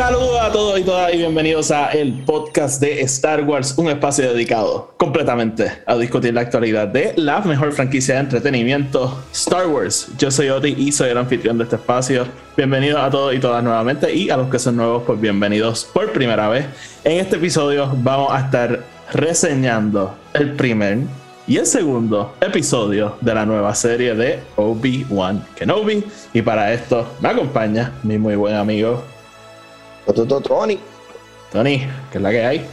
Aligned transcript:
Saludos 0.00 0.40
a 0.40 0.50
todos 0.50 0.80
y 0.80 0.82
todas 0.82 1.12
y 1.12 1.18
bienvenidos 1.18 1.70
a 1.70 1.90
el 1.90 2.24
podcast 2.24 2.80
de 2.80 3.02
Star 3.02 3.44
Wars, 3.44 3.74
un 3.76 3.90
espacio 3.90 4.32
dedicado 4.32 4.94
completamente 4.96 5.70
a 5.84 5.94
discutir 5.98 6.32
la 6.32 6.40
actualidad 6.40 6.88
de 6.88 7.12
la 7.16 7.42
mejor 7.42 7.70
franquicia 7.72 8.14
de 8.14 8.20
entretenimiento, 8.20 9.22
Star 9.30 9.66
Wars. 9.66 10.08
Yo 10.16 10.30
soy 10.30 10.48
Oti 10.48 10.74
y 10.78 10.90
soy 10.90 11.10
el 11.10 11.18
anfitrión 11.18 11.58
de 11.58 11.64
este 11.64 11.76
espacio. 11.76 12.26
Bienvenidos 12.56 12.98
a 12.98 13.10
todos 13.10 13.34
y 13.34 13.40
todas 13.40 13.62
nuevamente 13.62 14.10
y 14.14 14.30
a 14.30 14.38
los 14.38 14.48
que 14.48 14.58
son 14.58 14.76
nuevos, 14.76 15.02
pues 15.06 15.20
bienvenidos 15.20 15.84
por 15.92 16.10
primera 16.12 16.48
vez. 16.48 16.64
En 17.04 17.20
este 17.20 17.36
episodio 17.36 17.92
vamos 17.98 18.32
a 18.32 18.40
estar 18.40 18.82
reseñando 19.12 20.16
el 20.32 20.54
primer 20.54 21.00
y 21.46 21.58
el 21.58 21.66
segundo 21.66 22.36
episodio 22.40 23.16
de 23.20 23.34
la 23.34 23.44
nueva 23.44 23.74
serie 23.74 24.14
de 24.14 24.38
Obi-Wan 24.56 25.44
Kenobi. 25.56 26.02
Y 26.32 26.40
para 26.40 26.72
esto 26.72 27.06
me 27.20 27.28
acompaña 27.28 27.92
mi 28.02 28.16
muy 28.16 28.36
buen 28.36 28.54
amigo 28.54 29.04
Tony, 30.06 30.78
Tony, 31.52 31.78
¿qué 32.10 32.18
es 32.18 32.22
la 32.22 32.30
que 32.30 32.44
hay? 32.44 32.66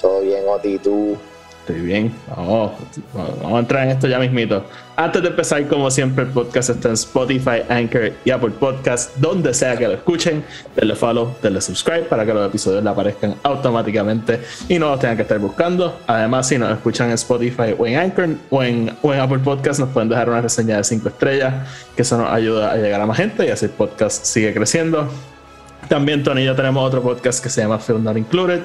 todo 0.00 0.20
bien, 0.20 0.44
Oti, 0.46 0.78
tú. 0.78 1.16
Estoy 1.60 1.80
bien. 1.80 2.14
Vamos, 2.28 2.72
vamos 3.12 3.56
a 3.56 3.58
entrar 3.58 3.82
en 3.84 3.90
esto 3.90 4.06
ya 4.06 4.20
mismito. 4.20 4.64
Antes 4.94 5.20
de 5.20 5.28
empezar, 5.28 5.66
como 5.66 5.90
siempre, 5.90 6.24
el 6.24 6.30
podcast 6.30 6.70
está 6.70 6.88
en 6.88 6.94
Spotify, 6.94 7.62
Anchor 7.68 8.12
y 8.24 8.30
Apple 8.30 8.52
Podcast, 8.52 9.16
donde 9.16 9.52
sea 9.52 9.76
que 9.76 9.88
lo 9.88 9.94
escuchen. 9.94 10.44
Denle 10.76 10.94
follow, 10.94 11.34
denle 11.42 11.60
subscribe 11.60 12.02
para 12.02 12.24
que 12.24 12.32
los 12.32 12.46
episodios 12.46 12.84
le 12.84 12.90
aparezcan 12.90 13.34
automáticamente 13.42 14.40
y 14.68 14.78
no 14.78 14.90
los 14.90 15.00
tengan 15.00 15.16
que 15.16 15.22
estar 15.24 15.40
buscando. 15.40 15.98
Además, 16.06 16.46
si 16.46 16.56
nos 16.56 16.70
escuchan 16.70 17.08
en 17.08 17.14
Spotify 17.14 17.74
o 17.76 17.84
en 17.84 17.96
Anchor 17.96 18.28
o 18.48 18.62
en, 18.62 18.96
o 19.02 19.12
en 19.12 19.18
Apple 19.18 19.40
Podcast, 19.40 19.80
nos 19.80 19.88
pueden 19.88 20.08
dejar 20.08 20.28
una 20.30 20.42
reseña 20.42 20.76
de 20.76 20.84
5 20.84 21.08
estrellas, 21.08 21.68
que 21.96 22.02
eso 22.02 22.16
nos 22.16 22.30
ayuda 22.32 22.70
a 22.70 22.76
llegar 22.76 23.00
a 23.00 23.06
más 23.06 23.16
gente 23.16 23.44
y 23.44 23.50
así 23.50 23.64
el 23.64 23.72
podcast 23.72 24.24
sigue 24.24 24.54
creciendo. 24.54 25.08
También 25.88 26.22
Tony 26.22 26.42
y 26.42 26.44
yo 26.44 26.54
tenemos 26.54 26.86
otro 26.86 27.02
podcast 27.02 27.42
que 27.42 27.48
se 27.48 27.60
llama 27.60 27.78
Film 27.78 28.02
Not 28.02 28.16
Included, 28.16 28.62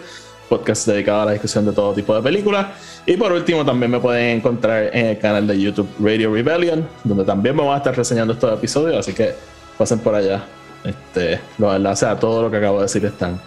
podcast 0.50 0.88
dedicado 0.88 1.22
a 1.22 1.26
la 1.26 1.32
discusión 1.34 1.66
de 1.66 1.72
todo 1.72 1.94
tipo 1.94 2.16
de 2.16 2.22
películas. 2.22 2.68
Y 3.06 3.18
por 3.18 3.32
último 3.32 3.66
también 3.66 3.92
me 3.92 4.00
pueden 4.00 4.38
encontrar 4.38 4.90
en 4.96 5.08
el 5.08 5.20
canal 5.20 5.46
de 5.48 5.60
YouTube 5.60 5.90
Radio 6.00 6.34
Rebellion, 6.34 6.88
donde 7.04 7.24
también 7.24 7.56
vamos 7.56 7.74
a 7.74 7.78
estar 7.78 7.96
reseñando 7.96 8.34
estos 8.34 8.54
episodios, 8.54 8.98
así 8.98 9.14
que 9.14 9.34
pasen 9.78 10.00
por 10.00 10.16
allá. 10.16 10.44
Este, 10.84 11.40
los 11.60 11.76
enlaces 11.76 12.10
a 12.10 12.18
todo 12.18 12.42
lo 12.42 12.52
que 12.52 12.58
acabo 12.58 12.78
de 12.78 12.84
decir 12.84 13.06
están 13.06 13.40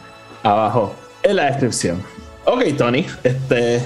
abajo 0.43 0.95
en 1.23 1.37
la 1.37 1.47
descripción. 1.47 2.03
Ok, 2.45 2.63
Tony, 2.77 3.05
este, 3.25 3.81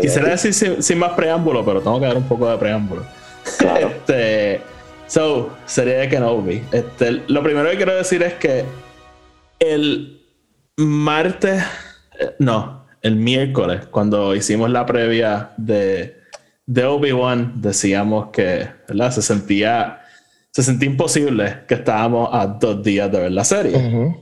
quisiera 0.00 0.30
decir 0.30 0.52
sin, 0.52 0.82
sin 0.82 0.98
más 0.98 1.12
preámbulo, 1.12 1.64
pero 1.64 1.80
tengo 1.80 1.98
que 2.00 2.06
dar 2.06 2.16
un 2.16 2.28
poco 2.28 2.50
de 2.50 2.58
preámbulo. 2.58 3.02
Claro. 3.58 3.92
Este, 4.06 4.60
so, 5.08 5.50
serie 5.66 5.94
de 5.94 6.08
Kenobi. 6.08 6.62
Este, 6.70 7.22
lo 7.26 7.42
primero 7.42 7.68
que 7.70 7.76
quiero 7.76 7.96
decir 7.96 8.22
es 8.22 8.34
que 8.34 8.64
el 9.58 10.22
martes, 10.76 11.62
eh, 12.18 12.34
no, 12.38 12.86
el 13.02 13.16
miércoles, 13.16 13.86
cuando 13.86 14.34
hicimos 14.34 14.70
la 14.70 14.84
previa 14.86 15.52
de, 15.56 16.20
de 16.66 16.84
Obi-Wan, 16.84 17.60
decíamos 17.60 18.28
que 18.32 18.68
¿verdad? 18.88 19.10
se 19.12 19.22
sentía 19.22 20.02
se 20.56 20.62
sentía 20.62 20.88
imposible 20.88 21.64
que 21.68 21.74
estábamos 21.74 22.30
a 22.32 22.46
dos 22.46 22.82
días 22.82 23.12
de 23.12 23.20
ver 23.20 23.30
la 23.32 23.44
serie. 23.44 24.16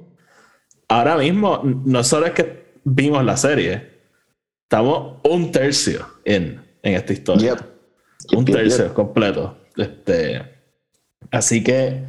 Ahora 0.89 1.17
mismo, 1.17 1.61
no 1.63 2.03
solo 2.03 2.27
es 2.27 2.33
que 2.33 2.73
vimos 2.83 3.25
la 3.25 3.37
serie, 3.37 3.89
estamos 4.65 5.21
un 5.23 5.53
tercio 5.53 6.05
en, 6.25 6.61
en 6.83 6.95
esta 6.95 7.13
historia. 7.13 7.55
Yep. 7.55 8.37
Un 8.37 8.47
yep, 8.47 8.57
tercio 8.57 8.85
yep. 8.87 8.95
completo. 8.95 9.57
Este, 9.77 10.43
así 11.31 11.63
que 11.63 12.03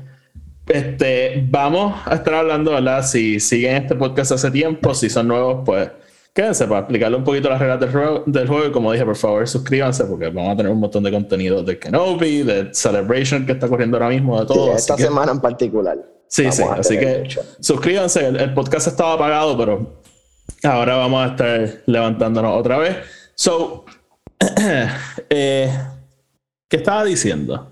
este, 0.67 1.45
vamos 1.49 1.95
a 2.05 2.15
estar 2.15 2.33
hablando, 2.33 2.71
¿verdad? 2.71 3.03
Si 3.05 3.39
siguen 3.39 3.75
este 3.83 3.95
podcast 3.95 4.31
hace 4.33 4.51
tiempo, 4.51 4.93
si 4.93 5.09
son 5.09 5.27
nuevos, 5.27 5.61
pues 5.65 5.89
quédense 6.33 6.65
para 6.67 6.79
explicarle 6.81 7.17
un 7.17 7.23
poquito 7.23 7.49
las 7.49 7.59
reglas 7.59 7.79
del 7.79 7.91
juego, 7.91 8.23
del 8.25 8.47
juego. 8.47 8.65
Y 8.67 8.71
como 8.71 8.91
dije, 8.91 9.05
por 9.05 9.15
favor, 9.15 9.47
suscríbanse 9.47 10.05
porque 10.05 10.27
vamos 10.29 10.53
a 10.53 10.57
tener 10.57 10.71
un 10.71 10.79
montón 10.79 11.03
de 11.03 11.11
contenido 11.11 11.63
de 11.63 11.77
Kenobi, 11.79 12.43
de 12.43 12.73
Celebration 12.73 13.45
que 13.45 13.53
está 13.53 13.67
corriendo 13.67 13.97
ahora 13.97 14.09
mismo, 14.09 14.39
de 14.41 14.47
Sí, 14.47 14.53
todo. 14.53 14.65
así 14.71 14.75
esta 14.81 14.95
que- 14.97 15.03
semana 15.03 15.31
en 15.31 15.39
particular. 15.41 15.97
Sí, 16.27 16.41
Vamos 16.41 16.55
sí, 16.57 16.63
así 16.79 16.97
que 16.97 17.19
mucho. 17.19 17.41
suscríbanse. 17.59 18.25
El, 18.27 18.35
el 18.39 18.53
podcast 18.53 18.87
estaba 18.87 19.13
apagado, 19.13 19.55
pero 19.57 20.01
ahora 20.63 20.95
vamos 20.95 21.23
a 21.25 21.29
estar 21.31 21.69
levantándonos 21.85 22.57
otra 22.59 22.79
vez. 22.79 22.97
So, 23.35 23.85
eh, 25.29 25.71
¿qué 26.67 26.77
estaba 26.77 27.03
diciendo? 27.03 27.71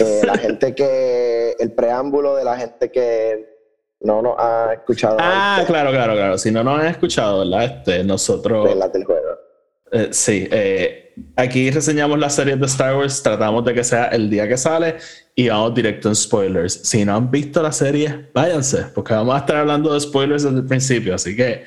Eh, 0.00 0.22
la 0.24 0.38
gente 0.38 0.74
que. 0.74 1.54
El 1.58 1.72
preámbulo 1.72 2.36
de 2.36 2.44
la 2.44 2.56
gente 2.56 2.90
que 2.90 3.52
no 4.00 4.22
nos 4.22 4.34
ha 4.38 4.72
escuchado 4.74 5.16
Ah, 5.20 5.62
claro, 5.66 5.90
claro, 5.90 6.14
claro. 6.14 6.38
Si 6.38 6.50
no 6.50 6.64
nos 6.64 6.80
han 6.80 6.86
escuchado, 6.86 7.40
¿verdad? 7.40 7.64
Este, 7.64 8.04
nosotros. 8.04 8.68
de 8.68 8.88
del 8.88 9.04
juego. 9.04 9.28
Eh, 9.92 10.08
sí, 10.10 10.48
eh, 10.50 11.12
aquí 11.36 11.70
reseñamos 11.70 12.18
las 12.18 12.34
series 12.34 12.58
de 12.58 12.64
Star 12.64 12.96
Wars, 12.96 13.22
tratamos 13.22 13.62
de 13.64 13.74
que 13.74 13.84
sea 13.84 14.06
el 14.06 14.30
día 14.30 14.48
que 14.48 14.56
sale 14.56 14.96
y 15.34 15.50
vamos 15.50 15.74
directo 15.74 16.08
en 16.08 16.14
spoilers. 16.14 16.72
Si 16.72 17.04
no 17.04 17.14
han 17.14 17.30
visto 17.30 17.62
la 17.62 17.72
serie, 17.72 18.30
váyanse, 18.32 18.86
porque 18.94 19.12
vamos 19.12 19.34
a 19.34 19.38
estar 19.38 19.56
hablando 19.56 19.92
de 19.92 20.00
spoilers 20.00 20.44
desde 20.44 20.56
el 20.56 20.66
principio, 20.66 21.14
así 21.14 21.36
que 21.36 21.64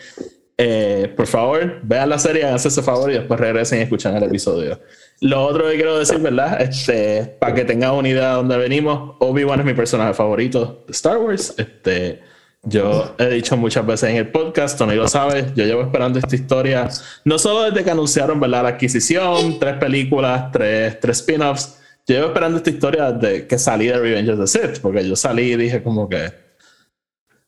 eh, 0.58 1.14
por 1.16 1.28
favor, 1.28 1.82
vean 1.84 2.10
la 2.10 2.18
serie, 2.18 2.46
háganse 2.46 2.70
ese 2.70 2.82
favor 2.82 3.12
y 3.12 3.16
después 3.16 3.40
regresen 3.40 3.80
y 3.80 3.82
escuchan 3.84 4.16
el 4.16 4.24
episodio. 4.24 4.80
Lo 5.22 5.46
otro 5.46 5.70
que 5.70 5.76
quiero 5.76 5.98
decir, 5.98 6.20
¿verdad? 6.20 6.62
Este, 6.62 7.38
para 7.40 7.54
que 7.54 7.64
tengan 7.64 7.96
una 7.96 8.10
idea 8.10 8.30
de 8.30 8.36
dónde 8.36 8.58
venimos, 8.58 9.16
Obi-Wan 9.20 9.62
es 9.62 9.66
mi 9.66 9.74
personaje 9.74 10.14
favorito 10.14 10.84
de 10.86 10.92
Star 10.92 11.18
Wars. 11.18 11.54
Este, 11.58 12.22
yo 12.64 13.16
he 13.18 13.30
dicho 13.30 13.56
muchas 13.56 13.86
veces 13.86 14.10
en 14.10 14.18
el 14.18 14.30
podcast, 14.30 14.78
Tony 14.78 14.96
lo 14.96 15.08
sabe, 15.08 15.46
yo 15.56 15.66
llevo 15.66 15.84
esperando 15.84 16.20
esta 16.20 16.36
historia, 16.36 16.90
no 17.24 17.38
solo 17.38 17.64
desde 17.64 17.84
que 17.84 17.92
anunciaron 17.92 18.40
¿verdad? 18.40 18.64
la 18.64 18.70
adquisición, 18.70 19.60
tres 19.60 19.76
películas, 19.76 20.52
tres, 20.52 21.00
tres 21.00 21.20
spin-offs, 21.20 21.80
yo 22.08 22.16
llevo 22.16 22.28
esperando 22.28 22.58
esta 22.58 22.70
historia 22.72 23.12
desde 23.12 23.48
que 23.48 23.58
salí 23.58 23.88
de 23.88 24.00
Revenge 24.00 24.32
of 24.32 24.40
the 24.40 24.48
Sith, 24.48 24.80
porque 24.82 25.08
yo 25.08 25.16
salí 25.16 25.54
y 25.54 25.56
dije 25.56 25.84
como 25.84 26.10
que, 26.10 26.26
o 26.26 26.32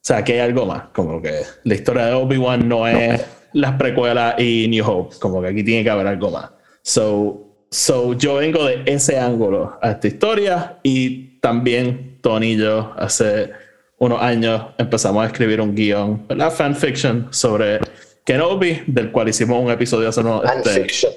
sea, 0.01 0.23
que 0.23 0.33
hay 0.33 0.39
algo 0.39 0.65
más, 0.67 0.83
como 0.93 1.21
que 1.21 1.41
la 1.63 1.73
historia 1.73 2.05
de 2.05 2.13
Obi-Wan 2.13 2.67
no 2.69 2.87
es 2.87 3.19
las 3.53 3.73
precuelas 3.73 4.39
y 4.39 4.67
New 4.67 4.87
Hope, 4.87 5.15
como 5.19 5.41
que 5.41 5.47
aquí 5.47 5.63
tiene 5.63 5.83
que 5.83 5.89
haber 5.89 6.07
algo 6.07 6.29
más. 6.29 6.51
So, 6.83 7.46
so 7.69 8.13
yo 8.13 8.35
vengo 8.35 8.65
de 8.65 8.83
ese 8.85 9.19
ángulo 9.19 9.77
a 9.81 9.91
esta 9.91 10.07
historia 10.07 10.79
y 10.83 11.39
también 11.39 12.19
Tony 12.21 12.53
y 12.53 12.57
yo 12.57 12.93
hace 12.97 13.51
unos 13.99 14.21
años 14.21 14.61
empezamos 14.77 15.23
a 15.23 15.27
escribir 15.27 15.59
un 15.61 15.73
guion, 15.73 16.27
¿verdad? 16.27 16.51
Fanfiction 16.51 17.27
sobre 17.31 17.79
Kenobi, 18.23 18.83
del 18.87 19.11
cual 19.11 19.29
hicimos 19.29 19.61
un 19.63 19.71
episodio 19.71 20.09
hace 20.09 20.19
unos, 20.19 20.43
este, 20.43 20.69
Fanfiction. 20.69 21.11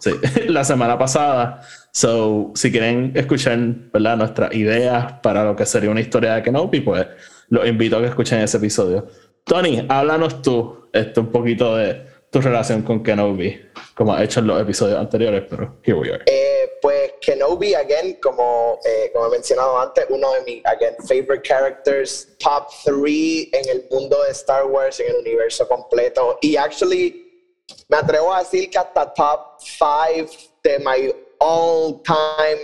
Sí, 0.00 0.10
la 0.48 0.64
semana 0.64 0.98
pasada. 0.98 1.62
So, 1.92 2.52
si 2.54 2.70
quieren 2.70 3.12
escuchar 3.14 3.58
¿verdad? 3.92 4.16
nuestras 4.16 4.54
ideas 4.54 5.14
para 5.22 5.44
lo 5.44 5.56
que 5.56 5.66
sería 5.66 5.90
una 5.90 6.00
historia 6.00 6.34
de 6.34 6.42
Kenobi, 6.42 6.80
pues 6.80 7.06
los 7.48 7.66
invito 7.66 7.96
a 7.96 8.00
que 8.00 8.06
escuchen 8.06 8.40
ese 8.40 8.56
episodio. 8.56 9.08
Tony, 9.44 9.84
háblanos 9.88 10.42
tú 10.42 10.88
este, 10.92 11.20
un 11.20 11.28
poquito 11.28 11.76
de 11.76 12.06
tu 12.30 12.40
relación 12.40 12.82
con 12.82 13.02
Kenobi, 13.02 13.60
como 13.94 14.14
has 14.14 14.22
hecho 14.22 14.40
en 14.40 14.48
los 14.48 14.60
episodios 14.60 14.98
anteriores, 14.98 15.44
pero 15.48 15.78
here 15.82 15.98
we 15.98 16.12
are. 16.12 16.22
Eh, 16.26 16.78
pues 16.82 17.14
Kenobi, 17.20 17.74
again, 17.74 18.18
como, 18.22 18.78
eh, 18.84 19.10
como 19.12 19.26
he 19.26 19.30
mencionado 19.30 19.78
antes, 19.80 20.06
uno 20.10 20.32
de 20.34 20.42
mis, 20.42 20.66
again, 20.66 20.94
favorite 21.06 21.42
characters, 21.42 22.36
top 22.38 22.68
three 22.84 23.50
en 23.52 23.68
el 23.68 23.86
mundo 23.90 24.22
de 24.24 24.30
Star 24.32 24.66
Wars, 24.66 25.00
en 25.00 25.08
el 25.08 25.16
universo 25.16 25.66
completo. 25.66 26.38
Y 26.42 26.56
actually, 26.56 27.64
me 27.88 27.96
atrevo 27.96 28.32
a 28.32 28.40
decir 28.40 28.70
que 28.70 28.78
hasta 28.78 29.12
top 29.14 29.60
five 29.60 30.28
de 30.62 30.78
my 30.78 31.12
all-time 31.40 32.58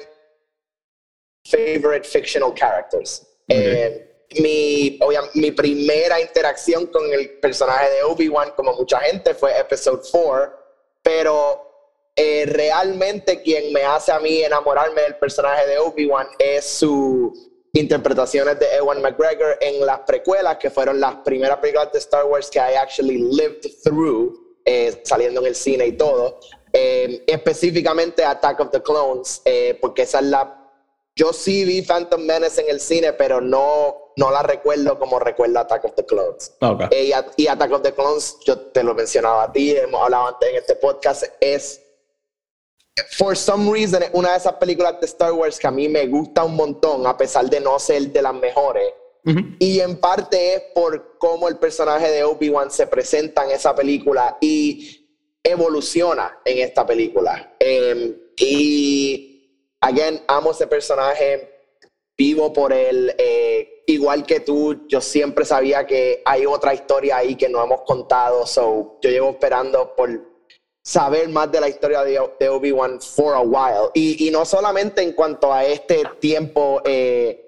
favorite 1.47 2.07
fictional 2.07 2.53
characters. 2.55 3.27
Eh, 3.49 4.14
mi, 4.41 4.99
mi 5.35 5.51
primera 5.51 6.21
interacción 6.21 6.87
con 6.87 7.13
el 7.13 7.39
personaje 7.41 7.91
de 7.91 8.03
Obi-Wan, 8.03 8.53
como 8.57 8.73
mucha 8.75 9.01
gente, 9.01 9.35
fue 9.35 9.59
Episode 9.59 10.03
4, 10.11 10.53
pero 11.03 11.65
eh, 12.17 12.45
realmente 12.47 13.43
quien 13.43 13.73
me 13.73 13.83
hace 13.83 14.13
a 14.13 14.21
mí 14.21 14.43
enamorarme 14.43 15.03
del 15.03 15.17
personaje 15.17 15.67
de 15.67 15.79
Obi-Wan 15.79 16.29
es 16.39 16.65
su 16.65 17.33
interpretaciones 17.75 18.59
de 18.61 18.67
Ewan 18.77 19.03
McGregor 19.03 19.59
en 19.61 19.85
las 19.85 20.01
precuelas, 20.01 20.57
que 20.59 20.71
fueron 20.71 21.01
las 21.01 21.17
primeras 21.17 21.59
películas 21.59 21.93
de 21.93 21.99
Star 21.99 22.25
Wars 22.25 22.49
que 22.49 22.59
I 22.59 22.77
actually 22.77 23.19
lived 23.19 23.63
through, 23.83 24.59
eh, 24.65 25.01
saliendo 25.05 25.41
en 25.41 25.49
el 25.49 25.55
cine 25.57 25.89
y 25.89 25.93
todo. 25.93 26.39
Eh, 26.73 27.25
específicamente 27.27 28.25
Attack 28.25 28.61
of 28.61 28.71
the 28.71 28.83
Clones, 28.83 29.43
eh, 29.45 29.77
porque 29.81 30.03
esa 30.03 30.21
es 30.21 30.27
la... 30.27 30.61
Yo 31.17 31.33
sí 31.33 31.65
vi 31.65 31.83
Phantom 31.83 32.21
Menace 32.21 32.61
en 32.63 32.71
el 32.71 32.81
cine, 32.81 33.13
pero 33.13 33.41
no, 33.41 34.04
no 34.17 34.31
la 34.31 34.43
recuerdo 34.43 34.99
como 34.99 35.19
recuerdo 35.19 35.59
Attack 35.61 35.85
of 35.85 35.95
the 35.95 36.07
Clones. 36.07 36.55
Ok. 36.61 36.83
Eh, 36.91 37.13
y, 37.37 37.43
y 37.43 37.47
Attack 37.49 37.73
of 37.73 37.83
the 37.83 37.93
Clones, 37.93 38.39
yo 38.45 38.59
te 38.59 38.83
lo 38.83 38.95
mencionaba 38.95 39.45
a 39.45 39.53
ti, 39.53 39.77
hemos 39.77 40.03
hablado 40.03 40.29
antes 40.29 40.49
en 40.49 40.57
este 40.57 40.77
podcast, 40.77 41.25
es, 41.41 41.81
for 43.17 43.37
some 43.37 43.71
reason, 43.71 44.03
es 44.03 44.11
una 44.13 44.33
de 44.33 44.39
esas 44.39 44.55
películas 44.55 45.01
de 45.01 45.07
Star 45.07 45.33
Wars 45.33 45.59
que 45.59 45.67
a 45.67 45.71
mí 45.71 45.89
me 45.89 46.07
gusta 46.07 46.45
un 46.45 46.57
montón, 46.57 47.07
a 47.07 47.17
pesar 47.17 47.49
de 47.51 47.61
no 47.61 47.79
ser 47.79 48.13
de 48.13 48.23
las 48.23 48.35
mejores. 48.35 48.93
Ujú. 49.27 49.41
Y 49.59 49.81
en 49.81 49.97
parte 49.99 50.55
es 50.55 50.63
por 50.75 51.17
cómo 51.19 51.49
el 51.49 51.57
personaje 51.57 52.11
de 52.11 52.25
Obi-Wan 52.25 52.71
se 52.71 52.87
presenta 52.87 53.45
en 53.45 53.53
esa 53.53 53.75
película 53.75 54.37
y 54.41 55.05
evoluciona 55.43 56.39
en 56.45 56.59
esta 56.59 56.87
película. 56.87 57.55
Em, 57.59 58.17
y, 58.37 59.77
again, 59.81 60.23
amo 60.27 60.51
ese 60.51 60.67
personaje, 60.67 61.54
vivo 62.17 62.53
por 62.53 62.73
él. 62.73 63.15
eh, 63.19 63.83
igual 63.87 64.25
que 64.25 64.41
tú, 64.41 64.87
yo 64.89 65.01
siempre 65.01 65.45
sabía 65.45 65.87
que 65.87 66.23
hay 66.25 66.47
otra 66.47 66.73
historia 66.73 67.19
ahí 67.19 67.35
que 67.37 67.49
no 67.49 67.63
hemos 67.63 67.83
contado, 67.83 68.47
so 68.47 68.99
yo 69.03 69.11
llevo 69.11 69.31
esperando 69.31 69.95
por 69.95 70.09
saber 70.83 71.29
más 71.29 71.51
de 71.51 71.61
la 71.61 71.69
historia 71.69 72.03
de, 72.03 72.21
de 72.39 72.49
Obi-Wan 72.49 73.01
for 73.01 73.35
a 73.35 73.41
while. 73.41 73.91
Y, 73.95 74.27
y 74.27 74.31
no 74.31 74.45
solamente 74.45 75.03
en 75.03 75.13
cuanto 75.13 75.53
a 75.53 75.65
este 75.65 76.03
tiempo 76.21 76.81
eh, 76.85 77.41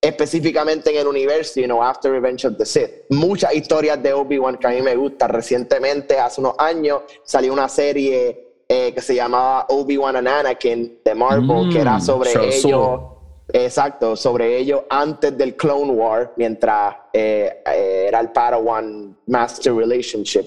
específicamente 0.00 0.90
en 0.90 0.96
el 0.96 1.06
universo, 1.06 1.60
you 1.60 1.66
know, 1.66 1.82
After 1.82 2.10
Revenge 2.10 2.46
of 2.46 2.56
the 2.58 2.66
Sith. 2.66 2.90
Muchas 3.10 3.54
historias 3.54 4.02
de 4.02 4.12
Obi-Wan 4.12 4.58
que 4.58 4.66
a 4.66 4.70
mí 4.70 4.82
me 4.82 4.94
gustan. 4.96 5.30
Recientemente, 5.30 6.18
hace 6.18 6.40
unos 6.40 6.54
años, 6.58 7.02
salió 7.22 7.52
una 7.52 7.68
serie 7.68 8.62
eh, 8.68 8.92
que 8.94 9.00
se 9.00 9.14
llamaba 9.14 9.66
Obi-Wan 9.68 10.16
and 10.16 10.28
Anakin 10.28 11.00
de 11.04 11.14
Marvel, 11.14 11.66
Mm, 11.66 11.72
que 11.72 11.80
era 11.80 12.00
sobre 12.00 12.32
Show 12.32 12.42
ellos. 12.44 13.13
Exacto, 13.56 14.16
sobre 14.16 14.58
ellos 14.58 14.80
antes 14.90 15.38
del 15.38 15.54
Clone 15.54 15.92
War, 15.92 16.32
mientras 16.36 16.96
eh, 17.12 17.62
eh, 17.72 18.06
era 18.08 18.18
el 18.18 18.30
Padawan 18.32 19.16
Master 19.28 19.72
Relationship, 19.76 20.46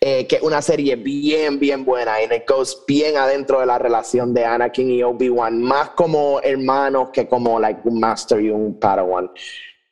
eh, 0.00 0.26
que 0.26 0.36
es 0.36 0.42
una 0.42 0.62
serie 0.62 0.96
bien, 0.96 1.58
bien 1.60 1.84
buena, 1.84 2.14
y 2.22 2.24
it 2.34 2.48
goes 2.48 2.82
bien 2.88 3.18
adentro 3.18 3.60
de 3.60 3.66
la 3.66 3.78
relación 3.78 4.32
de 4.32 4.46
Anakin 4.46 4.90
y 4.90 5.02
Obi-Wan, 5.02 5.60
más 5.60 5.90
como 5.90 6.40
hermanos 6.40 7.10
que 7.12 7.28
como 7.28 7.60
like, 7.60 7.82
un 7.84 8.00
Master 8.00 8.40
y 8.40 8.48
un 8.48 8.80
Padawan. 8.80 9.30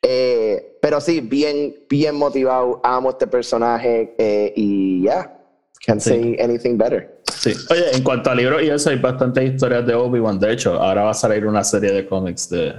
Eh, 0.01 0.77
pero 0.81 0.99
sí, 0.99 1.21
bien, 1.21 1.75
bien 1.87 2.15
motivado, 2.15 2.81
amo 2.83 3.11
este 3.11 3.27
personaje 3.27 4.15
y 4.55 5.03
ya, 5.03 5.37
can't 5.85 6.01
Sí. 6.01 6.09
say 6.09 6.37
anything 6.39 6.77
better. 6.79 7.14
Sí. 7.45 7.53
Oye, 7.69 7.95
en 7.95 8.01
cuanto 8.01 8.31
a 8.31 8.35
libros 8.35 8.63
y 8.63 8.69
eso, 8.69 8.89
hay 8.89 8.97
bastantes 8.97 9.53
historias 9.53 9.85
de 9.85 9.93
Obi-Wan. 9.93 10.39
De 10.39 10.51
hecho, 10.51 10.81
ahora 10.81 11.03
va 11.03 11.11
a 11.11 11.13
salir 11.13 11.45
una 11.45 11.63
serie 11.63 11.91
de 11.91 12.07
cómics 12.07 12.49
de, 12.49 12.73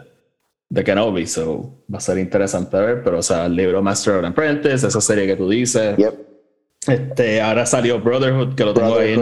de 0.69 0.85
Kenobi, 0.85 1.25
so 1.25 1.85
va 1.93 1.99
a 1.99 2.01
ser 2.01 2.19
interesante 2.19 2.77
ver. 2.77 3.03
Pero, 3.05 3.21
o 3.21 3.23
sea, 3.23 3.47
el 3.47 3.55
libro 3.55 3.81
Master 3.81 4.15
of 4.15 4.23
the 4.23 4.27
Apprentice, 4.27 4.89
esa 4.89 5.01
serie 5.01 5.25
que 5.25 5.37
tú 5.37 5.49
dices. 5.49 5.97
Yep. 5.97 6.15
Este, 6.89 7.41
ahora 7.41 7.65
salió 7.65 8.01
Brotherhood, 8.01 8.57
que 8.57 8.65
lo 8.65 8.75
tengo 8.75 8.99
ahí. 8.99 9.17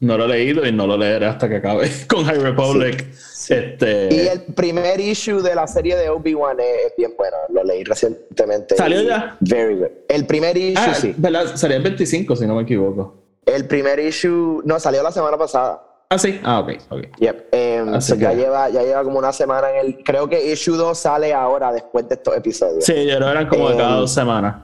No, 0.00 0.18
lo 0.18 0.24
he 0.24 0.28
leído 0.28 0.66
y 0.66 0.72
no 0.72 0.86
lo 0.86 0.98
leeré 0.98 1.26
hasta 1.26 1.48
que 1.48 1.56
acabe 1.56 1.88
con 2.08 2.24
High 2.24 2.40
Republic. 2.40 3.06
Este, 3.48 4.08
Y 4.10 4.28
el 4.28 4.42
primer 4.54 5.00
issue 5.00 5.40
de 5.40 5.54
la 5.54 5.66
serie 5.66 5.96
de 5.96 6.10
Obi-Wan 6.10 6.58
es, 6.60 6.90
es 6.90 6.96
bien 6.98 7.14
bueno. 7.16 7.36
Lo 7.48 7.64
leí 7.64 7.82
recientemente. 7.84 8.76
¿Salió 8.76 9.00
ya? 9.02 9.38
Very 9.40 9.76
good. 9.76 9.88
El 10.08 10.26
primer 10.26 10.56
issue, 10.56 10.84
ah, 10.84 10.94
sí. 10.94 11.14
¿verdad? 11.16 11.54
Sería 11.54 11.78
el 11.78 11.82
25, 11.82 12.36
si 12.36 12.46
no 12.46 12.56
me 12.56 12.62
equivoco. 12.62 13.21
El 13.44 13.66
primer 13.66 13.98
issue, 14.00 14.62
no, 14.64 14.78
salió 14.78 15.02
la 15.02 15.10
semana 15.12 15.36
pasada. 15.36 15.82
Ah, 16.10 16.18
sí. 16.18 16.40
Ah, 16.44 16.60
ok. 16.60 16.70
ok. 16.90 17.00
Yep. 17.18 17.48
Em, 17.52 17.94
Así 17.94 18.12
so 18.12 18.16
ya, 18.18 18.30
que- 18.30 18.36
lleva, 18.36 18.68
ya 18.68 18.82
lleva 18.82 19.02
como 19.02 19.18
una 19.18 19.32
semana 19.32 19.70
en 19.70 19.76
el. 19.86 20.04
Creo 20.04 20.28
que 20.28 20.52
issue 20.52 20.76
2 20.76 20.96
sale 20.98 21.32
ahora 21.32 21.72
después 21.72 22.06
de 22.08 22.14
estos 22.16 22.36
episodios. 22.36 22.84
Sí, 22.84 23.06
yo 23.06 23.16
creo 23.16 23.30
eran 23.30 23.48
como 23.48 23.70
de 23.70 23.76
cada 23.78 23.96
Eh, 23.96 24.00
dos 24.00 24.12
semanas. 24.12 24.56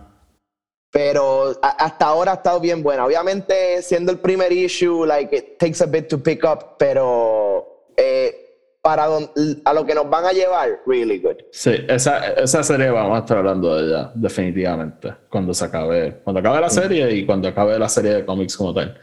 Pero 0.91 1.53
a- 1.63 1.69
hasta 1.85 2.07
ahora 2.07 2.33
ha 2.33 2.35
estado 2.37 2.61
bien 2.61 2.83
buena. 2.83 3.05
Obviamente, 3.05 3.83
siendo 3.83 4.11
el 4.13 4.19
primer 4.21 4.53
issue, 4.53 5.05
like, 5.07 5.35
it 5.37 5.59
takes 5.59 5.83
a 5.83 5.87
bit 5.87 6.09
to 6.09 6.19
pick 6.23 6.45
up, 6.45 6.77
pero 6.79 7.85
eh, 7.97 8.48
para 8.81 9.07
don- 9.07 9.31
a 9.65 9.73
lo 9.75 9.85
que 9.85 9.95
nos 9.95 10.09
van 10.09 10.25
a 10.25 10.33
llevar, 10.33 10.81
really 10.87 11.19
good. 11.19 11.37
Sí, 11.51 11.75
esa, 11.89 12.29
esa 12.35 12.63
serie 12.63 12.91
vamos 12.91 13.17
a 13.17 13.21
estar 13.21 13.39
hablando 13.39 13.77
de 13.77 13.87
ella, 13.89 14.13
definitivamente, 14.15 15.13
cuando 15.29 15.53
se 15.53 15.65
acabe, 15.65 16.21
cuando 16.25 16.41
acabe 16.41 16.61
la 16.61 16.71
serie 16.71 17.11
y 17.13 17.27
cuando 17.27 17.49
acabe 17.49 17.79
la 17.79 17.89
serie 17.89 18.15
de 18.15 18.25
cómics 18.25 18.57
como 18.57 18.73
tal. 18.73 18.99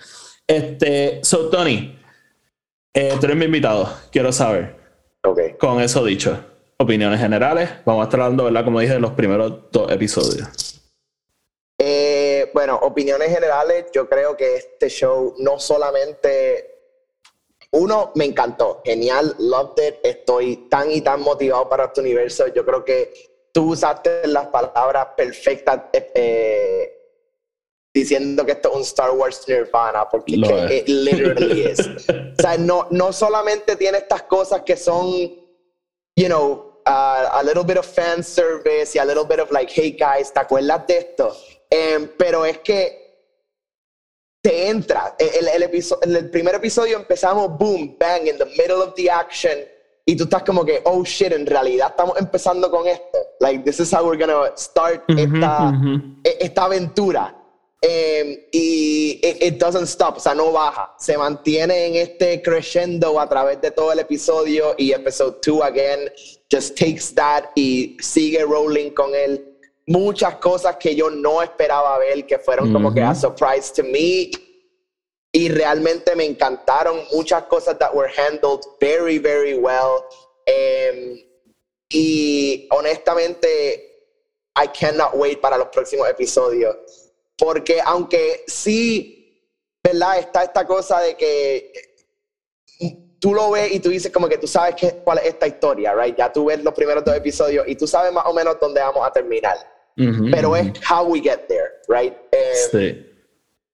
Este, 0.47 1.19
so 1.23 1.49
Tony, 1.49 1.99
eh, 2.93 3.13
tú 3.19 3.25
eres 3.25 3.37
mi 3.37 3.45
invitado, 3.45 3.89
quiero 4.11 4.31
saber, 4.31 4.75
Ok. 5.23 5.57
con 5.59 5.81
eso 5.81 6.03
dicho, 6.05 6.37
opiniones 6.77 7.19
generales, 7.19 7.69
vamos 7.85 8.01
a 8.01 8.05
estar 8.05 8.21
hablando, 8.21 8.45
¿verdad? 8.45 8.63
Como 8.63 8.79
dije, 8.79 8.93
de 8.93 8.99
los 8.99 9.11
primeros 9.11 9.71
dos 9.71 9.91
episodios. 9.91 10.81
Eh, 11.77 12.49
bueno, 12.53 12.75
opiniones 12.81 13.29
generales, 13.33 13.85
yo 13.93 14.07
creo 14.07 14.37
que 14.37 14.55
este 14.55 14.87
show 14.89 15.35
no 15.39 15.59
solamente... 15.59 16.71
Uno, 17.75 18.13
me 18.15 18.23
encantó, 18.23 18.81
genial, 18.85 19.35
loved 19.37 19.85
it, 19.85 19.95
estoy 20.01 20.67
tan 20.69 20.89
y 20.91 21.01
tan 21.01 21.21
motivado 21.21 21.67
para 21.67 21.85
este 21.85 21.99
universo. 21.99 22.47
Yo 22.47 22.65
creo 22.65 22.85
que 22.85 23.13
tú 23.51 23.71
usaste 23.71 24.27
las 24.27 24.47
palabras 24.47 25.07
perfectas 25.17 25.81
eh, 25.91 26.11
eh, 26.15 26.95
diciendo 27.93 28.45
que 28.45 28.53
esto 28.53 28.69
es 28.69 28.75
un 28.75 28.81
Star 28.83 29.11
Wars 29.11 29.43
Nirvana, 29.47 30.07
porque 30.07 30.41
que 30.41 30.65
es. 30.65 30.71
it 30.71 30.87
literally 30.87 31.65
is. 31.71 31.79
O 31.79 32.41
sea, 32.41 32.57
no, 32.57 32.87
no 32.91 33.11
solamente 33.11 33.75
tiene 33.75 33.97
estas 33.97 34.23
cosas 34.23 34.61
que 34.61 34.77
son, 34.77 35.07
you 36.15 36.27
know, 36.27 36.81
uh, 36.85 37.27
a 37.31 37.43
little 37.43 37.63
bit 37.63 37.77
of 37.77 37.85
fan 37.85 38.23
service 38.23 38.95
y 38.95 38.99
a 38.99 39.05
little 39.05 39.25
bit 39.25 39.39
of 39.39 39.51
like, 39.51 39.69
hey 39.69 39.97
guys, 39.99 40.31
¿te 40.31 40.39
acuerdas 40.39 40.87
de 40.87 40.97
esto? 40.97 41.35
Em, 41.69 42.09
pero 42.17 42.45
es 42.45 42.59
que 42.59 43.04
te 44.49 44.67
entra. 44.67 45.15
El, 45.17 45.47
el, 45.47 45.63
episo- 45.63 45.97
en 46.03 46.15
el 46.15 46.29
primer 46.29 46.53
episodio 46.55 46.97
empezamos, 46.97 47.57
boom, 47.57 47.97
bang, 47.99 48.27
in 48.27 48.37
the 48.37 48.45
middle 48.45 48.75
of 48.83 48.93
the 48.95 49.09
action. 49.09 49.53
Y 50.05 50.15
tú 50.15 50.25
estás 50.25 50.43
como 50.43 50.63
que, 50.63 50.81
oh 50.85 51.03
shit, 51.03 51.31
en 51.31 51.47
realidad 51.47 51.87
estamos 51.89 52.15
empezando 52.19 52.69
con 52.69 52.87
esto. 52.87 53.17
Like, 53.39 53.63
this 53.63 53.79
is 53.79 53.91
how 53.91 54.05
we're 54.05 54.19
gonna 54.23 54.51
start 54.55 55.03
esta, 55.09 55.71
e- 56.23 56.37
esta 56.41 56.65
aventura. 56.65 57.35
Em, 57.81 58.37
y 58.51 59.19
it, 59.23 59.41
it 59.41 59.57
doesn't 59.59 59.87
stop, 59.87 60.17
o 60.17 60.19
sea, 60.19 60.35
no 60.35 60.51
baja. 60.51 60.93
Se 60.99 61.17
mantiene 61.17 61.87
en 61.87 61.95
este 61.95 62.41
crescendo 62.43 63.19
a 63.19 63.27
través 63.27 63.59
de 63.61 63.71
todo 63.71 63.91
el 63.93 63.99
episodio. 63.99 64.75
Y 64.77 64.91
episode 64.91 65.37
2, 65.43 65.61
again, 65.63 65.99
just 66.51 66.77
takes 66.77 67.11
that 67.15 67.45
y 67.55 67.97
sigue 67.99 68.43
rolling 68.43 68.91
con 68.91 69.13
él. 69.15 69.53
Muchas 69.87 70.35
cosas 70.37 70.77
que 70.77 70.95
yo 70.95 71.11
no 71.11 71.43
esperaba 71.43 71.97
ver, 71.99 72.25
que 72.25 72.39
fueron 72.39 72.73
como 72.73 72.91
que 72.91 73.01
a 73.03 73.13
surprise 73.13 73.71
to 73.75 73.83
me 73.83 74.31
y 75.35 75.49
realmente 75.49 76.15
me 76.15 76.23
encantaron 76.23 76.97
muchas 77.11 77.43
cosas 77.43 77.77
that 77.77 77.93
were 77.93 78.07
handled 78.07 78.61
very, 78.79 79.17
very 79.19 79.53
well. 79.53 80.05
Em, 80.45 81.19
y 81.89 82.69
honestamente, 82.71 83.83
I 84.55 84.67
cannot 84.67 85.13
wait 85.13 85.41
para 85.41 85.57
los 85.57 85.67
próximos 85.67 86.07
episodios. 86.07 86.77
Porque 87.37 87.81
aunque 87.83 88.45
sí, 88.47 89.51
¿verdad? 89.83 90.19
Está 90.19 90.43
esta 90.43 90.65
cosa 90.65 91.01
de 91.01 91.17
que 91.17 91.73
tú 93.19 93.33
lo 93.33 93.51
ves 93.51 93.73
y 93.73 93.81
tú 93.81 93.89
dices 93.89 94.13
como 94.13 94.29
que 94.29 94.37
tú 94.37 94.47
sabes 94.47 94.75
qué, 94.75 95.01
cuál 95.03 95.17
es 95.17 95.25
esta 95.25 95.47
historia, 95.47 95.93
right? 95.93 96.15
Ya 96.15 96.31
tú 96.31 96.45
ves 96.45 96.63
los 96.63 96.73
primeros 96.73 97.03
dos 97.03 97.13
episodios 97.13 97.67
y 97.67 97.75
tú 97.75 97.85
sabes 97.87 98.13
más 98.13 98.25
o 98.25 98.33
menos 98.33 98.57
dónde 98.61 98.79
vamos 98.79 99.05
a 99.05 99.11
terminar. 99.11 99.57
Pero 100.31 100.55
es 100.55 100.71
how 100.89 101.05
we 101.05 101.19
get 101.19 101.47
there, 101.49 101.71
right? 101.89 102.13
Em, 102.31 102.71
Sí. 102.71 103.14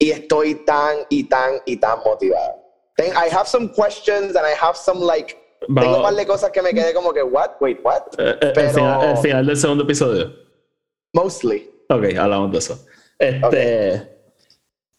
Y 0.01 0.09
estoy 0.11 0.55
tan 0.65 0.97
y 1.09 1.25
tan 1.25 1.51
y 1.65 1.77
tan 1.77 1.99
motivado. 2.03 2.55
Ten- 2.97 3.13
I 3.13 3.29
have 3.31 3.45
some 3.47 3.69
questions 3.69 4.35
and 4.35 4.45
I 4.45 4.53
have 4.59 4.75
some 4.75 4.99
like 5.05 5.37
Vamos- 5.67 5.83
tengo 5.83 5.97
un 5.97 6.03
par 6.03 6.15
de 6.15 6.25
cosas 6.25 6.49
que 6.51 6.61
me 6.61 6.73
quedé 6.73 6.91
como 6.93 7.13
que 7.13 7.21
what 7.21 7.51
wait 7.61 7.79
what 7.83 8.01
Eh, 8.17 8.35
eh, 8.41 8.51
Pero- 8.55 8.67
el, 8.67 8.73
final, 8.73 9.09
el 9.11 9.17
final 9.17 9.45
del 9.45 9.57
segundo 9.57 9.83
episodio. 9.83 10.33
mostly 11.13 11.69
Ok, 11.89 12.15
hablamos 12.17 12.51
de 12.51 12.57
eso. 12.57 12.85
Este. 13.19 14.09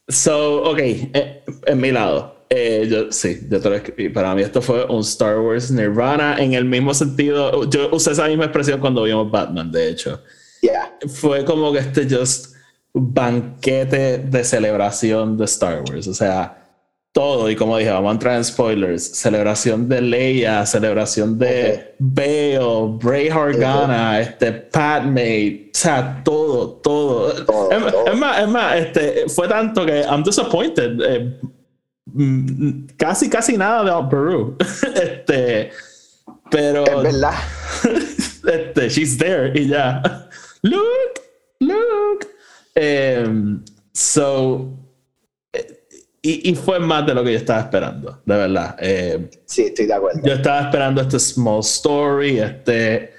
So, 0.08 0.62
ok, 0.70 0.78
eh, 0.78 1.44
en 1.66 1.80
mi 1.80 1.90
lado. 1.90 2.36
eh, 2.54 2.86
yo, 2.88 3.10
sí, 3.10 3.40
yo 3.50 3.60
te 3.62 3.70
lo 3.70 3.76
escribí. 3.76 4.10
Para 4.10 4.34
mí 4.34 4.42
esto 4.42 4.60
fue 4.60 4.84
un 4.84 5.00
Star 5.00 5.38
Wars 5.40 5.70
Nirvana 5.70 6.36
en 6.38 6.52
el 6.52 6.66
mismo 6.66 6.92
sentido. 6.92 7.64
Yo 7.70 7.88
usé 7.92 8.12
esa 8.12 8.28
misma 8.28 8.44
expresión 8.44 8.78
cuando 8.78 9.04
vimos 9.04 9.30
Batman, 9.30 9.72
de 9.72 9.88
hecho. 9.88 10.20
yeah 10.60 10.94
Fue 11.08 11.44
como 11.46 11.72
que 11.72 11.78
este 11.78 12.06
just 12.08 12.51
banquete 12.94 14.18
de 14.18 14.44
celebración 14.44 15.36
de 15.36 15.44
Star 15.46 15.82
Wars. 15.88 16.06
O 16.06 16.14
sea, 16.14 16.62
todo, 17.12 17.50
y 17.50 17.56
como 17.56 17.76
dije, 17.76 17.90
vamos 17.90 18.08
a 18.08 18.12
entrar 18.12 18.36
en 18.36 18.44
spoilers. 18.44 19.02
Celebración 19.02 19.88
de 19.88 20.00
Leia, 20.00 20.64
celebración 20.64 21.38
de 21.38 21.94
Bale, 21.98 22.96
Bray 22.98 23.28
Organa, 23.28 24.20
este, 24.20 24.52
Padme, 24.52 25.70
o 25.74 25.78
sea, 25.78 26.22
todo, 26.24 26.80
todo. 26.82 27.32
Todo, 27.44 27.70
es, 27.70 27.92
todo. 27.92 28.06
es 28.06 28.18
más, 28.18 28.40
es 28.40 28.48
más, 28.48 28.76
este, 28.76 29.28
fue 29.28 29.46
tanto 29.46 29.84
que 29.84 30.00
I'm 30.00 30.22
disappointed. 30.22 31.00
Eh, 31.00 31.40
mm, 32.06 32.86
casi, 32.96 33.28
casi 33.28 33.58
nada 33.58 33.84
de 33.84 33.90
Aunt 33.90 34.10
Peru. 34.10 34.56
este, 34.94 35.70
pero. 36.50 36.84
Es 36.84 37.02
verdad. 37.02 37.34
este, 38.52 38.88
she's 38.88 39.18
there 39.18 39.52
y 39.54 39.68
ya. 39.68 40.02
Look, 40.62 41.21
Em, 42.74 43.62
so, 43.92 44.68
eh, 45.52 45.66
y, 46.22 46.50
y 46.50 46.54
fue 46.54 46.78
más 46.80 47.04
de 47.06 47.14
lo 47.14 47.22
que 47.24 47.32
yo 47.32 47.38
estaba 47.38 47.60
esperando, 47.60 48.22
de 48.24 48.36
verdad. 48.36 48.76
Eh, 48.80 49.30
Sí, 49.46 49.62
estoy 49.64 49.86
de 49.86 49.94
acuerdo. 49.94 50.20
yo 50.24 50.32
estaba 50.34 50.60
esperando 50.62 51.00
este 51.02 51.18
small 51.18 51.60
story, 51.60 52.38
este. 52.38 53.12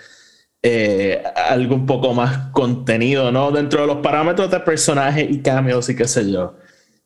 eh, 0.66 1.22
algo 1.50 1.76
un 1.76 1.86
poco 1.86 2.14
más 2.14 2.50
contenido, 2.52 3.32
¿no? 3.32 3.52
Dentro 3.52 3.82
de 3.82 3.88
los 3.88 3.98
parámetros 3.98 4.50
de 4.50 4.60
personaje 4.62 5.22
y 5.30 5.42
cameos 5.42 5.90
y 5.90 5.96
qué 5.96 6.08
sé 6.08 6.32
yo. 6.32 6.56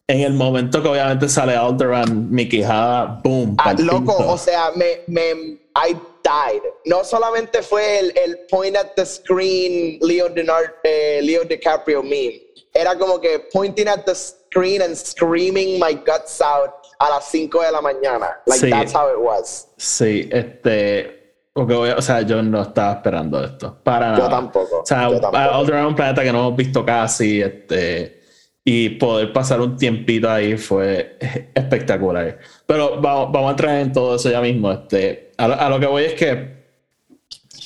En 0.09 0.21
el 0.21 0.33
momento 0.33 0.81
que 0.81 0.87
obviamente 0.87 1.27
sale 1.27 1.55
Alderaan, 1.55 2.29
mi 2.31 2.47
quijada, 2.47 3.19
boom. 3.23 3.55
Ah, 3.57 3.73
loco, 3.73 4.15
o 4.15 4.37
sea, 4.37 4.69
me, 4.75 5.01
me, 5.07 5.31
I 5.75 5.95
died. 6.27 6.61
No 6.85 7.03
solamente 7.03 7.61
fue 7.61 7.99
el, 7.99 8.13
el 8.17 8.39
point 8.49 8.75
at 8.75 8.95
the 8.95 9.05
screen 9.05 9.99
Leo, 10.01 10.27
Dinar- 10.29 10.75
eh, 10.83 11.19
Leo 11.23 11.43
DiCaprio 11.43 12.03
meme. 12.03 12.41
Era 12.73 12.97
como 12.97 13.19
que 13.19 13.39
pointing 13.53 13.87
at 13.87 14.03
the 14.05 14.13
screen 14.13 14.81
and 14.81 14.95
screaming 14.95 15.79
my 15.79 15.93
guts 15.93 16.41
out 16.41 16.71
a 16.99 17.09
las 17.09 17.25
5 17.31 17.61
de 17.61 17.71
la 17.71 17.81
mañana. 17.81 18.41
Like, 18.45 18.59
Sí. 18.65 18.69
that's 18.69 18.93
how 18.93 19.07
it 19.09 19.17
was. 19.19 19.67
Sí, 19.77 20.27
este. 20.31 21.13
porque 21.53 21.73
o 21.73 22.01
sea, 22.03 22.21
yo 22.21 22.43
no 22.43 22.61
estaba 22.61 22.93
esperando 22.93 23.43
esto. 23.43 23.79
Para 23.83 24.11
Yo 24.11 24.17
nada. 24.23 24.29
tampoco, 24.29 24.81
O 24.81 24.85
sea, 24.85 25.09
yo 25.09 25.19
tampoco. 25.19 25.87
Un 25.87 25.95
planeta 25.95 26.23
que 26.23 26.31
no 26.31 26.39
hemos 26.39 26.55
visto 26.55 26.85
casi. 26.85 27.41
Este, 27.41 28.21
y 28.63 28.89
poder 28.89 29.31
pasar 29.33 29.59
un 29.61 29.75
tiempito 29.77 30.29
ahí 30.29 30.55
fue 30.57 31.17
espectacular. 31.55 32.37
Pero 32.67 32.99
vamos, 33.01 33.31
vamos 33.31 33.47
a 33.47 33.51
entrar 33.51 33.79
en 33.79 33.91
todo 33.93 34.15
eso 34.15 34.29
ya 34.29 34.41
mismo. 34.41 34.71
Este, 34.71 35.31
a, 35.37 35.47
lo- 35.47 35.59
a 35.59 35.69
lo 35.69 35.79
que 35.79 35.85
voy 35.87 36.03
es 36.03 36.13
que 36.13 36.57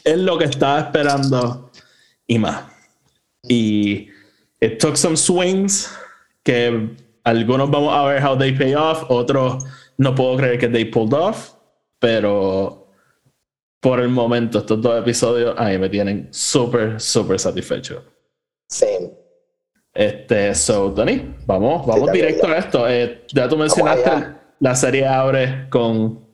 es 0.04 0.18
lo 0.18 0.38
que 0.38 0.46
estaba 0.46 0.80
esperando 0.80 1.72
y 2.28 2.38
más. 2.40 2.66
Y 3.48 4.08
it 4.60 4.80
took 4.80 4.96
some 4.96 5.18
swings 5.18 5.92
que 6.44 6.96
algunos 7.24 7.70
vamos 7.70 7.94
a 7.96 8.04
ver 8.06 8.24
how 8.24 8.38
they 8.38 8.52
pay 8.52 8.74
off, 8.76 9.04
otros 9.10 9.64
no 9.98 10.14
puedo 10.16 10.38
creer 10.38 10.58
que 10.60 10.68
they 10.68 10.86
pulled 10.86 11.14
off, 11.14 11.52
pero 12.00 12.88
por 13.80 14.00
el 14.00 14.10
momento 14.10 14.60
estos 14.60 14.82
dos 14.82 15.00
episodios 15.00 15.56
a 15.58 15.66
mí 15.66 15.78
me 15.80 15.90
tienen 15.90 16.28
súper, 16.32 17.00
súper 17.00 17.40
satisfecho. 17.40 18.04
Same. 18.70 19.12
Este, 19.94 20.54
so, 20.56 20.92
Tony, 20.94 21.36
vamos, 21.46 21.86
vamos 21.86 22.12
bien, 22.12 22.28
directo 22.28 22.48
ya. 22.48 22.54
a 22.54 22.58
esto. 22.58 22.88
Eh, 22.90 23.26
ya 23.34 23.50
tú 23.50 23.58
mencionaste. 23.58 24.41
La 24.62 24.76
serie 24.76 25.06
abre 25.08 25.68
con, 25.70 26.26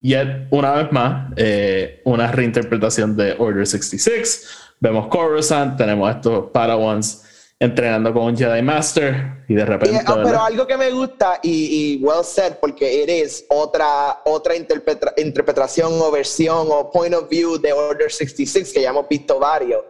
yet 0.00 0.48
una 0.50 0.72
vez 0.72 0.92
más, 0.92 1.32
eh, 1.36 2.02
una 2.04 2.30
reinterpretación 2.30 3.16
de 3.16 3.34
Order 3.38 3.66
66. 3.66 4.48
Vemos 4.80 5.06
Coruscant, 5.06 5.78
tenemos 5.78 6.10
estos 6.14 6.50
Padawans 6.50 7.22
entrenando 7.60 8.12
con 8.12 8.24
un 8.24 8.36
Jedi 8.36 8.60
Master 8.62 9.44
y 9.48 9.54
de 9.54 9.62
Y, 9.62 9.64
repente... 9.64 10.00
ah, 10.04 10.20
pero 10.24 10.42
algo 10.42 10.66
que 10.66 10.76
me 10.76 10.90
gusta 10.90 11.38
y, 11.40 11.98
y 12.00 12.04
well 12.04 12.24
said 12.24 12.54
porque 12.60 13.04
it 13.04 13.08
is 13.08 13.44
otra 13.48 14.20
otra 14.24 14.56
interpreta- 14.56 15.14
interpretación 15.16 15.92
o 16.00 16.10
versión 16.10 16.66
o 16.68 16.90
point 16.90 17.14
of 17.14 17.28
view 17.28 17.56
de 17.60 17.72
Order 17.72 18.10
66 18.10 18.72
que 18.72 18.82
ya 18.82 18.90
hemos 18.90 19.06
visto 19.08 19.38
varios 19.38 19.80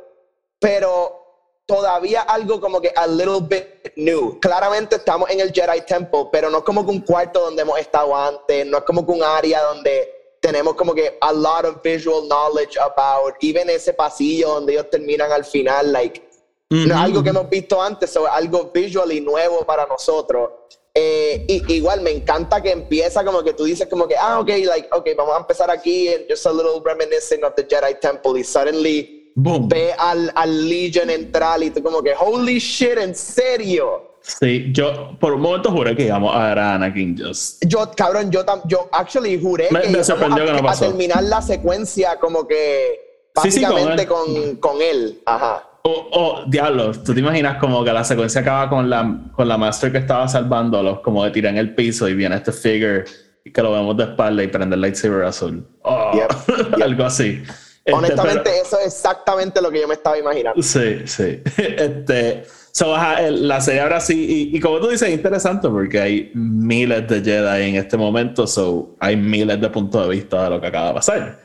pero 0.59 1.22
todavía 1.66 2.23
algo 2.23 2.61
como 2.61 2.81
que 2.81 2.92
a 2.95 3.07
little 3.07 3.40
bit 3.40 3.92
new 3.97 4.38
claramente 4.40 4.97
estamos 4.97 5.31
en 5.31 5.40
el 5.40 5.52
Jedi 5.52 5.81
Temple 5.87 6.26
pero 6.33 6.50
no 6.50 6.59
es 6.59 6.64
como 6.64 6.85
que 6.85 6.90
un 6.90 7.00
cuarto 7.00 7.40
donde 7.40 7.62
hemos 7.62 7.78
estado 7.78 8.14
antes 8.16 8.66
no 8.66 8.78
es 8.78 8.85
como 8.85 9.07
que 9.07 9.12
un 9.12 9.23
área 9.23 9.62
donde 9.62 10.09
tenemos 10.40 10.75
como 10.75 10.95
que 10.95 11.16
a 11.21 11.33
lot 11.33 11.64
of 11.64 11.83
visual 11.83 12.26
knowledge 12.26 12.76
about 12.78 13.35
even 13.40 13.71
ese 13.71 13.92
pasillo 13.92 14.54
donde 14.54 14.73
ellos 14.73 14.90
terminan 14.90 15.31
al 15.31 15.45
final 15.45 15.92
like 15.92 16.33
no 16.73 16.95
es 16.95 17.00
algo 17.00 17.23
que 17.23 17.28
hemos 17.28 17.50
visto 17.50 17.83
antes, 17.83 18.16
o 18.16 18.26
algo 18.26 18.71
visual 18.73 19.12
y 19.12 19.21
nuevo 19.21 19.64
para 19.64 19.87
nosotros. 19.87 20.50
Eh, 20.95 21.45
y, 21.47 21.73
igual 21.75 22.00
me 22.00 22.11
encanta 22.11 22.62
que 22.62 22.71
empieza 22.71 23.25
como 23.25 23.42
que 23.42 23.52
tú 23.52 23.64
dices 23.64 23.87
como 23.88 24.09
que, 24.09 24.16
ah, 24.16 24.40
ok, 24.40 24.49
like, 24.64 24.88
ok, 24.90 25.09
vamos 25.16 25.35
a 25.35 25.38
empezar 25.38 25.71
aquí, 25.71 26.09
and 26.09 26.25
just 26.28 26.47
a 26.47 26.52
little 26.52 26.81
reminiscent 26.83 27.45
of 27.45 27.54
the 27.57 27.64
Jedi 27.64 27.99
Temple, 28.00 28.40
y 28.40 28.45
suddenly 28.45 29.22
Boom. 29.35 29.69
ve 29.69 29.93
al, 29.99 30.31
al 30.35 30.69
Legion 30.69 31.09
entrar 31.11 31.62
y 31.62 31.71
tú 31.71 31.83
como 31.83 32.03
que, 32.03 32.12
holy 32.19 32.59
shit, 32.59 32.99
¿en 32.99 33.15
serio? 33.15 34.11
Sí, 34.21 34.71
yo 34.73 35.17
por 35.19 35.33
un 35.35 35.41
momento 35.41 35.71
juré 35.73 35.97
que 35.97 36.05
íbamos 36.05 36.35
a 36.37 36.49
ver 36.49 36.59
a 36.61 36.75
Anakin 36.75 37.17
just. 37.19 37.65
Yo, 37.67 37.91
cabrón, 37.97 38.31
yo, 38.31 38.45
tam- 38.47 38.62
yo 38.67 38.89
actually 38.93 39.41
juré 39.41 39.69
Me- 39.73 39.81
que 39.83 39.89
me 39.89 40.05
sorprendió 40.05 40.45
a, 40.45 40.47
que 40.47 40.53
no 40.53 40.59
a 40.59 40.62
pasó. 40.62 40.87
terminar 40.87 41.23
la 41.25 41.43
secuencia 41.43 42.17
como 42.21 42.47
que 42.47 43.01
Sí, 43.43 43.51
sí, 43.51 43.62
con 43.62 43.71
básicamente 43.75 44.03
él. 44.03 44.09
con, 44.09 44.57
con 44.57 44.83
él. 44.83 45.21
Ajá. 45.27 45.69
Oh, 45.85 46.09
oh, 46.12 46.45
diablo, 46.47 46.93
tú 46.93 47.12
te 47.12 47.19
imaginas 47.19 47.57
como 47.59 47.83
que 47.83 47.93
la 47.93 48.05
secuencia 48.05 48.43
acaba 48.43 48.69
con 48.69 48.89
la, 48.89 49.23
con 49.35 49.49
la 49.49 49.57
Master 49.59 49.91
que 49.91 49.99
estaba 49.99 50.29
salvándolos, 50.29 51.01
como 51.01 51.25
de 51.25 51.33
tirar 51.33 51.53
en 51.55 51.59
el 51.59 51.75
piso 51.75 52.09
y 52.09 52.15
viene 52.15 52.37
este 52.37 52.53
figure 52.53 53.05
y 53.45 53.51
que 53.51 53.61
lo 53.62 53.73
vemos 53.73 53.97
de 53.97 54.05
espalda 54.05 54.45
y 54.45 54.47
prende 54.47 54.77
el 54.77 54.81
lightsaber 54.83 55.25
azul. 55.25 55.67
Oh, 55.83 56.12
Yep, 56.15 56.31
yep. 56.77 56.83
Algo 56.85 57.03
así. 57.05 57.43
Este, 57.85 57.93
Honestamente, 57.99 58.43
pero- 58.45 58.62
eso 58.62 58.79
es 58.79 58.87
exactamente 58.87 59.61
lo 59.61 59.71
que 59.71 59.81
yo 59.81 59.89
me 59.89 59.95
estaba 59.95 60.17
imaginando. 60.19 60.62
Sí, 60.62 61.03
sí. 61.07 61.41
Este, 61.57 62.45
so, 62.71 62.95
ajá, 62.95 63.23
la 63.31 63.61
serie 63.61 63.81
ahora 63.81 64.01
sí, 64.01 64.49
y, 64.53 64.57
y 64.57 64.61
como 64.61 64.79
tú 64.81 64.89
dices, 64.89 65.09
es 65.09 65.15
interesante 65.15 65.69
porque 65.69 66.01
hay 66.01 66.31
miles 66.35 67.09
de 67.09 67.21
Jedi 67.23 67.69
en 67.71 67.77
este 67.77 67.97
momento, 67.97 68.47
so 68.47 68.95
hay 69.01 69.17
miles 69.17 69.61
de 69.61 69.69
puntos 69.69 70.05
de 70.09 70.15
vista 70.15 70.45
de 70.45 70.51
lo 70.51 70.61
que 70.61 70.67
acaba 70.69 70.89
de 70.89 70.95
pasar. 70.95 71.41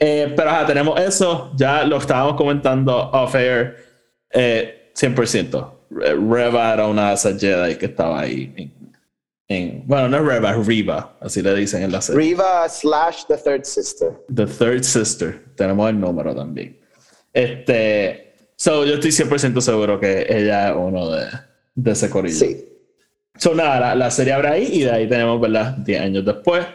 Eh, 0.00 0.32
pero 0.36 0.50
ajá, 0.50 0.66
tenemos 0.66 0.98
eso, 1.00 1.52
ya 1.56 1.84
lo 1.84 1.98
estábamos 1.98 2.34
comentando 2.34 2.92
off 3.12 3.34
air, 3.36 3.76
eh, 4.32 4.90
100%. 4.94 5.72
Re- 5.88 6.14
Reva 6.16 6.72
era 6.74 6.88
una 6.88 7.10
de 7.10 7.14
esas 7.14 7.40
Jedi 7.40 7.76
que 7.76 7.86
estaba 7.86 8.20
ahí. 8.20 8.72
En, 9.48 9.56
en- 9.56 9.82
bueno, 9.86 10.08
no 10.08 10.32
es 10.32 10.66
Riva, 10.66 11.16
así 11.20 11.42
le 11.42 11.54
dicen 11.54 11.82
en 11.82 11.92
la 11.92 12.00
serie. 12.00 12.20
Riva 12.20 12.68
slash 12.68 13.24
the 13.28 13.36
third 13.36 13.64
sister. 13.64 14.12
The 14.34 14.46
Third 14.46 14.82
Sister. 14.82 15.44
Tenemos 15.54 15.88
el 15.90 16.00
número 16.00 16.34
también. 16.34 16.78
Este. 17.32 18.34
So, 18.56 18.84
yo 18.86 18.94
estoy 18.94 19.10
100% 19.10 19.60
seguro 19.60 20.00
que 20.00 20.26
ella 20.28 20.70
es 20.70 20.74
uno 20.76 21.10
de, 21.10 21.26
de 21.74 21.90
ese 21.90 22.08
corillo. 22.08 22.38
Sí. 22.38 22.64
So, 23.36 23.54
nada, 23.54 23.78
la, 23.78 23.94
la 23.94 24.10
serie 24.10 24.32
abre 24.32 24.48
ahí 24.48 24.68
y 24.72 24.80
de 24.84 24.90
ahí 24.90 25.06
tenemos, 25.08 25.38
¿verdad? 25.40 25.76
10 25.78 26.00
años 26.00 26.24
después. 26.24 26.66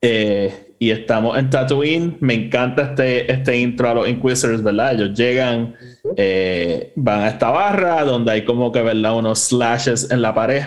Eh, 0.00 0.74
y 0.78 0.92
estamos 0.92 1.36
en 1.36 1.50
Tatooine. 1.50 2.16
Me 2.20 2.34
encanta 2.34 2.82
este, 2.90 3.32
este 3.32 3.58
intro 3.58 3.90
a 3.90 3.94
los 3.94 4.08
Inquisitors, 4.08 4.62
¿verdad? 4.62 4.94
Ellos 4.94 5.18
llegan, 5.18 5.74
eh, 6.16 6.92
van 6.94 7.22
a 7.22 7.28
esta 7.30 7.50
barra 7.50 8.04
donde 8.04 8.30
hay 8.30 8.44
como 8.44 8.70
que, 8.70 8.80
¿verdad? 8.80 9.16
Unos 9.16 9.40
slashes 9.40 10.08
en 10.12 10.22
la 10.22 10.32
pared. 10.32 10.62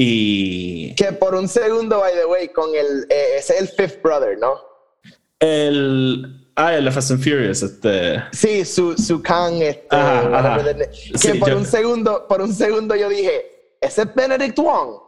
Y 0.00 0.94
Que 0.94 1.10
por 1.12 1.34
un 1.34 1.48
segundo, 1.48 1.98
by 1.98 2.12
the 2.14 2.24
way, 2.24 2.48
con 2.48 2.72
el. 2.72 3.04
eh, 3.10 3.38
ese 3.38 3.54
es 3.56 3.60
el 3.62 3.68
Fifth 3.68 4.00
Brother, 4.00 4.38
¿no? 4.38 4.54
el. 5.40 6.44
Ah, 6.54 6.74
el 6.74 6.90
Fast 6.92 7.10
and 7.12 7.22
Furious, 7.22 7.62
este. 7.62 8.22
Sí, 8.32 8.64
su, 8.64 8.96
su 8.96 9.20
Khan, 9.22 9.60
este. 9.60 9.86
Ajá, 9.94 10.38
ajá. 10.56 10.64
Que 10.76 11.18
Sí, 11.18 11.34
por 11.38 11.48
yo- 11.50 11.56
un 11.58 11.64
segundo, 11.66 12.26
por 12.28 12.40
un 12.42 12.52
segundo 12.54 12.94
yo 12.96 13.08
dije, 13.08 13.76
ese 13.80 14.02
es 14.02 14.14
Benedict 14.14 14.58
Wong. 14.58 15.00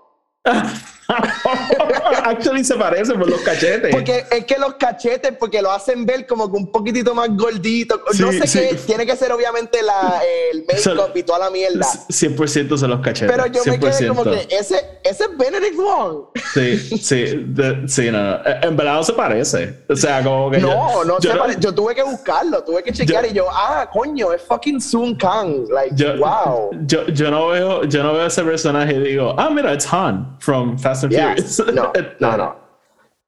Actually 2.24 2.64
se 2.64 2.74
parece 2.76 3.14
por 3.14 3.28
los 3.28 3.40
cachetes. 3.40 3.90
Porque 3.90 4.24
es 4.30 4.44
que 4.44 4.56
los 4.58 4.74
cachetes, 4.74 5.32
porque 5.38 5.62
lo 5.62 5.70
hacen 5.70 6.04
ver 6.06 6.26
como 6.26 6.50
que 6.50 6.56
un 6.56 6.70
poquitito 6.70 7.14
más 7.14 7.28
gordito. 7.36 8.02
no 8.18 8.32
Sí, 8.32 8.38
sé 8.40 8.46
sí. 8.46 8.58
qué, 8.58 8.74
tiene 8.86 9.06
que 9.06 9.16
ser 9.16 9.32
obviamente 9.32 9.82
la, 9.82 10.20
el 10.52 10.64
make-up 10.68 11.12
y 11.16 11.22
toda 11.22 11.38
la 11.40 11.50
mierda. 11.50 11.86
100% 12.08 12.76
son 12.76 12.90
los 12.90 13.00
cachetes. 13.00 13.30
Pero 13.34 13.46
yo 13.46 13.62
me 13.66 13.78
quedé 13.78 14.08
como 14.08 14.24
100%. 14.24 14.46
que 14.48 14.56
ese, 14.56 14.76
ese 15.04 15.24
es 15.24 15.36
Benedict 15.36 15.76
Wong. 15.76 16.24
Sí, 16.54 16.76
sí, 16.98 17.44
de- 17.48 17.88
sí, 17.88 18.10
no, 18.10 18.22
no. 18.22 18.34
Eh, 18.44 18.60
En 18.62 18.76
verdad 18.76 18.94
no 18.94 19.02
se 19.02 19.12
parece. 19.12 19.84
O 19.88 19.96
sea, 19.96 20.22
como 20.22 20.50
que. 20.50 20.58
No, 20.58 20.68
yo, 20.68 21.04
no 21.04 21.20
yo 21.20 21.32
se 21.32 21.38
pare- 21.38 21.56
Yo 21.58 21.74
tuve 21.74 21.94
que 21.94 22.02
buscarlo, 22.02 22.62
tuve 22.64 22.82
que 22.82 22.92
chequear 22.92 23.24
Yo- 23.26 23.30
y 23.30 23.34
yo, 23.34 23.46
ah, 23.50 23.88
coño, 23.92 24.32
es 24.32 24.42
fucking 24.42 24.80
Sun 24.80 25.14
Kang. 25.16 25.66
Like, 25.70 25.94
Yo, 25.94 26.16
wow. 26.18 26.70
yo, 26.86 27.06
yo 27.08 27.30
no 27.30 27.48
veo, 27.48 27.84
yo 27.84 28.02
no 28.02 28.12
veo 28.12 28.26
ese 28.26 28.42
personaje 28.42 28.94
y 28.94 28.98
digo, 29.00 29.34
ah, 29.38 29.50
mira, 29.50 29.72
it's 29.74 29.86
Han 29.92 30.36
from 30.40 30.78
Fast 30.78 30.99
and 31.04 31.12
Yeah. 31.12 31.34
Furious. 31.34 31.58
No, 31.74 31.92
Este, 31.94 32.16
no, 32.20 32.36
no. 32.36 32.56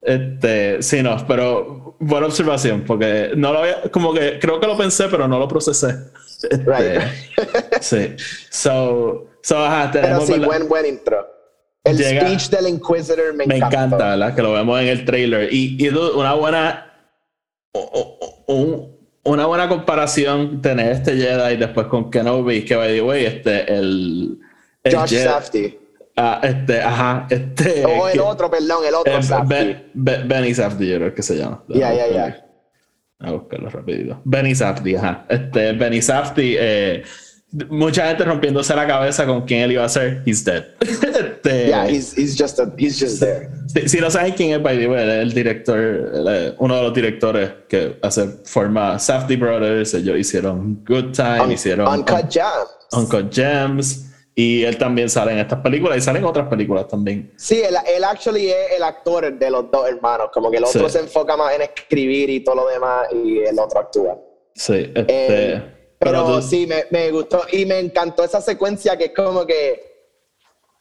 Este, 0.00 0.82
sí, 0.82 1.02
no, 1.02 1.16
pero 1.28 1.96
buena 2.00 2.26
observación, 2.26 2.82
porque 2.84 3.32
no 3.36 3.52
lo 3.52 3.60
había, 3.60 3.82
como 3.92 4.12
que 4.12 4.38
creo 4.40 4.58
que 4.58 4.66
lo 4.66 4.76
pensé, 4.76 5.06
pero 5.08 5.28
no 5.28 5.38
lo 5.38 5.46
procesé. 5.46 5.94
Este, 6.50 6.56
Right. 6.64 7.02
sí. 7.80 8.16
So, 8.50 9.28
so 9.42 9.58
ajá, 9.64 9.90
Pero 9.92 10.02
tenemos. 10.04 10.26
sí, 10.26 10.32
¿verdad? 10.32 10.46
buen, 10.48 10.68
buen 10.68 10.86
intro. 10.86 11.26
El 11.84 11.96
Llega- 11.98 12.20
speech 12.28 12.48
del 12.50 12.68
Inquisitor 12.68 13.32
me, 13.34 13.46
Me 13.46 13.56
encantó. 13.56 13.76
encanta, 13.76 14.08
¿verdad? 14.10 14.34
Que 14.34 14.42
lo 14.42 14.52
vemos 14.52 14.80
en 14.80 14.88
el 14.88 15.04
trailer. 15.04 15.52
Y, 15.52 15.76
y 15.84 15.88
una 15.88 16.34
buena. 16.34 16.88
un- 18.46 18.92
una 19.24 19.46
buena 19.46 19.68
comparación 19.68 20.60
tener 20.60 20.90
este 20.92 21.16
Jedi 21.16 21.56
después 21.56 21.86
con 21.86 22.10
Kenobi, 22.10 22.64
que 22.64 22.74
by 22.74 22.92
the 22.92 23.02
way, 23.02 23.24
este, 23.24 23.72
el. 23.72 24.38
el 24.82 24.96
Josh 24.96 25.12
Jedi- 25.12 25.24
Safdie. 25.24 25.78
Ah, 26.16 26.40
este, 26.42 26.80
ajá, 26.82 27.26
este. 27.30 27.84
O 27.86 28.06
el 28.08 28.12
que- 28.14 28.20
otro, 28.20 28.50
perdón, 28.50 28.84
el 28.86 28.94
otro 28.94 29.12
eh. 29.12 29.20
Ben- 29.46 29.90
Ben- 29.94 30.28
Benny 30.28 30.54
Safdie, 30.54 30.90
yo 30.90 30.96
creo 30.98 31.14
que 31.14 31.22
se 31.22 31.36
llama. 31.36 31.62
Ya, 31.68 31.92
ya, 31.94 32.06
ya. 32.08 32.46
A 33.20 33.30
buscarlo 33.30 33.70
rapidito. 33.70 34.20
Benny 34.24 34.54
Safdie, 34.54 34.98
ajá. 34.98 35.24
Este, 35.28 35.72
Benny 35.72 36.02
Safdie, 36.02 36.56
eh, 36.60 37.02
mucha 37.70 38.08
gente 38.08 38.24
rompiéndose 38.24 38.74
la 38.74 38.86
cabeza 38.86 39.24
con 39.26 39.42
quién 39.46 39.60
él 39.60 39.72
iba 39.72 39.84
a 39.84 39.88
ser. 39.88 40.22
He's 40.26 40.44
dead. 40.44 40.64
Este, 41.42 41.68
Yeah, 41.68 41.88
he's, 41.88 42.16
he's 42.16 42.36
just 42.38 42.58
a, 42.60 42.72
he's 42.78 42.98
just 43.00 43.20
there. 43.20 43.48
si, 43.66 43.88
si 43.88 43.98
no 44.00 44.10
saben 44.10 44.32
quién 44.34 44.52
es, 44.52 44.62
by 44.62 44.76
the 44.78 44.86
way, 44.88 45.20
el 45.22 45.32
director, 45.32 45.78
el- 45.78 46.54
uno 46.58 46.76
de 46.76 46.82
los 46.82 46.94
directores 46.94 47.50
que 47.68 47.98
hace 48.02 48.28
forma 48.44 48.98
Safdie 48.98 49.36
Brothers. 49.36 49.94
Ellos 49.94 50.18
hicieron 50.18 50.84
Good 50.86 51.12
Time, 51.12 51.40
Un- 51.40 51.52
hicieron 51.52 51.88
Uncut 51.92 52.28
Gems. 52.30 52.68
Uncut 52.92 53.32
Gems. 53.32 54.08
Y 54.34 54.64
él 54.64 54.78
también 54.78 55.10
sale 55.10 55.32
en 55.32 55.38
estas 55.40 55.60
películas 55.60 55.98
y 55.98 56.00
salen 56.00 56.24
otras 56.24 56.48
películas 56.48 56.88
también. 56.88 57.32
Sí, 57.36 57.60
él, 57.62 57.76
él 57.94 58.02
actually 58.04 58.48
es 58.50 58.72
el 58.76 58.82
actor 58.82 59.30
de 59.38 59.50
los 59.50 59.70
dos 59.70 59.86
hermanos. 59.86 60.30
Como 60.32 60.50
que 60.50 60.56
el 60.56 60.64
otro 60.64 60.88
Sí. 60.88 60.92
se 60.94 61.00
enfoca 61.00 61.36
más 61.36 61.54
en 61.54 61.62
escribir 61.62 62.30
y 62.30 62.40
todo 62.40 62.54
lo 62.56 62.68
demás 62.68 63.08
y 63.12 63.40
el 63.40 63.58
otro 63.58 63.80
actúa. 63.80 64.16
Sí, 64.54 64.90
este, 64.94 65.04
Eh, 65.08 65.62
pero 65.98 66.24
tú- 66.24 66.42
sí, 66.42 66.66
me, 66.66 66.84
me 66.90 67.10
gustó 67.10 67.42
y 67.52 67.66
me 67.66 67.78
encantó 67.78 68.24
esa 68.24 68.40
secuencia 68.40 68.96
que 68.96 69.04
es 69.06 69.12
como 69.14 69.44
que. 69.46 69.92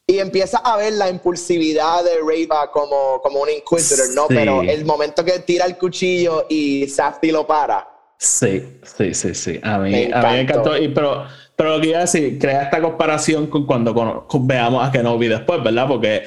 Y 0.07 0.19
empieza 0.19 0.57
a 0.59 0.77
ver 0.77 0.93
la 0.93 1.09
impulsividad 1.09 2.03
de 2.03 2.19
Reva 2.25 2.69
como, 2.71 3.21
como 3.21 3.41
un 3.41 3.49
Inquisitor, 3.49 4.07
¿no? 4.15 4.27
Sí. 4.27 4.33
Pero 4.35 4.61
el 4.61 4.83
momento 4.83 5.23
que 5.23 5.39
tira 5.39 5.65
el 5.65 5.77
cuchillo 5.77 6.45
y 6.49 6.87
Safdie 6.87 7.31
lo 7.31 7.45
para. 7.47 7.87
Sí, 8.17 8.79
sí, 8.83 9.13
sí, 9.13 9.33
sí. 9.33 9.59
A 9.63 9.77
mí 9.77 9.91
Me 9.91 10.13
a 10.13 10.21
mí 10.21 10.27
me 10.27 10.39
encantó. 10.41 10.75
encantó. 10.75 10.77
Y, 10.77 10.87
pero, 10.89 11.25
pero 11.61 11.75
lo 11.75 11.81
que 11.81 11.89
iba 11.89 11.99
a 11.99 12.01
decir, 12.01 12.39
crea 12.39 12.63
esta 12.63 12.81
comparación 12.81 13.45
con 13.45 13.67
cuando 13.67 13.93
cono- 13.93 14.25
con- 14.27 14.47
veamos 14.47 14.83
a 14.83 14.91
Kenobi 14.91 15.27
después, 15.27 15.63
¿verdad? 15.63 15.87
Porque 15.87 16.23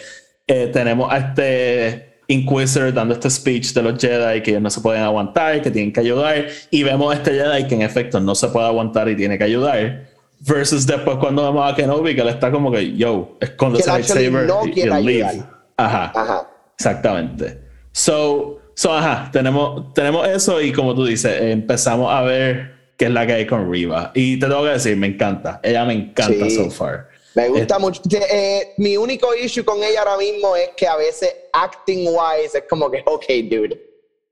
eh, 0.46 0.70
tenemos 0.72 1.12
a 1.12 1.16
este 1.18 2.20
Inquisitor 2.28 2.92
dando 2.92 3.14
este 3.14 3.28
speech 3.28 3.72
de 3.72 3.82
los 3.82 4.00
Jedi 4.00 4.42
que 4.42 4.60
no 4.60 4.70
se 4.70 4.80
pueden 4.80 5.02
aguantar, 5.02 5.60
que 5.60 5.72
tienen 5.72 5.92
que 5.92 5.98
ayudar. 5.98 6.46
Y 6.70 6.84
vemos 6.84 7.12
a 7.12 7.16
este 7.16 7.32
Jedi 7.32 7.66
que 7.66 7.74
en 7.74 7.82
efecto 7.82 8.20
no 8.20 8.36
se 8.36 8.46
puede 8.46 8.66
aguantar 8.66 9.08
y 9.08 9.16
tiene 9.16 9.36
que 9.36 9.42
ayudar. 9.42 10.04
Versus 10.38 10.86
después 10.86 11.16
cuando 11.16 11.42
vemos 11.42 11.68
a 11.68 11.74
Kenobi 11.74 12.14
que 12.14 12.20
él 12.20 12.28
está 12.28 12.52
como 12.52 12.70
que, 12.70 12.96
yo, 12.96 13.36
esconde 13.40 13.80
actually 13.80 14.30
lightsaber 14.30 14.46
no 14.46 15.00
y, 15.00 15.04
leave. 15.04 15.42
Ajá. 15.76 16.12
Ajá. 16.14 16.48
Exactamente. 16.78 17.58
So, 17.90 18.60
so 18.76 18.94
ajá, 18.94 19.30
tenemos, 19.32 19.92
tenemos 19.94 20.28
eso 20.28 20.60
y 20.62 20.70
como 20.70 20.94
tú 20.94 21.04
dices, 21.04 21.42
empezamos 21.42 22.12
a 22.12 22.22
ver 22.22 22.73
qué 22.96 23.06
es 23.06 23.10
la 23.10 23.26
que 23.26 23.32
hay 23.34 23.46
con 23.46 23.70
Riva. 23.70 24.10
Y 24.14 24.38
te 24.38 24.46
tengo 24.46 24.62
que 24.64 24.70
decir, 24.70 24.96
me 24.96 25.08
encanta. 25.08 25.60
Ella 25.62 25.84
me 25.84 25.94
encanta 25.94 26.48
Sí. 26.48 26.56
so 26.56 26.70
far. 26.70 27.08
Me 27.34 27.48
gusta 27.48 27.78
mucho. 27.78 28.00
Que, 28.08 28.18
eh, 28.30 28.74
mi 28.78 28.96
único 28.96 29.34
issue 29.34 29.64
con 29.64 29.82
ella 29.82 30.00
ahora 30.00 30.16
mismo 30.16 30.54
es 30.56 30.70
que 30.76 30.86
a 30.86 30.96
veces 30.96 31.34
acting 31.52 32.06
wise 32.08 32.56
es 32.58 32.64
como 32.70 32.90
que, 32.90 33.02
ok, 33.06 33.24
dude, 33.50 33.80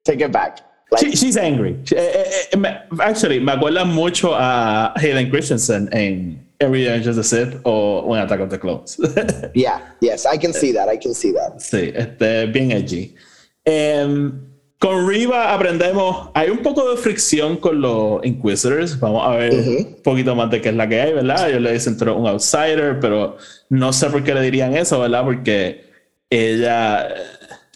take 0.04 0.25
it 0.25 0.31
back. 0.31 0.64
Like, 0.92 1.07
She- 1.07 1.16
she's 1.16 1.37
angry. 1.37 1.78
She- 1.85 1.97
eh, 1.97 2.12
eh, 2.14 2.25
eh, 2.52 2.57
me- 2.57 2.78
actually, 3.00 3.40
me 3.40 3.52
acuerda 3.52 3.85
mucho 3.85 4.35
a 4.35 4.92
Hayden 4.97 5.31
Christensen 5.31 5.88
en, 5.92 6.47
en 6.61 6.73
Revenge 6.73 7.09
of 7.09 7.16
the 7.16 7.25
Sith 7.25 7.57
o 7.64 8.14
en 8.14 8.23
Attack 8.23 8.40
of 8.42 8.50
the 8.50 8.59
Clones. 8.61 8.97
yeah, 9.54 9.81
yes, 10.00 10.25
I 10.33 10.37
can 10.38 10.52
see 10.52 10.73
that, 10.75 10.88
I 10.92 10.99
can 10.99 11.14
see 11.14 11.33
that. 11.33 11.59
Sí, 11.61 11.92
este, 11.97 12.47
bien 12.47 12.71
edgy. 12.71 13.16
Em, 13.64 14.51
con 14.82 15.08
Riva 15.08 15.54
aprendemos, 15.54 16.30
hay 16.34 16.50
un 16.50 16.58
poco 16.58 16.90
de 16.90 16.96
fricción 16.96 17.56
con 17.56 17.80
los 17.80 18.18
Inquisitors. 18.26 18.98
Vamos 18.98 19.24
a 19.24 19.36
ver 19.36 19.52
un 19.54 19.96
poquito 20.02 20.34
más 20.34 20.50
de 20.50 20.60
qué 20.60 20.70
es 20.70 20.74
la 20.74 20.88
que 20.88 21.00
hay, 21.00 21.12
¿verdad? 21.12 21.48
Ellos 21.48 21.60
le 21.62 21.72
dicen 21.72 21.96
"Tú 21.96 22.02
eres 22.02 22.16
un 22.16 22.26
outsider, 22.26 22.98
pero 22.98 23.36
no 23.68 23.92
sé 23.92 24.10
por 24.10 24.24
qué 24.24 24.34
le 24.34 24.42
dirían 24.42 24.76
eso, 24.76 24.98
¿verdad? 24.98 25.22
Porque 25.22 25.84
ella, 26.28 27.14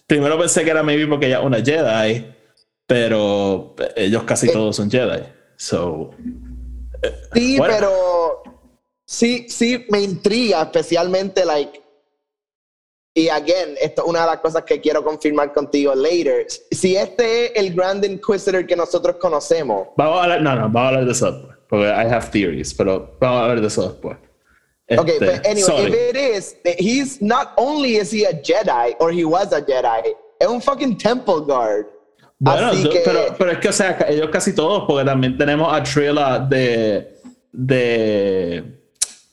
primero 0.08 0.36
pensé 0.36 0.64
que 0.64 0.70
era 0.70 0.82
maybe 0.82 1.06
porque 1.06 1.26
ella 1.26 1.38
es 1.38 1.44
una 1.44 1.62
Jedi, 1.62 2.26
pero 2.88 3.76
ellos 3.94 4.24
casi 4.24 4.50
todos 4.50 4.74
son 4.74 4.90
Jedi. 4.90 5.22
So, 5.56 6.10
Sí, 7.34 7.56
Bueno. 7.56 7.72
pero 7.76 7.92
sí, 9.04 9.46
sí 9.48 9.86
me 9.90 10.00
intriga, 10.00 10.62
especialmente, 10.62 11.44
like, 11.44 11.82
y 13.16 13.30
again, 13.30 13.76
esto 13.80 14.02
es 14.02 14.08
una 14.08 14.20
de 14.20 14.26
las 14.26 14.40
cosas 14.40 14.62
que 14.64 14.78
quiero 14.78 15.02
confirmar 15.02 15.50
contigo 15.54 15.94
later. 15.94 16.46
Si 16.70 16.96
este 16.96 17.46
es 17.46 17.52
el 17.64 17.74
Grand 17.74 18.04
Inquisitor 18.04 18.66
que 18.66 18.76
nosotros 18.76 19.16
conocemos, 19.16 19.88
vamos 19.96 20.18
a 20.20 20.22
hablar, 20.24 20.42
no, 20.42 20.54
no, 20.54 20.60
vamos 20.64 20.82
a 20.82 20.88
hablar 20.88 21.04
de 21.06 21.12
eso 21.12 21.32
después, 21.32 21.56
porque 21.68 21.86
I 21.86 22.06
have 22.12 22.26
theories, 22.30 22.74
pero 22.74 23.16
vamos 23.18 23.38
a 23.38 23.42
hablar 23.44 23.60
de 23.62 23.66
eso 23.68 23.88
después. 23.88 24.18
Okay, 24.98 25.14
Este, 25.14 25.24
but 25.26 25.46
anyway, 25.46 25.62
sorry. 25.62 25.92
if 25.92 26.14
it 26.14 26.16
is, 26.16 26.56
he's 26.78 27.22
not 27.22 27.52
only 27.56 27.96
is 27.96 28.12
he 28.12 28.24
a 28.26 28.32
Jedi 28.42 28.94
or 29.00 29.10
he 29.10 29.24
was 29.24 29.52
a 29.52 29.60
Jedi, 29.62 30.14
es 30.38 30.46
un 30.46 30.60
fucking 30.60 30.98
temple 30.98 31.40
guard. 31.40 31.86
Bueno, 32.38 32.66
Así 32.68 32.86
que- 32.90 33.00
pero, 33.02 33.34
pero 33.38 33.50
es 33.52 33.58
que, 33.60 33.68
o 33.70 33.72
sea, 33.72 33.96
ellos 34.10 34.28
casi 34.30 34.54
todos, 34.54 34.84
porque 34.86 35.06
también 35.06 35.38
tenemos 35.38 35.72
a 35.74 35.82
Trilla 35.82 36.38
de. 36.38 37.16
de. 37.50 38.62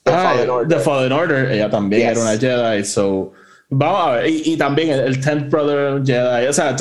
The 0.04 0.10
ay, 0.12 0.24
Fallen 0.38 0.50
Order. 0.50 0.68
de 0.78 0.82
Fallen 0.82 1.12
Order. 1.12 1.50
Ella 1.52 1.70
también 1.70 2.02
Yes. 2.02 2.10
era 2.12 2.20
una 2.22 2.38
Jedi, 2.38 2.84
so. 2.84 3.32
Vamos 3.76 4.06
a 4.06 4.10
ver. 4.12 4.26
Y, 4.28 4.42
y 4.52 4.56
también 4.56 4.90
el, 4.90 5.00
el 5.00 5.20
Tenth 5.20 5.50
Brother 5.50 6.04
Jedi. 6.04 6.46
O 6.46 6.52
sea, 6.52 6.76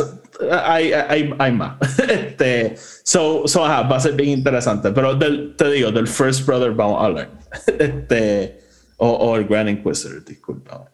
hay, 0.51 0.93
hay, 0.93 1.33
hay 1.37 1.51
más. 1.51 1.77
este, 2.09 2.75
so, 3.03 3.47
so, 3.47 3.65
ajá, 3.65 3.87
va 3.87 3.97
a 3.97 3.99
ser 3.99 4.13
bien 4.13 4.29
interesante. 4.29 4.91
Pero 4.91 5.15
del, 5.15 5.55
te 5.55 5.69
digo, 5.71 5.91
del 5.91 6.07
First 6.07 6.45
Brother 6.45 6.71
vamos 6.71 7.01
a 7.01 7.05
hablar. 7.05 7.29
este, 7.79 8.59
o, 8.97 9.09
o 9.09 9.35
el 9.35 9.45
Grand 9.45 9.69
Inquisitor, 9.69 10.23
disculpa. 10.23 10.85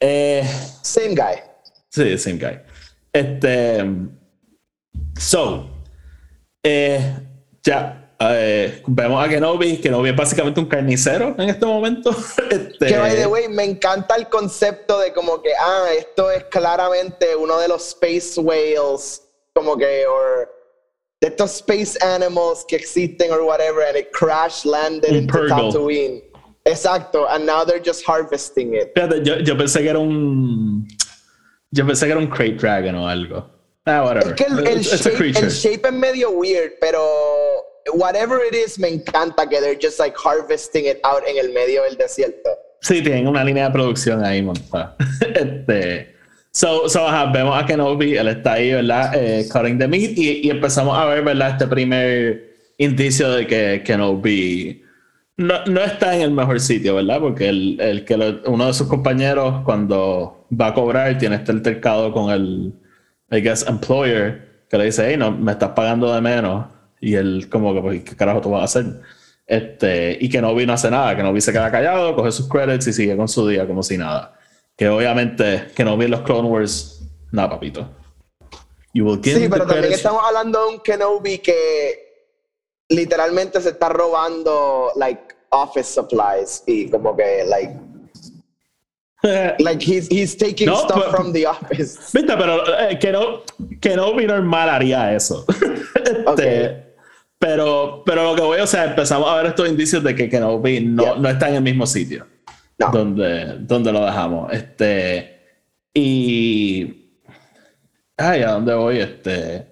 Eh. 0.00 0.42
Same 0.82 1.14
guy. 1.14 1.40
Sí, 1.90 2.16
same 2.18 2.38
guy. 2.38 2.58
Este. 3.12 3.84
So. 5.18 5.84
eh, 6.62 7.14
ya. 7.62 8.01
Eh, 8.32 8.82
vemos 8.86 9.24
a 9.24 9.28
Kenobi. 9.28 9.78
Kenobi 9.78 10.10
es 10.10 10.16
básicamente 10.16 10.60
un 10.60 10.66
carnicero 10.66 11.34
en 11.38 11.48
este 11.48 11.66
momento. 11.66 12.10
Este, 12.50 12.86
Que 12.86 12.98
by 12.98 13.16
the 13.16 13.26
way, 13.26 13.48
me 13.48 13.64
encanta 13.64 14.16
el 14.16 14.28
concepto 14.28 14.98
de 14.98 15.12
como 15.12 15.40
que, 15.40 15.50
ah, 15.58 15.86
esto 15.96 16.30
es 16.30 16.44
claramente 16.44 17.34
uno 17.36 17.58
de 17.58 17.68
los 17.68 17.88
space 17.88 18.38
whales, 18.40 19.22
como 19.54 19.76
que, 19.76 20.06
or 20.06 20.48
de 21.20 21.28
estos 21.28 21.52
space 21.52 21.96
animals 22.02 22.64
que 22.66 22.76
existen 22.76 23.30
or 23.30 23.42
whatever, 23.42 23.82
and 23.86 23.96
it 23.96 24.10
crash 24.12 24.64
landed 24.64 25.12
Un 25.12 25.26
Purgle. 25.26 25.70
Tatooine. 25.70 26.22
Exacto, 26.64 27.26
and 27.28 27.46
now 27.46 27.64
they're 27.64 27.82
just 27.82 28.04
harvesting 28.04 28.74
it. 28.74 28.94
fíjate, 28.94 29.24
yo, 29.24 29.38
yo 29.38 29.56
pensé 29.56 29.80
que 29.82 29.88
era 29.88 29.98
un. 29.98 30.86
Yo 31.70 31.86
pensé 31.86 32.06
que 32.06 32.12
era 32.12 32.20
un 32.20 32.28
Crate 32.28 32.58
Dragon 32.58 32.94
o 32.96 33.08
algo. 33.08 33.46
Ah, 33.84 34.04
whatever. 34.04 34.28
Es 34.28 34.34
que 34.34 34.44
el, 34.44 34.66
el 34.66 34.80
shape, 34.80 35.16
creature. 35.16 35.46
el 35.46 35.50
shape 35.50 35.88
es 35.88 35.92
medio 35.92 36.30
weird, 36.30 36.74
pero 36.80 37.02
whatever 37.92 38.40
it 38.40 38.54
is, 38.54 38.78
me 38.78 38.88
encanta 38.88 39.48
que 39.48 39.60
they're 39.60 39.78
just 39.80 39.98
like 39.98 40.16
harvesting 40.16 40.86
it 40.86 41.00
out 41.04 41.22
en 41.26 41.38
el 41.38 41.52
medio 41.52 41.82
del 41.82 41.96
desierto. 41.96 42.50
Sí, 42.80 43.02
tienen 43.02 43.28
una 43.28 43.44
línea 43.44 43.66
de 43.66 43.70
producción 43.70 44.24
ahí 44.24 44.42
montada. 44.42 44.96
este, 45.34 46.14
so, 46.50 46.88
so, 46.88 47.06
ajá, 47.06 47.30
vemos 47.32 47.60
a 47.60 47.64
Kenobi, 47.64 48.16
él 48.16 48.28
está 48.28 48.54
ahí, 48.54 48.72
¿verdad? 48.72 49.12
Eh, 49.14 49.48
cutting 49.50 49.78
the 49.78 49.86
meat 49.86 50.16
y, 50.16 50.50
empezamos 50.50 50.98
a 50.98 51.04
ver, 51.06 51.22
¿verdad? 51.22 51.50
Este 51.50 51.66
primer 51.66 52.52
indicio 52.78 53.30
de 53.30 53.46
que 53.46 53.82
Kenobi 53.84 54.82
no, 55.36 55.64
no 55.66 55.80
está 55.80 56.14
en 56.16 56.22
el 56.22 56.30
mejor 56.32 56.60
sitio, 56.60 56.96
¿verdad? 56.96 57.20
Porque 57.20 57.48
el, 57.48 57.80
el 57.80 58.04
que 58.04 58.14
uno 58.46 58.66
de 58.66 58.74
sus 58.74 58.88
compañeros 58.88 59.62
cuando 59.64 60.46
va 60.50 60.68
a 60.68 60.74
cobrar 60.74 61.16
tiene 61.18 61.36
este 61.36 61.52
altercado 61.52 62.12
con 62.12 62.30
el, 62.30 62.74
I 63.30 63.40
guess, 63.40 63.66
employer 63.66 64.66
que 64.68 64.78
le 64.78 64.86
dice, 64.86 65.06
hey, 65.08 65.16
no, 65.16 65.30
me 65.30 65.52
estás 65.52 65.70
pagando 65.70 66.12
de 66.12 66.20
menos. 66.20 66.66
Y 67.02 67.16
él 67.16 67.48
como 67.50 67.74
que, 67.74 67.80
pues, 67.80 68.04
¿qué 68.04 68.14
carajo 68.16 68.40
tú 68.40 68.50
vas 68.50 68.60
a 68.62 68.64
hacer? 68.64 69.00
Este, 69.44 70.16
y 70.20 70.28
que 70.30 70.40
no 70.40 70.54
no 70.54 70.72
hace 70.72 70.88
nada, 70.88 71.16
que 71.16 71.22
no 71.24 71.38
se 71.40 71.52
queda 71.52 71.68
callado, 71.68 72.14
coge 72.14 72.30
sus 72.30 72.48
credits 72.48 72.86
y 72.86 72.92
sigue 72.92 73.16
con 73.16 73.26
su 73.28 73.46
día 73.48 73.66
como 73.66 73.82
si 73.82 73.98
nada. 73.98 74.38
Que 74.76 74.88
obviamente, 74.88 75.66
que 75.74 75.84
no 75.84 75.96
los 75.96 76.20
Clone 76.20 76.48
Wars, 76.48 77.02
nada, 77.32 77.50
papito. 77.50 77.90
You 78.94 79.04
will 79.04 79.20
Sí, 79.22 79.48
pero 79.50 79.66
también 79.66 79.92
estamos 79.92 80.22
hablando 80.24 80.64
de 80.64 80.74
un 80.76 80.80
Kenobi 80.80 81.38
que 81.38 82.28
literalmente 82.88 83.60
se 83.60 83.70
está 83.70 83.88
robando 83.88 84.92
like 84.96 85.22
office 85.50 85.92
supplies 85.92 86.62
y 86.66 86.88
como 86.88 87.16
que 87.16 87.44
like 87.46 87.74
like 89.58 89.82
he's 89.84 90.08
he's 90.10 90.36
taking 90.36 90.66
No, 90.66 90.76
stuff 90.76 90.98
pero- 91.06 91.10
from 91.10 91.32
the 91.32 91.46
office. 91.46 91.98
Viste, 92.12 92.36
pero 92.36 92.62
eh, 92.78 92.98
que 92.98 93.10
no, 93.12 93.42
que 93.80 93.96
no 93.96 94.14
normal 94.14 94.68
haría 94.68 95.14
eso. 95.14 95.44
Este, 95.94 96.22
Ok. 96.26 96.91
Pero, 97.42 98.02
pero 98.06 98.22
lo 98.30 98.36
que 98.36 98.42
voy, 98.42 98.60
o 98.60 98.66
sea, 98.68 98.84
empezamos 98.84 99.28
a 99.28 99.34
ver 99.36 99.46
estos 99.46 99.68
indicios 99.68 100.02
de 100.04 100.14
que 100.14 100.28
Kenobi 100.28 100.80
no, 100.80 101.02
Yeah. 101.02 101.14
no 101.16 101.28
está 101.28 101.48
en 101.48 101.56
el 101.56 101.62
mismo 101.62 101.86
sitio. 101.86 102.24
No. 102.78 102.90
donde, 102.92 103.58
donde 103.60 103.92
lo 103.92 104.04
dejamos. 104.06 104.52
Este, 104.52 105.40
y. 105.92 107.10
Ay, 108.16 108.42
¿a 108.42 108.52
dónde 108.52 108.74
voy? 108.74 108.98
Este. 108.98 109.66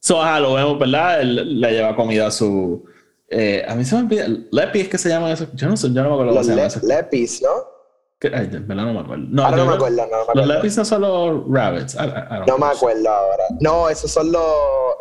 So, 0.00 0.22
ajá, 0.22 0.38
lo 0.40 0.54
vemos, 0.54 0.78
¿verdad? 0.78 1.20
Él 1.22 1.60
le 1.60 1.70
lleva 1.72 1.96
comida 1.96 2.26
a 2.26 2.30
su. 2.30 2.84
eh, 3.28 3.64
a 3.66 3.74
mí 3.74 3.84
se 3.84 3.94
me 3.96 4.02
olvida. 4.02 4.26
Lepi 4.52 4.80
es 4.80 4.88
que 4.88 4.98
se 4.98 5.08
llama 5.08 5.32
eso. 5.32 5.46
Yo 5.54 5.68
no 5.68 5.76
sé, 5.76 5.88
yo 5.88 6.02
no 6.02 6.08
me 6.10 6.14
acuerdo 6.14 6.32
cómo 6.32 6.44
se 6.44 6.50
llama 6.50 6.62
le- 6.62 6.66
eso. 6.68 6.80
lepis, 6.86 7.42
¿no? 7.42 7.48
Ay, 8.22 8.46
verdad 8.46 8.84
no 8.84 8.94
me 8.94 9.00
acuerdo. 9.00 9.24
No, 9.28 9.44
Ahora 9.44 9.56
no 9.58 9.66
me 9.66 9.74
acuerdo, 9.74 9.96
no 9.96 10.02
me 10.06 10.10
Los 10.16 10.28
acuerdo. 10.28 10.52
Lepis 10.54 10.76
no 10.78 10.84
son 10.84 11.00
los 11.02 11.42
rabbits. 11.48 11.94
I- 11.94 11.98
I- 11.98 12.46
No 12.46 12.56
me 12.58 12.66
acuerdo 12.66 13.08
ahora. 13.10 13.44
No, 13.60 13.88
esos 13.90 14.10
son 14.10 14.32
los 14.32 14.44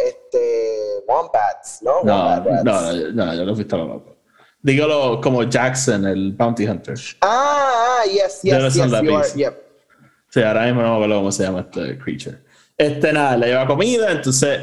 este, 0.05 1.03
wombats, 1.07 1.79
¿no? 1.83 2.03
No, 2.03 2.15
Wombat 2.25 2.63
no, 2.63 2.81
no, 3.13 3.25
no, 3.25 3.35
yo 3.35 3.45
lo 3.45 3.55
fuiste 3.55 3.75
a 3.75 3.77
lo 3.77 3.87
loco. 3.87 4.17
Dígalo 4.61 5.21
como 5.21 5.43
Jackson, 5.43 6.05
el 6.07 6.33
Bounty 6.33 6.67
Hunter. 6.67 6.95
Ah, 7.21 7.99
ah, 7.99 8.05
yes, 8.05 8.41
Debe 8.43 8.63
yes, 8.63 8.73
ser 8.73 8.89
yes, 8.89 9.01
you 9.01 9.15
are, 9.17 9.27
yep. 9.35 9.63
Sí, 10.29 10.41
ahora 10.41 10.63
mismo 10.65 10.81
no 10.81 10.89
me 10.89 10.95
acuerdo 10.95 11.15
cómo 11.17 11.31
se 11.31 11.43
llama 11.43 11.59
este 11.61 11.97
creature. 11.99 12.37
Este, 12.77 13.13
nada, 13.13 13.37
le 13.37 13.47
lleva 13.47 13.67
comida, 13.67 14.11
entonces, 14.11 14.59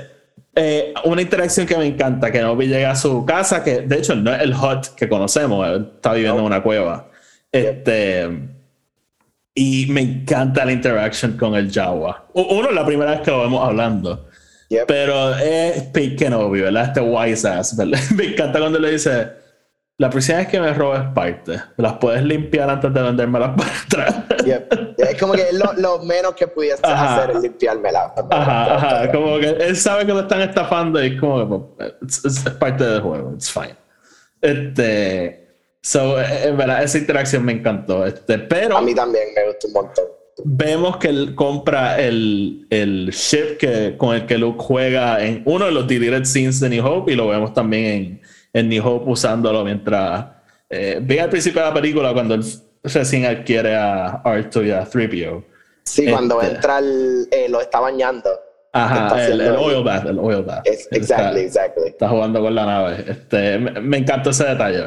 eh, 0.54 0.92
una 1.04 1.22
interacción 1.22 1.66
que 1.66 1.76
me 1.78 1.86
encanta, 1.86 2.30
que 2.32 2.40
Nobi 2.42 2.66
llega 2.66 2.90
a 2.90 2.96
su 2.96 3.24
casa, 3.24 3.62
que 3.62 3.82
de 3.82 3.96
hecho 3.98 4.14
no 4.16 4.34
es 4.34 4.40
el 4.42 4.52
hut 4.52 4.86
que 4.96 5.08
conocemos, 5.08 5.66
él 5.68 5.92
está 5.94 6.12
viviendo 6.12 6.40
en 6.40 6.44
una 6.46 6.62
cueva. 6.62 7.09
Este, 7.52 8.28
y 9.54 9.86
me 9.90 10.00
encanta 10.02 10.64
la 10.64 10.72
interacción 10.72 11.36
con 11.36 11.54
el 11.54 11.70
Jawa. 11.72 12.26
Uno, 12.34 12.70
la 12.70 12.86
primera 12.86 13.12
vez 13.12 13.20
que 13.20 13.30
lo 13.30 13.40
vemos 13.42 13.66
hablando. 13.66 14.26
Yep. 14.68 14.86
Pero 14.86 15.34
es 15.36 15.82
Pete 15.92 16.14
Kenobi, 16.16 16.60
¿verdad? 16.60 16.84
Este 16.84 17.00
wise 17.00 17.48
ass, 17.48 17.76
¿verdad? 17.76 17.98
Me 18.14 18.26
encanta 18.26 18.60
cuando 18.60 18.78
le 18.78 18.92
dice, 18.92 19.28
la 19.98 20.08
próxima 20.08 20.38
vez 20.38 20.46
que 20.46 20.60
me 20.60 20.72
robes 20.72 21.02
partes, 21.12 21.60
las 21.76 21.94
puedes 21.94 22.22
limpiar 22.22 22.70
antes 22.70 22.94
de 22.94 23.02
vendérmelas 23.02 23.50
para 23.56 23.70
atrás. 24.06 24.24
Yep. 24.46 24.94
Es 25.00 25.18
como 25.20 25.32
que 25.32 25.46
lo, 25.52 25.72
lo 25.72 26.04
menos 26.04 26.34
que 26.36 26.46
pudiese 26.46 26.80
hacer 26.86 27.32
es 27.32 27.42
limpiármela. 27.42 28.14
Ajá, 28.30 28.74
ajá, 28.76 29.10
como 29.12 29.38
que 29.40 29.48
él 29.48 29.76
sabe 29.76 30.06
que 30.06 30.12
lo 30.12 30.20
están 30.20 30.40
estafando 30.42 31.02
y 31.04 31.14
es 31.14 31.20
como 31.20 31.40
que 31.76 31.84
pues, 31.98 32.18
es, 32.24 32.24
es- 32.38 32.46
es 32.46 32.52
parte 32.54 32.84
del 32.84 33.00
juego, 33.00 33.32
it's 33.34 33.50
fine. 33.50 33.74
Este, 34.40 35.39
so, 35.82 36.20
eh, 36.20 36.48
en 36.48 36.56
verdad, 36.56 36.82
esa 36.82 36.98
interacción 36.98 37.44
me 37.44 37.52
encantó. 37.52 38.06
Este, 38.06 38.38
pero 38.38 38.76
A 38.76 38.82
mí 38.82 38.94
también 38.94 39.24
me 39.34 39.46
gusta 39.46 39.66
un 39.68 39.72
montón. 39.72 40.04
vemos 40.44 40.96
que 40.98 41.08
él 41.08 41.34
compra 41.34 42.00
el, 42.00 42.66
el 42.70 43.10
ship 43.10 43.56
que, 43.58 43.96
con 43.98 44.14
el 44.14 44.26
que 44.26 44.38
Luke 44.38 44.58
juega 44.62 45.22
en 45.24 45.42
uno 45.44 45.66
de 45.66 45.72
los 45.72 45.86
deleted 45.86 46.24
scenes 46.24 46.60
de 46.60 46.68
New 46.70 46.86
Hope 46.86 47.12
y 47.12 47.16
lo 47.16 47.28
vemos 47.28 47.52
también 47.52 47.84
en, 47.84 48.20
en 48.54 48.68
New 48.68 48.86
Hope 48.86 49.10
usándolo 49.10 49.64
mientras 49.64 50.26
eh, 50.70 50.98
ve 51.02 51.20
al 51.20 51.28
principio 51.30 51.60
de 51.62 51.68
la 51.68 51.74
película 51.74 52.12
cuando 52.14 52.34
él 52.34 52.44
recién 52.82 53.26
adquiere 53.26 53.74
a 53.76 54.22
R2 54.22 54.66
y 54.66 54.70
a 54.70 54.84
3PO. 54.86 55.44
Sí, 55.84 56.06
cuando 56.08 56.40
Este. 56.40 56.54
entra 56.54 56.78
el, 56.78 57.28
eh, 57.30 57.48
lo 57.48 57.60
está 57.60 57.80
bañando. 57.80 58.30
Ajá, 58.72 59.26
el, 59.26 59.40
el 59.40 59.56
oil 59.56 59.82
bath, 59.82 60.06
el 60.06 60.18
oil 60.18 60.42
bath. 60.42 60.64
Es- 60.66 60.86
exactly, 60.92 61.40
está, 61.42 61.64
exactly. 61.66 61.88
está 61.88 62.08
jugando 62.08 62.40
con 62.40 62.54
la 62.54 62.64
nave. 62.66 63.04
Este, 63.08 63.58
me, 63.58 63.80
me 63.80 63.96
encantó 63.98 64.30
ese 64.30 64.44
detalle. 64.44 64.84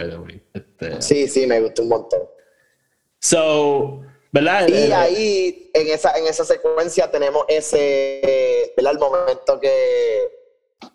Este, 0.53 1.01
Sí, 1.01 1.27
sí, 1.27 1.45
me 1.47 1.59
gusta 1.59 1.81
un 1.81 1.89
montón. 1.89 2.21
So, 3.19 4.01
¿verdad? 4.31 4.67
Y 4.67 4.73
Eh, 4.73 4.93
ahí, 4.93 5.71
en 5.73 5.87
esa, 5.89 6.17
en 6.17 6.27
esa 6.27 6.43
secuencia, 6.45 7.09
tenemos 7.11 7.43
ese, 7.47 8.73
¿verdad? 8.75 8.93
El 8.93 8.99
momento 8.99 9.59
que 9.59 10.29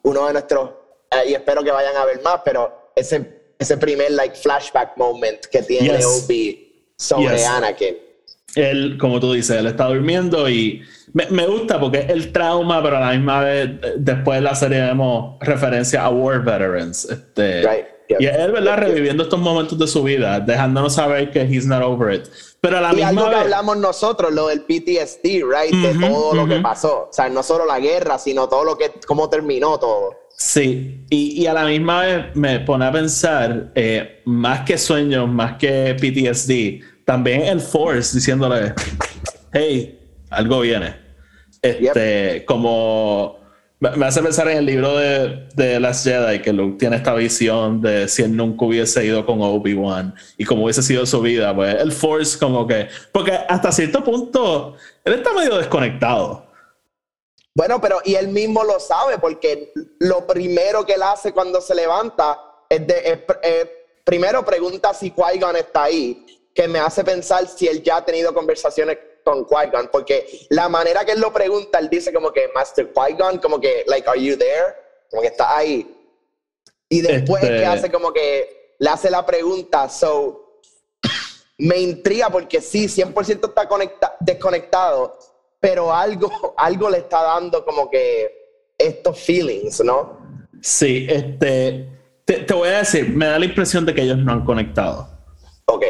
uno 0.02 0.26
de 0.26 0.32
nuestros, 0.34 0.70
eh, 1.10 1.30
y 1.30 1.34
espero 1.34 1.62
que 1.62 1.70
vayan 1.70 1.96
a 1.96 2.04
ver 2.04 2.20
más, 2.22 2.40
pero 2.44 2.90
ese, 2.96 3.52
ese 3.58 3.76
primer, 3.76 4.10
like, 4.12 4.34
flashback 4.36 4.96
moment 4.96 5.44
que 5.46 5.62
tiene 5.62 5.96
Yes. 5.98 6.24
Obi 6.24 6.92
sobre 6.96 7.36
Yes. 7.36 7.46
Anakin. 7.46 7.96
Él, 8.54 8.96
como 8.98 9.20
tú 9.20 9.32
dices, 9.32 9.56
él 9.56 9.66
está 9.66 9.86
durmiendo 9.86 10.48
y 10.48 10.82
me, 11.12 11.26
me 11.30 11.46
gusta 11.46 11.78
porque 11.78 11.98
es 12.00 12.08
el 12.10 12.32
trauma, 12.32 12.82
pero 12.82 12.96
a 12.96 13.00
la 13.00 13.10
misma 13.12 13.40
vez, 13.40 13.70
después 13.98 14.38
de 14.38 14.42
la 14.42 14.54
serie 14.54 14.80
vemos 14.80 15.36
referencia 15.40 16.04
a 16.04 16.10
War 16.10 16.42
Veterans. 16.44 17.04
Este, 17.04 17.60
Right, 17.62 17.86
yep. 18.08 18.20
Y 18.20 18.26
es 18.26 18.36
él, 18.36 18.52
¿verdad? 18.52 18.76
Yep. 18.78 18.88
Reviviendo 18.88 19.22
estos 19.24 19.38
momentos 19.40 19.78
de 19.78 19.86
su 19.86 20.02
vida, 20.02 20.40
dejándonos 20.40 20.94
saber 20.94 21.30
que 21.30 21.42
he's 21.42 21.66
not 21.66 21.82
over 21.82 22.12
it. 22.14 22.26
Pero 22.60 22.78
a 22.78 22.80
la 22.80 22.92
Y 22.92 22.96
misma 22.96 23.08
algo 23.08 23.22
que 23.24 23.30
vez. 23.30 23.38
hablamos 23.44 23.76
nosotros, 23.76 24.32
lo 24.32 24.48
del 24.48 24.62
PTSD, 24.62 25.44
right? 25.44 25.72
De 25.74 25.90
Ujú, 25.90 26.00
todo 26.00 26.34
lo 26.34 26.46
que 26.48 26.56
pasó. 26.60 27.08
O 27.08 27.12
sea, 27.12 27.28
no 27.28 27.42
solo 27.42 27.64
la 27.64 27.78
guerra, 27.78 28.18
sino 28.18 28.48
todo 28.48 28.64
lo 28.64 28.76
que, 28.76 28.90
cómo 29.06 29.28
terminó 29.30 29.78
todo. 29.78 30.14
Sí, 30.36 31.04
y, 31.10 31.40
y 31.42 31.46
a 31.46 31.52
la 31.52 31.64
misma 31.64 32.02
vez 32.02 32.26
me 32.34 32.60
pone 32.60 32.84
a 32.86 32.92
pensar, 32.92 33.72
eh, 33.74 34.22
más 34.24 34.60
que 34.62 34.78
sueños, 34.78 35.28
más 35.28 35.56
que 35.56 35.94
PTSD, 35.98 36.97
también 37.08 37.40
el 37.44 37.58
Force 37.62 38.14
diciéndole, 38.14 38.74
hey, 39.54 39.98
algo 40.28 40.60
viene. 40.60 40.94
Este, 41.62 42.44
como 42.44 43.38
me 43.80 43.90
me 43.96 44.04
hace 44.06 44.20
pensar 44.22 44.46
en 44.50 44.58
el 44.58 44.66
libro 44.66 44.94
de, 44.98 45.48
de 45.54 45.80
Last 45.80 46.04
Jedi, 46.04 46.42
que 46.42 46.52
Luke 46.52 46.76
tiene 46.78 46.96
esta 46.96 47.14
visión 47.14 47.80
de 47.80 48.08
si 48.08 48.22
él 48.24 48.36
nunca 48.36 48.66
hubiese 48.66 49.06
ido 49.06 49.24
con 49.24 49.40
Obi-Wan 49.40 50.14
y 50.36 50.44
cómo 50.44 50.64
hubiese 50.64 50.82
sido 50.82 51.06
su 51.06 51.22
vida, 51.22 51.54
pues 51.56 51.76
el 51.80 51.92
Force 51.92 52.38
como 52.38 52.66
que, 52.66 52.88
porque 53.10 53.32
hasta 53.32 53.72
cierto 53.72 54.04
punto, 54.04 54.74
él 55.02 55.14
está 55.14 55.32
medio 55.32 55.56
desconectado. 55.56 56.46
Bueno, 57.54 57.80
pero 57.80 58.00
y 58.04 58.16
él 58.16 58.28
mismo 58.28 58.62
lo 58.64 58.78
sabe, 58.78 59.16
porque 59.18 59.72
lo 60.00 60.26
primero 60.26 60.84
que 60.84 60.92
él 60.92 61.02
hace 61.02 61.32
cuando 61.32 61.62
se 61.62 61.74
levanta 61.74 62.38
es, 62.68 62.86
de, 62.86 62.94
es- 62.98 63.36
es- 63.42 63.68
primero 64.04 64.44
pregunta 64.44 64.92
si 64.92 65.10
Qui-Gon 65.10 65.56
está 65.56 65.84
ahí, 65.84 66.24
que 66.58 66.66
me 66.66 66.80
hace 66.80 67.04
pensar 67.04 67.46
si 67.46 67.68
él 67.68 67.84
ya 67.84 67.98
ha 67.98 68.04
tenido 68.04 68.34
conversaciones 68.34 68.98
con 69.24 69.46
Qui-Gon, 69.46 69.90
porque 69.92 70.26
la 70.50 70.68
manera 70.68 71.04
que 71.04 71.12
él 71.12 71.20
lo 71.20 71.32
pregunta, 71.32 71.78
él 71.78 71.88
dice 71.88 72.12
como 72.12 72.32
que 72.32 72.48
Master 72.52 72.92
Qui-Gon, 72.92 73.38
como 73.38 73.60
que, 73.60 73.84
like, 73.86 74.08
are 74.10 74.20
you 74.20 74.36
there? 74.36 74.74
Como 75.08 75.22
que 75.22 75.28
está 75.28 75.56
ahí. 75.56 75.88
Y 76.88 77.00
después 77.00 77.44
es 77.44 77.48
Este- 77.50 77.60
que 77.60 77.66
hace 77.66 77.92
como 77.92 78.12
que 78.12 78.74
le 78.76 78.90
hace 78.90 79.08
la 79.08 79.24
pregunta, 79.24 79.88
so 79.88 80.58
me 81.58 81.76
intriga 81.78 82.28
porque 82.28 82.60
sí, 82.60 82.88
100% 82.88 83.46
está 83.50 83.68
conecta- 83.68 84.16
desconectado, 84.18 85.16
pero 85.60 85.94
algo, 85.94 86.28
algo 86.56 86.90
le 86.90 86.98
está 86.98 87.22
dando 87.22 87.64
como 87.64 87.88
que 87.88 88.72
estos 88.76 89.16
feelings, 89.20 89.80
¿no? 89.84 90.18
Sí, 90.60 91.06
este, 91.08 91.88
te, 92.24 92.38
te 92.38 92.52
voy 92.52 92.68
a 92.70 92.78
decir, 92.78 93.08
me 93.10 93.26
da 93.26 93.38
la 93.38 93.44
impresión 93.44 93.86
de 93.86 93.94
que 93.94 94.02
ellos 94.02 94.18
no 94.18 94.32
han 94.32 94.44
conectado. 94.44 95.08
Ok. 95.66 95.84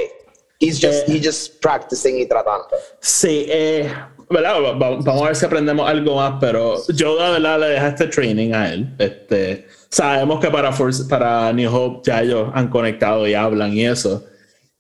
He's 0.60 0.80
just, 0.80 1.08
Eh. 1.08 1.12
he's 1.12 1.22
just 1.24 1.60
practicing 1.60 2.18
y 2.18 2.26
tratando. 2.26 2.66
Sí, 3.00 3.46
eh, 3.48 3.88
¿verdad? 4.28 4.54
Va- 4.60 4.72
va- 4.72 4.96
Vamos 4.96 5.22
a 5.22 5.26
ver 5.26 5.36
si 5.36 5.46
aprendemos 5.46 5.88
algo 5.88 6.16
más, 6.16 6.34
pero 6.40 6.76
Yoda, 6.88 7.30
¿verdad? 7.30 7.60
Le 7.60 7.66
deja 7.68 7.88
este 7.88 8.06
training 8.08 8.52
a 8.52 8.72
él. 8.72 8.88
Este, 8.98 9.66
sabemos 9.88 10.40
que 10.40 10.50
para, 10.50 10.72
Force- 10.72 11.04
para 11.08 11.52
New 11.52 11.72
Hope 11.72 12.00
ya 12.10 12.22
ellos 12.22 12.50
han 12.54 12.68
conectado 12.68 13.26
y 13.28 13.34
hablan 13.34 13.72
y 13.72 13.86
eso. 13.86 14.24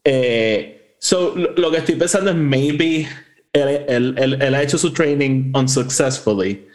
Eh, 0.04 0.94
so, 0.98 1.34
lo, 1.36 1.70
que 1.70 1.78
estoy 1.78 1.94
pensando 1.96 2.30
es 2.30 2.36
maybe 2.36 3.06
él, 3.52 3.84
él- 3.88 4.14
él- 4.18 4.42
él 4.42 4.54
ha 4.54 4.62
hecho 4.62 4.78
su 4.78 4.92
training 4.92 5.52
unsuccessfully 5.54 6.66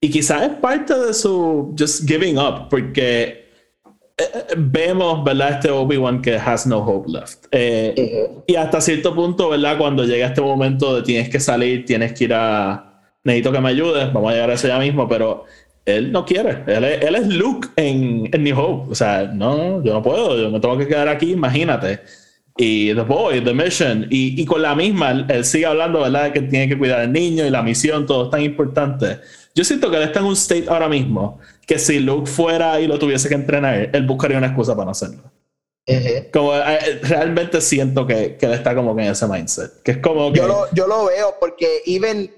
y 0.00 0.10
quizás 0.10 0.42
es 0.42 0.48
parte 0.60 0.94
de 0.98 1.14
su 1.14 1.74
just 1.78 2.06
giving 2.08 2.38
up 2.38 2.68
porque 2.70 3.41
vemos, 4.56 5.24
¿verdad? 5.24 5.52
Este 5.52 5.70
Obi-Wan 5.70 6.22
que 6.22 6.36
has 6.36 6.66
no 6.66 6.78
hope 6.78 7.10
left. 7.10 7.46
Eh, 7.50 8.28
Y 8.46 8.54
hasta 8.56 8.80
cierto 8.80 9.14
punto, 9.14 9.48
¿verdad? 9.48 9.78
Cuando 9.78 10.04
llega 10.04 10.26
este 10.26 10.40
momento 10.40 10.96
de 10.96 11.02
tienes 11.02 11.28
que 11.28 11.40
salir, 11.40 11.84
tienes 11.84 12.12
que 12.12 12.24
ir 12.24 12.34
a... 12.34 12.88
Necesito 13.24 13.52
que 13.52 13.60
me 13.60 13.68
ayudes, 13.68 14.12
vamos 14.12 14.30
a 14.30 14.34
llegar 14.34 14.50
a 14.50 14.54
eso 14.54 14.66
ya 14.68 14.78
mismo, 14.78 15.08
pero 15.08 15.44
él 15.84 16.10
no 16.10 16.24
quiere. 16.24 16.64
Él 16.66 16.84
es, 16.84 17.02
él 17.02 17.14
es 17.14 17.26
Luke 17.28 17.68
en, 17.76 18.28
en 18.32 18.44
New 18.44 18.58
Hope. 18.58 18.90
O 18.90 18.94
sea, 18.94 19.30
no, 19.32 19.82
yo 19.84 19.92
no 19.92 20.02
puedo, 20.02 20.36
yo 20.40 20.50
me 20.50 20.58
tengo 20.60 20.76
que 20.76 20.88
quedar 20.88 21.08
aquí, 21.08 21.32
imagínate. 21.32 22.00
Y 22.56 22.92
The 22.94 23.02
Boy, 23.02 23.40
The 23.42 23.54
Mission, 23.54 24.06
y, 24.10 24.40
y 24.40 24.44
con 24.44 24.60
la 24.60 24.74
misma, 24.74 25.12
él, 25.12 25.26
él 25.28 25.44
sigue 25.44 25.66
hablando, 25.66 26.02
¿verdad? 26.02 26.24
De 26.24 26.32
que 26.32 26.42
tiene 26.42 26.68
que 26.68 26.76
cuidar 26.76 27.00
al 27.00 27.12
niño 27.12 27.46
y 27.46 27.50
la 27.50 27.62
misión, 27.62 28.06
todo 28.06 28.24
es 28.24 28.30
tan 28.30 28.42
importante. 28.42 29.18
Yo 29.54 29.64
siento 29.64 29.90
que 29.90 29.96
él 29.96 30.02
está 30.04 30.20
en 30.20 30.26
un 30.26 30.32
state 30.32 30.66
ahora 30.68 30.88
mismo 30.88 31.38
que 31.66 31.78
si 31.78 31.98
Luke 32.00 32.30
fuera 32.30 32.80
y 32.80 32.86
lo 32.86 32.98
tuviese 32.98 33.28
que 33.28 33.34
entrenar, 33.34 33.90
él 33.92 34.06
buscaría 34.06 34.38
una 34.38 34.48
excusa 34.48 34.74
para 34.74 34.86
no 34.86 34.90
hacerlo. 34.92 35.22
Como, 36.32 36.54
eh, 36.54 37.00
realmente 37.02 37.60
siento 37.60 38.06
que, 38.06 38.36
que 38.36 38.46
él 38.46 38.52
está 38.52 38.74
como 38.74 38.94
que 38.94 39.02
en 39.02 39.10
ese 39.10 39.26
mindset. 39.26 39.82
Que 39.82 39.92
es 39.92 39.98
como 39.98 40.32
que. 40.32 40.38
Yo 40.38 40.46
lo, 40.46 40.72
yo 40.72 40.86
lo 40.86 41.06
veo 41.06 41.36
porque 41.40 41.82
even, 41.86 42.32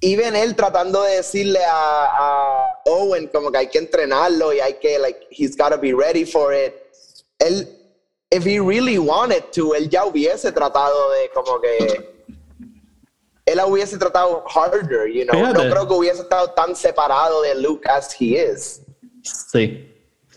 even 0.00 0.36
él 0.36 0.54
tratando 0.54 1.02
de 1.02 1.16
decirle 1.16 1.60
a, 1.64 2.06
a 2.06 2.80
Owen 2.86 3.26
como 3.28 3.50
que 3.50 3.58
hay 3.58 3.68
que 3.68 3.78
entrenarlo 3.78 4.52
y 4.52 4.60
hay 4.60 4.74
que, 4.74 4.98
like, 4.98 5.26
he's 5.30 5.56
gotta 5.56 5.76
be 5.76 5.92
ready 5.92 6.24
for 6.24 6.54
it. 6.54 6.74
Él, 7.38 7.68
if 8.30 8.46
he 8.46 8.60
really 8.60 8.98
wanted 8.98 9.44
to, 9.52 9.74
él 9.74 9.88
ya 9.88 10.04
hubiese 10.04 10.52
tratado 10.52 11.10
de 11.12 11.30
como 11.34 11.60
que... 11.60 12.17
Él 13.52 13.58
hubiese 13.66 13.96
tratado 13.98 14.44
harder, 14.46 15.08
you 15.12 15.24
know. 15.24 15.34
Fíjate. 15.38 15.64
No 15.64 15.70
creo 15.70 15.88
que 15.88 15.94
hubiese 15.94 16.22
estado 16.22 16.50
tan 16.50 16.74
separado 16.76 17.42
de 17.42 17.54
Luke 17.60 17.88
as 17.88 18.14
he 18.18 18.36
is. 18.36 18.82
Sí. 19.22 19.84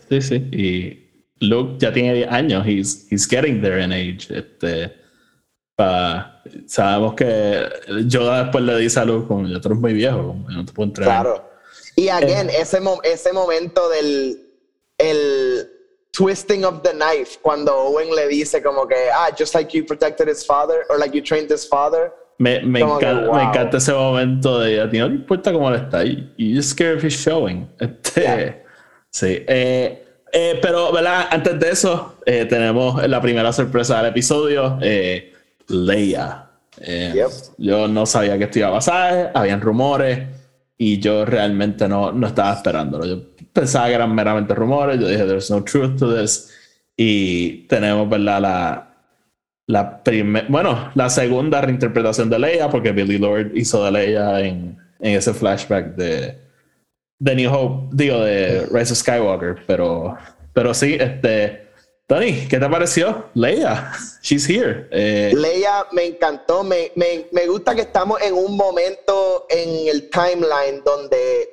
Sí, 0.08 0.20
sí. 0.20 0.34
Y 0.52 1.46
Luke 1.46 1.74
ya 1.78 1.92
tiene 1.92 2.14
10 2.14 2.28
años. 2.30 2.66
He's, 2.66 3.06
he's 3.10 3.26
getting 3.26 3.60
there 3.60 3.82
in 3.82 3.92
age. 3.92 4.28
Este, 4.30 4.94
Pa- 5.76 6.42
sabemos 6.66 7.14
que 7.14 7.66
Yoda 8.06 8.44
después 8.44 8.62
le 8.64 8.76
dice 8.78 9.00
a 9.00 9.04
Luke, 9.04 9.26
como 9.26 9.48
yo 9.48 9.60
tú 9.60 9.68
eres 9.68 9.80
muy 9.80 9.92
viejo, 9.94 10.36
no 10.48 10.64
te 10.64 10.72
puedo 10.72 10.88
entrenar. 10.88 11.22
Claro. 11.22 11.50
Y 11.96 12.08
again, 12.08 12.48
ese, 12.50 12.80
mo- 12.80 13.00
ese 13.02 13.32
momento 13.32 13.88
del 13.88 14.38
el 14.98 15.68
twisting 16.12 16.64
of 16.64 16.82
the 16.82 16.92
knife, 16.92 17.38
cuando 17.42 17.74
Owen 17.74 18.14
le 18.14 18.28
dice 18.28 18.62
como 18.62 18.86
que, 18.86 19.10
ah, 19.12 19.30
just 19.36 19.54
like 19.54 19.76
you 19.76 19.84
protected 19.84 20.28
his 20.28 20.44
father, 20.44 20.84
or 20.90 20.98
like 20.98 21.14
you 21.14 21.22
trained 21.22 21.50
his 21.50 21.66
father. 21.66 22.12
Me, 22.42 22.60
me, 22.60 22.80
que, 22.80 22.84
encanta, 22.84 23.26
wow. 23.26 23.36
me 23.36 23.42
encanta 23.44 23.76
ese 23.76 23.92
momento 23.92 24.58
de 24.58 24.80
a 24.80 24.90
ti 24.90 24.98
no 24.98 25.08
le 25.08 25.14
importa 25.14 25.52
cómo 25.52 25.70
le 25.70 25.76
está. 25.76 26.02
You 26.02 26.56
just 26.56 26.76
care 26.76 26.96
if 26.96 27.04
he's 27.04 27.14
showing. 27.14 27.68
Este, 27.78 28.22
Yeah. 28.22 28.62
Sí. 29.10 29.44
Eh, 29.46 30.04
eh, 30.32 30.58
pero, 30.60 30.90
¿verdad? 30.90 31.28
Antes 31.30 31.60
de 31.60 31.70
eso, 31.70 32.16
eh, 32.26 32.46
tenemos 32.46 33.06
la 33.06 33.20
primera 33.20 33.52
sorpresa 33.52 33.98
del 33.98 34.06
episodio: 34.06 34.78
Leia. 35.68 36.48
Yep. 36.84 37.30
Yo 37.58 37.86
no 37.86 38.06
sabía 38.06 38.36
que 38.38 38.44
esto 38.44 38.58
iba 38.58 38.68
a 38.68 38.72
pasar, 38.72 39.30
habían 39.34 39.60
rumores 39.60 40.26
y 40.78 40.98
yo 40.98 41.24
realmente 41.24 41.86
no, 41.86 42.10
no 42.10 42.26
estaba 42.26 42.54
esperándolo. 42.54 43.06
Yo 43.06 43.22
pensaba 43.52 43.86
que 43.86 43.94
eran 43.94 44.12
meramente 44.12 44.52
rumores. 44.52 44.98
Yo 44.98 45.06
dije, 45.06 45.24
there's 45.26 45.48
no 45.48 45.62
truth 45.62 45.96
to 45.96 46.12
this. 46.12 46.50
Y 46.96 47.68
tenemos, 47.68 48.08
¿verdad? 48.08 48.40
La, 48.40 48.91
la 49.72 50.02
primer- 50.02 50.46
bueno, 50.48 50.90
la 50.94 51.08
segunda 51.08 51.60
reinterpretación 51.62 52.28
de 52.28 52.38
Leia, 52.38 52.68
porque 52.68 52.92
Billy 52.92 53.16
Lord 53.18 53.52
hizo 53.54 53.82
de 53.84 53.90
Leia 53.90 54.40
en, 54.40 54.76
en 55.00 55.16
ese 55.16 55.32
flashback 55.32 55.94
de, 55.96 56.38
de 57.18 57.34
New 57.34 57.50
Hope, 57.52 57.88
digo, 57.92 58.20
de 58.20 58.66
Rise 58.70 58.92
of 58.92 58.98
Skywalker, 58.98 59.56
pero, 59.66 60.16
pero 60.52 60.74
sí, 60.74 60.98
este, 61.00 61.68
Tony, 62.06 62.46
¿qué 62.50 62.58
te 62.58 62.68
pareció? 62.68 63.30
Leia, 63.32 63.92
she's 64.20 64.46
here. 64.46 64.88
Eh, 64.90 65.32
Leia 65.34 65.86
me 65.92 66.04
encantó, 66.04 66.62
me, 66.62 66.92
me, 66.94 67.26
me 67.32 67.46
gusta 67.46 67.74
que 67.74 67.80
estamos 67.82 68.20
en 68.20 68.34
un 68.34 68.54
momento 68.54 69.46
en 69.48 69.88
el 69.88 70.10
timeline 70.10 70.82
donde 70.84 71.48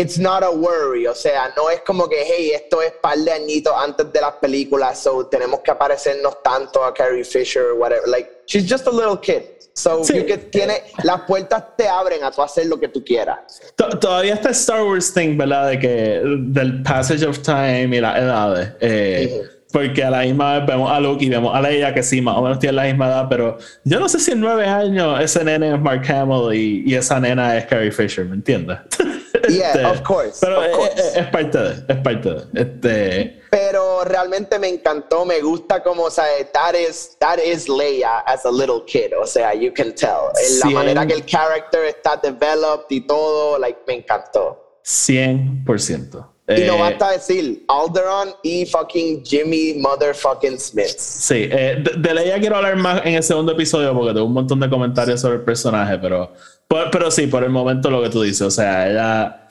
it's 0.00 0.18
not 0.18 0.42
a 0.42 0.50
worry, 0.50 1.06
o 1.06 1.14
sea, 1.14 1.52
no 1.56 1.68
es 1.70 1.80
como 1.80 2.08
que, 2.08 2.22
hey, 2.24 2.52
esto 2.54 2.80
es 2.82 2.92
par 3.02 3.18
de 3.18 3.32
añitos 3.32 3.72
antes 3.76 4.12
de 4.12 4.20
las 4.20 4.34
películas, 4.34 4.98
so 5.02 5.26
tenemos 5.26 5.60
que 5.60 5.70
aparecernos 5.70 6.42
tanto 6.42 6.84
a 6.84 6.94
Carrie 6.94 7.24
Fisher, 7.24 7.72
whatever, 7.76 8.06
like, 8.08 8.30
she's 8.46 8.64
just 8.70 8.86
a 8.86 8.90
little 8.90 9.18
kid. 9.20 9.42
So, 9.74 10.02
Sí. 10.02 10.14
you 10.14 10.24
get- 10.26 10.50
tiene, 10.50 10.82
las 11.04 11.20
puertas 11.22 11.62
te 11.76 11.86
abren 11.88 12.24
a 12.24 12.30
tú 12.32 12.42
hacer 12.42 12.66
lo 12.66 12.78
que 12.80 12.88
tú 12.88 13.04
quieras. 13.04 13.60
to- 13.76 13.90
todavía 13.98 14.34
está 14.34 14.50
Star 14.50 14.82
Wars 14.84 15.12
thing, 15.14 15.36
¿verdad? 15.36 15.68
De 15.70 15.78
que 15.78 16.20
del 16.24 16.82
passage 16.82 17.24
of 17.24 17.38
time 17.42 17.96
y 17.96 18.00
las 18.00 18.18
edades. 18.18 18.72
eh, 18.80 19.42
Porque 19.70 20.02
a 20.02 20.08
la 20.10 20.22
misma 20.22 20.58
vez 20.60 20.66
vemos 20.66 20.90
a 20.90 20.98
Luke 20.98 21.22
y 21.22 21.28
vemos 21.28 21.54
a 21.54 21.60
Leia, 21.60 21.92
que 21.92 22.02
sí, 22.02 22.22
más 22.22 22.36
o 22.38 22.42
menos 22.42 22.58
tienen 22.58 22.76
la 22.76 22.84
misma 22.84 23.06
edad, 23.08 23.26
pero 23.28 23.58
yo 23.84 24.00
no 24.00 24.08
sé 24.08 24.18
si 24.18 24.30
en 24.32 24.40
nueve 24.40 24.64
años 24.64 25.20
ese 25.20 25.44
nene 25.44 25.74
es 25.74 25.78
Mark 25.78 26.10
Hamill 26.10 26.54
y, 26.54 26.84
y 26.90 26.94
esa 26.94 27.20
nena 27.20 27.54
es 27.58 27.66
Carrie 27.66 27.92
Fisher, 27.92 28.24
¿me 28.24 28.34
entiendes? 28.36 28.78
Yeah, 29.48 29.90
of 29.90 30.02
course, 30.02 30.38
Pero 30.40 30.60
of 30.60 30.76
course. 30.76 30.92
Es, 30.98 31.16
es 31.16 31.26
parte 31.28 31.58
de, 31.58 31.84
es 31.88 31.96
parte 32.02 32.28
de. 32.30 32.60
Este, 32.62 33.42
pero 33.50 34.04
realmente 34.04 34.58
me 34.58 34.68
encantó, 34.68 35.24
me 35.24 35.40
gusta 35.40 35.82
como, 35.82 36.04
o 36.04 36.10
sea, 36.10 36.24
that 36.52 36.74
is, 36.74 37.16
that 37.20 37.38
is 37.38 37.68
Leia 37.68 38.18
as 38.26 38.44
a 38.44 38.50
little 38.50 38.82
kid, 38.86 39.12
o 39.20 39.26
sea, 39.26 39.54
you 39.54 39.72
can 39.72 39.94
tell. 39.94 40.30
En 40.36 40.58
La 40.60 40.66
Cien. 40.66 40.74
manera 40.74 41.06
que 41.06 41.14
el 41.14 41.24
character 41.24 41.84
está 41.84 42.16
developed 42.16 42.86
y 42.90 43.00
todo, 43.06 43.58
like, 43.58 43.80
me 43.86 43.94
encantó. 43.94 44.80
100%. 44.84 46.26
Y 46.50 46.62
no 46.64 46.76
Eh, 46.76 46.78
basta 46.80 47.10
decir 47.10 47.64
Alderon 47.68 48.34
y 48.42 48.64
fucking 48.64 49.22
Jimmy 49.22 49.74
motherfucking 49.74 50.58
Smith. 50.58 50.96
Sí, 50.98 51.46
eh, 51.50 51.76
de, 51.82 51.92
de 52.08 52.14
Leia 52.14 52.38
quiero 52.40 52.56
hablar 52.56 52.76
más 52.76 53.04
en 53.04 53.16
el 53.16 53.22
segundo 53.22 53.52
episodio 53.52 53.92
porque 53.92 54.14
tengo 54.14 54.24
un 54.24 54.32
montón 54.32 54.58
de 54.60 54.70
comentarios 54.70 55.20
sobre 55.20 55.36
el 55.36 55.42
personaje, 55.42 55.98
pero, 55.98 56.32
pero 56.68 57.10
sí, 57.10 57.26
por 57.26 57.44
el 57.44 57.50
momento 57.50 57.90
lo 57.90 58.02
que 58.02 58.10
tú 58.10 58.22
dices, 58.22 58.42
o 58.42 58.50
sea, 58.50 58.90
ella 58.90 59.48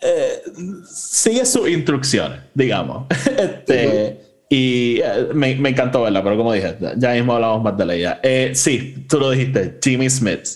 eh, 0.00 0.42
sigue 0.88 1.44
sus 1.44 1.68
instrucciones, 1.68 2.40
digamos. 2.54 3.06
Este, 3.36 4.20
Y 4.48 5.00
eh, 5.00 5.28
me, 5.34 5.56
me 5.56 5.70
encantó 5.70 6.02
verla, 6.02 6.22
pero 6.22 6.36
como 6.36 6.52
dije, 6.52 6.76
ya 6.96 7.12
mismo 7.12 7.34
hablamos 7.34 7.62
más 7.62 7.76
de 7.76 7.84
Leia. 7.84 8.20
Eh, 8.22 8.52
sí, 8.54 9.06
tú 9.08 9.18
lo 9.18 9.30
dijiste, 9.30 9.78
Jimmy 9.82 10.08
Smith, 10.08 10.46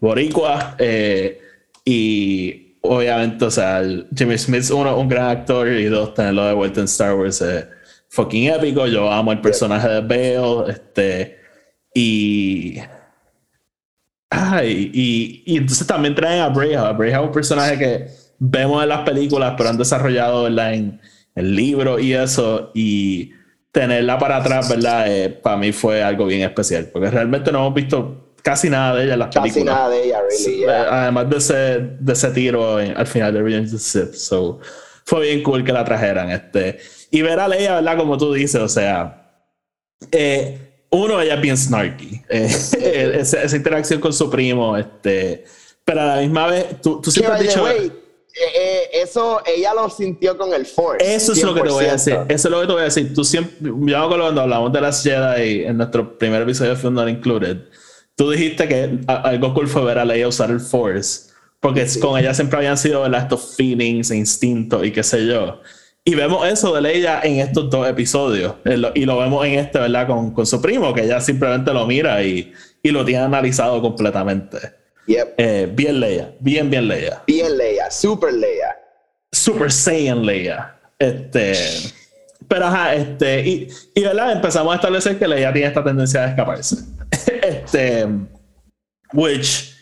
Boricua, 0.00 0.76
y 1.84 2.76
obviamente, 2.82 3.44
o 3.44 3.50
sea, 3.50 3.82
Jimmy 4.14 4.38
Smith, 4.38 4.70
uno, 4.70 4.96
un 4.98 5.08
gran 5.08 5.28
actor, 5.28 5.68
y 5.68 5.84
dos, 5.86 6.14
tenerlo 6.14 6.46
de 6.46 6.54
vuelta 6.54 6.80
en 6.80 6.86
Star 6.86 7.14
Wars 7.14 7.40
es 7.40 7.66
fucking 8.10 8.48
épico. 8.48 8.86
Yo 8.86 9.10
amo 9.10 9.32
el 9.32 9.40
personaje 9.40 9.88
de 9.88 10.00
Bale, 10.00 10.70
este, 10.70 11.38
y. 11.94 12.78
Ay, 14.30 14.90
y, 14.94 15.42
y 15.44 15.56
entonces 15.58 15.86
también 15.86 16.14
traen 16.14 16.40
a 16.40 16.48
Breja. 16.48 16.92
Breja 16.92 17.18
es 17.20 17.24
un 17.26 17.32
personaje 17.32 17.76
que 17.78 18.06
vemos 18.38 18.82
en 18.82 18.88
las 18.88 19.00
películas, 19.00 19.54
pero 19.56 19.68
han 19.70 19.76
desarrollado 19.78 20.44
¿verdad? 20.44 20.74
en 20.74 21.00
el 21.34 21.54
libro 21.56 21.98
y 21.98 22.14
eso. 22.14 22.70
Y 22.74 23.32
tenerla 23.72 24.18
para 24.18 24.36
atrás, 24.36 24.68
¿verdad? 24.68 25.04
Eh, 25.08 25.30
para 25.30 25.56
mí 25.56 25.72
fue 25.72 26.02
algo 26.02 26.26
bien 26.26 26.42
especial, 26.42 26.88
porque 26.92 27.10
realmente 27.10 27.50
no 27.52 27.58
hemos 27.58 27.74
visto 27.74 28.34
casi 28.42 28.70
nada 28.70 28.94
de 28.96 29.04
ella 29.04 29.12
en 29.14 29.18
las 29.18 29.28
Casi 29.34 29.50
películas. 29.50 29.74
nada 29.74 29.88
de 29.90 30.04
ella, 30.04 30.18
really. 30.28 30.52
Eh, 30.54 30.58
yeah. 30.64 31.02
Además 31.02 31.30
de 31.30 31.36
ese, 31.36 31.54
de 32.00 32.12
ese 32.12 32.30
tiro 32.30 32.80
en- 32.80 32.96
al 32.96 33.06
final 33.06 33.34
de 33.34 33.42
Revenge 33.42 33.66
of 33.66 33.72
the 33.72 33.78
Sith. 33.78 34.14
So, 34.14 34.60
fue 35.04 35.22
bien 35.26 35.42
cool 35.42 35.64
que 35.64 35.72
la 35.72 35.84
trajeran. 35.84 36.30
Este. 36.30 36.78
Y 37.10 37.22
ver 37.22 37.38
a 37.40 37.48
Leia, 37.48 37.74
¿verdad? 37.76 37.96
Como 37.96 38.16
tú 38.16 38.32
dices, 38.32 38.60
o 38.60 38.68
sea, 38.68 39.32
eh, 40.12 40.69
uno, 40.90 41.20
ella 41.20 41.34
es 41.34 41.40
bien 41.40 41.56
snarky. 41.56 42.22
Eh, 42.28 42.46
esa, 43.20 43.42
esa 43.42 43.56
interacción 43.56 44.00
con 44.00 44.12
su 44.12 44.28
primo, 44.30 44.76
este. 44.76 45.44
Pero 45.84 46.00
a 46.02 46.04
la 46.04 46.16
misma 46.16 46.46
vez, 46.46 46.80
tú, 46.80 47.00
tú 47.00 47.10
siempre 47.10 47.34
has 47.34 47.40
dicho. 47.40 47.64
way, 47.64 47.92
eh, 48.32 48.52
eh, 48.54 48.82
eso 49.02 49.42
ella 49.44 49.74
lo 49.74 49.88
sintió 49.90 50.36
con 50.36 50.52
el 50.54 50.66
Force. 50.66 51.14
Eso 51.14 51.32
es 51.32 51.42
lo 51.42 51.54
que 51.54 51.62
te 51.62 51.70
voy 51.70 51.84
a 51.86 51.92
decir. 51.92 52.14
100%. 52.14 52.26
Eso 52.28 52.48
es 52.48 52.52
lo 52.52 52.60
que 52.60 52.66
te 52.66 52.72
voy 52.72 52.80
a 52.82 52.84
decir. 52.84 53.14
Tú 53.14 53.24
siempre, 53.24 53.56
yo 53.60 54.08
cuando 54.08 54.40
hablamos 54.40 54.72
de 54.72 54.80
las 54.80 55.02
Jedi 55.02 55.64
en 55.64 55.76
nuestro 55.76 56.16
primer 56.16 56.42
episodio 56.42 56.70
de 56.70 56.76
Film 56.76 56.94
Not 56.94 57.08
Included, 57.08 57.56
tú 58.16 58.30
dijiste 58.30 58.68
que 58.68 58.98
algo 59.06 59.54
cool 59.54 59.68
fue 59.68 59.84
ver 59.84 59.98
a 59.98 60.04
Leia 60.04 60.28
usar 60.28 60.50
el 60.50 60.60
Force, 60.60 61.30
porque 61.58 61.86
con 62.00 62.18
ella 62.18 62.32
siempre 62.34 62.58
habían 62.58 62.78
sido 62.78 63.02
¿verdad? 63.02 63.22
estos 63.22 63.56
feelings 63.56 64.10
e 64.10 64.16
instintos 64.16 64.84
y 64.84 64.92
qué 64.92 65.02
sé 65.02 65.26
yo. 65.26 65.60
Y 66.04 66.14
vemos 66.14 66.46
eso 66.48 66.74
de 66.74 66.80
Leia 66.80 67.20
en 67.22 67.40
estos 67.40 67.68
dos 67.70 67.86
episodios. 67.88 68.54
eh, 68.64 68.80
Y 68.94 69.04
lo 69.04 69.18
vemos 69.18 69.44
en 69.46 69.58
este, 69.58 69.78
¿verdad? 69.78 70.06
Con, 70.06 70.32
con 70.32 70.46
su 70.46 70.60
primo, 70.60 70.94
que 70.94 71.02
ella 71.04 71.20
simplemente 71.20 71.72
lo 71.72 71.86
mira 71.86 72.22
y, 72.22 72.52
y 72.82 72.90
lo 72.90 73.04
tiene 73.04 73.22
analizado 73.24 73.80
completamente. 73.82 74.58
Yep. 75.06 75.34
Eh, 75.38 75.68
bien 75.72 76.00
Leia, 76.00 76.32
bien, 76.40 76.70
bien 76.70 76.88
Leia. 76.88 77.22
Bien 77.26 77.56
Leia, 77.56 77.90
super 77.90 78.32
Leia. 78.32 78.76
Super 79.32 79.70
Saiyan 79.70 80.24
Leia. 80.24 80.76
Este. 80.98 81.54
Pero 82.48 82.66
ajá, 82.66 82.94
este. 82.94 83.46
Y, 83.46 83.68
y 83.94 84.02
verdad, 84.02 84.32
empezamos 84.32 84.72
a 84.72 84.76
establecer 84.76 85.18
que 85.18 85.28
Leia 85.28 85.52
tiene 85.52 85.68
esta 85.68 85.84
tendencia 85.84 86.24
a 86.24 86.28
escaparse. 86.30 86.76
este. 87.42 88.06
Which 89.12 89.74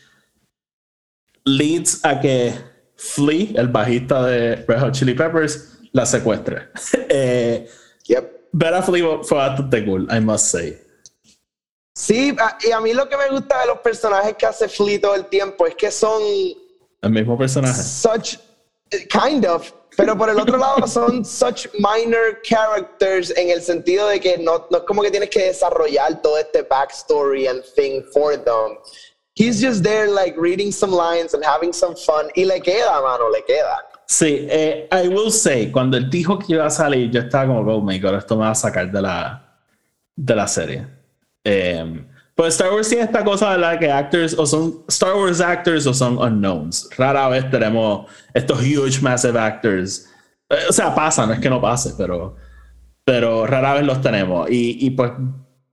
leads 1.44 2.04
a 2.04 2.20
que 2.20 2.52
Flea, 2.96 3.48
el 3.54 3.68
bajista 3.68 4.24
de 4.26 4.56
Red 4.66 4.80
Hot 4.80 4.92
Chili 4.92 5.14
Peppers, 5.14 5.77
la 5.92 6.06
secuestre. 6.06 6.68
eh, 7.08 7.68
Yep. 8.04 8.48
ver 8.52 8.74
a 8.74 8.82
Flea 8.82 9.04
fue 9.22 9.36
bastante 9.38 9.84
cool, 9.84 10.08
I 10.10 10.20
must 10.20 10.46
say. 10.46 10.80
Sí, 11.94 12.34
y 12.66 12.70
a 12.70 12.80
mí 12.80 12.94
lo 12.94 13.08
que 13.08 13.16
me 13.16 13.28
gusta 13.28 13.60
de 13.60 13.66
los 13.66 13.78
personajes 13.80 14.34
que 14.36 14.46
hace 14.46 14.68
Flea 14.68 15.00
todo 15.00 15.14
el 15.14 15.26
tiempo 15.26 15.66
es 15.66 15.74
que 15.74 15.90
son 15.90 16.22
El 17.02 17.10
mismo 17.10 17.36
personaje. 17.36 17.82
such, 17.82 18.36
kind 19.10 19.44
of, 19.44 19.70
pero 19.96 20.16
por 20.16 20.30
el 20.30 20.38
otro 20.38 20.56
lado 20.66 20.86
son 20.86 21.24
such 21.24 21.66
minor 21.74 22.40
characters 22.42 23.30
en 23.36 23.50
el 23.50 23.60
sentido 23.60 24.08
de 24.08 24.20
que 24.20 24.38
no, 24.38 24.66
no 24.70 24.78
es 24.78 24.84
como 24.84 25.02
que 25.02 25.10
tienes 25.10 25.28
que 25.28 25.42
desarrollar 25.48 26.22
todo 26.22 26.38
este 26.38 26.62
backstory 26.62 27.46
and 27.48 27.62
thing 27.74 28.02
for 28.12 28.36
them. 28.36 28.78
He's 29.34 29.60
just 29.60 29.82
there 29.82 30.08
like 30.08 30.36
reading 30.40 30.72
some 30.72 30.92
lines 30.92 31.34
and 31.34 31.44
having 31.44 31.72
some 31.72 31.94
fun 31.96 32.28
y 32.34 32.44
le 32.44 32.60
queda, 32.60 33.00
mano, 33.02 33.28
le 33.28 33.42
queda. 33.44 33.84
Sí, 34.10 34.46
eh, 34.48 34.88
I 34.90 35.08
will 35.08 35.30
say, 35.30 35.70
cuando 35.70 35.98
él 35.98 36.08
dijo 36.08 36.38
que 36.38 36.54
iba 36.54 36.64
a 36.64 36.70
salir, 36.70 37.10
yo 37.10 37.20
estaba 37.20 37.46
como, 37.46 37.60
oh 37.70 37.82
my 37.82 37.98
god, 38.00 38.14
esto 38.14 38.36
me 38.36 38.44
va 38.44 38.52
a 38.52 38.54
sacar 38.54 38.90
de 38.90 39.02
la, 39.02 39.60
de 40.16 40.34
la 40.34 40.48
serie. 40.48 40.86
Eh, 41.44 42.06
pues 42.34 42.54
Star 42.54 42.72
Wars 42.72 42.88
tiene 42.88 43.04
esta 43.04 43.22
cosa 43.22 43.52
de 43.52 43.58
la 43.58 43.78
que 43.78 43.90
actors 43.90 44.32
o 44.38 44.46
son 44.46 44.82
Star 44.88 45.14
Wars 45.14 45.42
actors 45.42 45.86
o 45.86 45.92
son 45.92 46.16
unknowns. 46.16 46.88
Rara 46.96 47.28
vez 47.28 47.50
tenemos 47.50 48.10
estos 48.32 48.60
huge, 48.62 49.02
massive 49.02 49.38
actors. 49.38 50.06
Eh, 50.48 50.56
o 50.70 50.72
sea, 50.72 50.94
pasa, 50.94 51.26
no 51.26 51.34
es 51.34 51.40
que 51.40 51.50
no 51.50 51.60
pase, 51.60 51.92
pero, 51.98 52.34
pero 53.04 53.46
rara 53.46 53.74
vez 53.74 53.84
los 53.84 54.00
tenemos. 54.00 54.48
Y, 54.50 54.86
y 54.86 54.90
pues, 54.90 55.12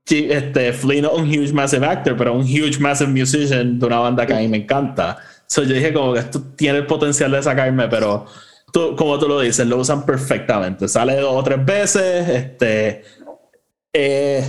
este, 0.09 0.73
Flea 0.73 1.03
no 1.03 1.11
es 1.11 1.19
un 1.19 1.29
huge, 1.29 1.53
massive 1.53 1.85
actor, 1.85 2.17
pero 2.17 2.33
un 2.33 2.41
huge, 2.41 2.79
massive 2.79 3.11
musician 3.11 3.79
de 3.79 3.85
una 3.85 3.99
banda 3.99 4.25
que 4.25 4.33
a 4.33 4.39
mí 4.39 4.47
me 4.49 4.57
encanta. 4.57 5.19
So 5.47 5.63
yo 5.63 5.75
dije 5.75 5.93
como 5.93 6.13
que 6.13 6.19
esto 6.19 6.41
tiene 6.55 6.79
el 6.79 6.87
potencial 6.87 7.31
de 7.31 7.43
sacarme, 7.43 7.87
pero 7.87 8.25
tú, 8.71 8.95
como 8.95 9.17
tú 9.19 9.27
lo 9.27 9.39
dices, 9.39 9.65
lo 9.67 9.77
usan 9.77 10.05
perfectamente. 10.05 10.87
Sale 10.87 11.15
dos 11.17 11.33
o 11.33 11.43
tres 11.43 11.63
veces, 11.65 12.29
este... 12.29 13.03
Eh, 13.93 14.43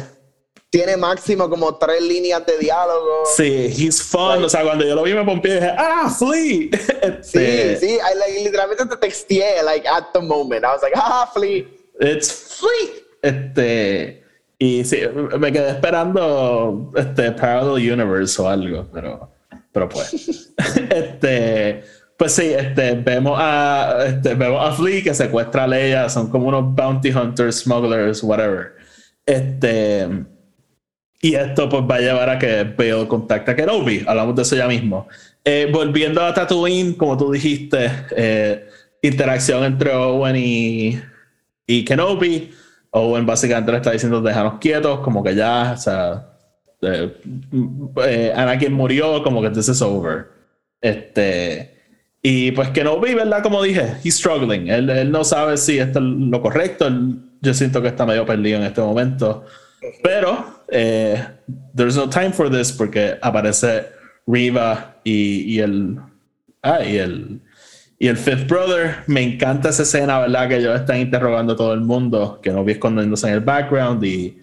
tiene 0.71 0.97
máximo 0.97 1.49
como 1.49 1.77
tres 1.77 2.03
líneas 2.03 2.45
de 2.45 2.59
diálogo. 2.59 3.23
Sí, 3.35 3.73
he's 3.79 4.03
fun. 4.03 4.45
O 4.45 4.49
sea, 4.49 4.63
cuando 4.63 4.85
yo 4.85 4.95
lo 4.95 5.05
vi 5.05 5.15
me 5.15 5.25
pompié 5.25 5.53
y 5.53 5.55
dije, 5.55 5.75
¡ah, 5.79 6.11
Flea! 6.11 6.33
Sí, 6.33 6.71
Este, 7.03 7.77
sí, 7.79 7.87
I, 7.95 8.19
like, 8.19 8.45
literalmente 8.45 8.85
te 8.85 8.97
texteé, 8.97 9.63
like, 9.63 9.89
at 9.89 10.13
the 10.13 10.21
moment. 10.21 10.65
I 10.65 10.69
was 10.69 10.83
like, 10.83 10.95
ah, 10.97 11.31
Flea. 11.33 11.65
It's 12.01 12.59
Flea. 12.59 12.91
Este, 13.23 14.23
y 14.59 14.85
sí, 14.85 15.01
me 15.39 15.53
quedé 15.53 15.71
esperando 15.71 16.93
este 16.97 17.33
Parallel 17.33 17.93
Universe 17.93 18.41
o 18.43 18.49
algo, 18.49 18.87
pero, 18.93 19.31
pero 19.77 19.91
pues. 19.91 20.55
este, 20.91 21.83
pues 22.17 22.33
sí, 22.33 22.47
este, 22.47 22.95
vemos 22.95 23.39
a, 23.39 24.07
este, 24.07 24.33
vemos 24.33 24.67
a 24.67 24.73
Flea 24.73 25.03
que 25.03 25.13
secuestra 25.13 25.65
a 25.65 25.67
Leia, 25.67 26.09
son 26.09 26.31
como 26.31 26.49
unos 26.49 26.75
bounty 26.75 27.11
hunters, 27.11 27.57
smugglers, 27.57 28.23
whatever. 28.23 28.73
Este, 29.27 30.09
y 31.21 31.35
esto 31.35 31.69
pues 31.69 31.83
va 31.83 31.97
a 31.97 32.01
llevar 32.01 32.31
a 32.31 32.39
que 32.39 32.65
Bale 32.65 33.07
contacte 33.07 33.51
a 33.51 33.57
Kenobi, 33.57 34.03
hablamos 34.07 34.35
de 34.35 34.43
eso 34.43 34.57
ya 34.57 34.67
mismo. 34.67 35.09
Eh, 35.45 35.69
volviendo 35.71 36.23
a 36.23 36.33
Tatooine, 36.33 36.95
como 36.95 37.19
tú 37.19 37.31
dijiste, 37.31 37.91
eh, 38.17 38.71
interacción 39.03 39.63
entre 39.63 39.93
Owen 39.95 40.37
y, 40.37 40.99
y 41.67 41.85
Kenobi. 41.85 42.51
Owen 42.93 43.27
básicamente 43.27 43.73
le 43.73 43.77
está 43.77 43.91
diciendo 43.91 44.23
déjanos 44.23 44.55
quietos, 44.59 45.01
como 45.01 45.23
que 45.23 45.35
ya, 45.35 45.73
o 45.73 45.77
sea, 45.77 46.36
eh, 46.83 47.13
eh, 48.07 48.33
Anakin 48.35 48.73
murió, 48.73 49.23
como 49.23 49.43
que 49.43 49.51
this 49.51 49.69
is 49.69 49.81
over. 49.83 50.27
Este, 50.81 51.75
y 52.23 52.53
pues 52.53 52.71
Kenobi, 52.71 53.15
¿verdad? 53.15 53.43
Como 53.43 53.63
dije, 53.63 53.95
he's 54.05 54.17
struggling. 54.17 54.69
Él, 54.69 54.91
él 54.91 55.11
no 55.11 55.25
sabe 55.25 55.57
si 55.57 55.79
esto 55.79 55.99
es 55.99 56.05
lo 56.05 56.41
correcto. 56.41 56.87
Él- 56.87 57.17
yo 57.41 57.55
siento 57.55 57.81
que 57.83 57.89
está 57.89 58.05
medio 58.07 58.27
perdido 58.27 58.59
en 58.59 58.65
este 58.65 58.81
momento. 58.81 59.45
Pero 60.03 60.63
eh, 60.69 61.23
there's 61.75 61.97
no 61.97 62.09
time 62.09 62.33
for 62.33 62.51
this 62.51 62.73
porque 62.73 63.17
aparece 63.23 63.87
Riva 64.27 64.97
y, 65.05 65.55
y 65.55 65.61
el. 65.61 65.99
Ah, 66.63 66.83
y 66.85 66.97
el. 66.97 67.41
Y 67.99 68.09
el 68.09 68.17
Fifth 68.17 68.47
Brother, 68.49 68.97
me 69.07 69.23
encanta 69.23 69.71
esa 69.71 69.83
escena, 69.85 70.19
¿verdad? 70.19 70.49
Que 70.49 70.57
ellos 70.57 70.79
están 70.79 70.99
interrogando 70.99 71.55
a 71.55 71.57
todo 71.57 71.73
el 71.73 71.81
mundo, 71.81 72.41
que 72.43 72.51
no 72.51 72.63
vi 72.65 72.73
escondiéndose 72.73 73.29
en 73.29 73.35
el 73.35 73.41
background 73.41 74.05
y, 74.05 74.39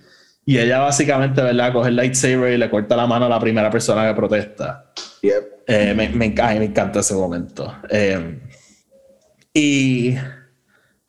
y 0.45 0.57
ella 0.57 0.79
básicamente, 0.79 1.41
¿verdad? 1.41 1.71
Coge 1.73 1.89
el 1.89 1.95
lightsaber 1.95 2.53
y 2.53 2.57
le 2.57 2.69
corta 2.69 2.95
la 2.95 3.07
mano 3.07 3.25
a 3.25 3.29
la 3.29 3.39
primera 3.39 3.69
persona 3.69 4.07
que 4.07 4.15
protesta. 4.15 4.91
Yep. 5.21 5.43
Eh, 5.67 5.93
me, 5.95 6.09
me, 6.09 6.35
ay, 6.41 6.59
me 6.59 6.65
encanta 6.65 6.99
ese 6.99 7.13
momento. 7.13 7.73
Eh, 7.89 8.39
y. 9.53 10.15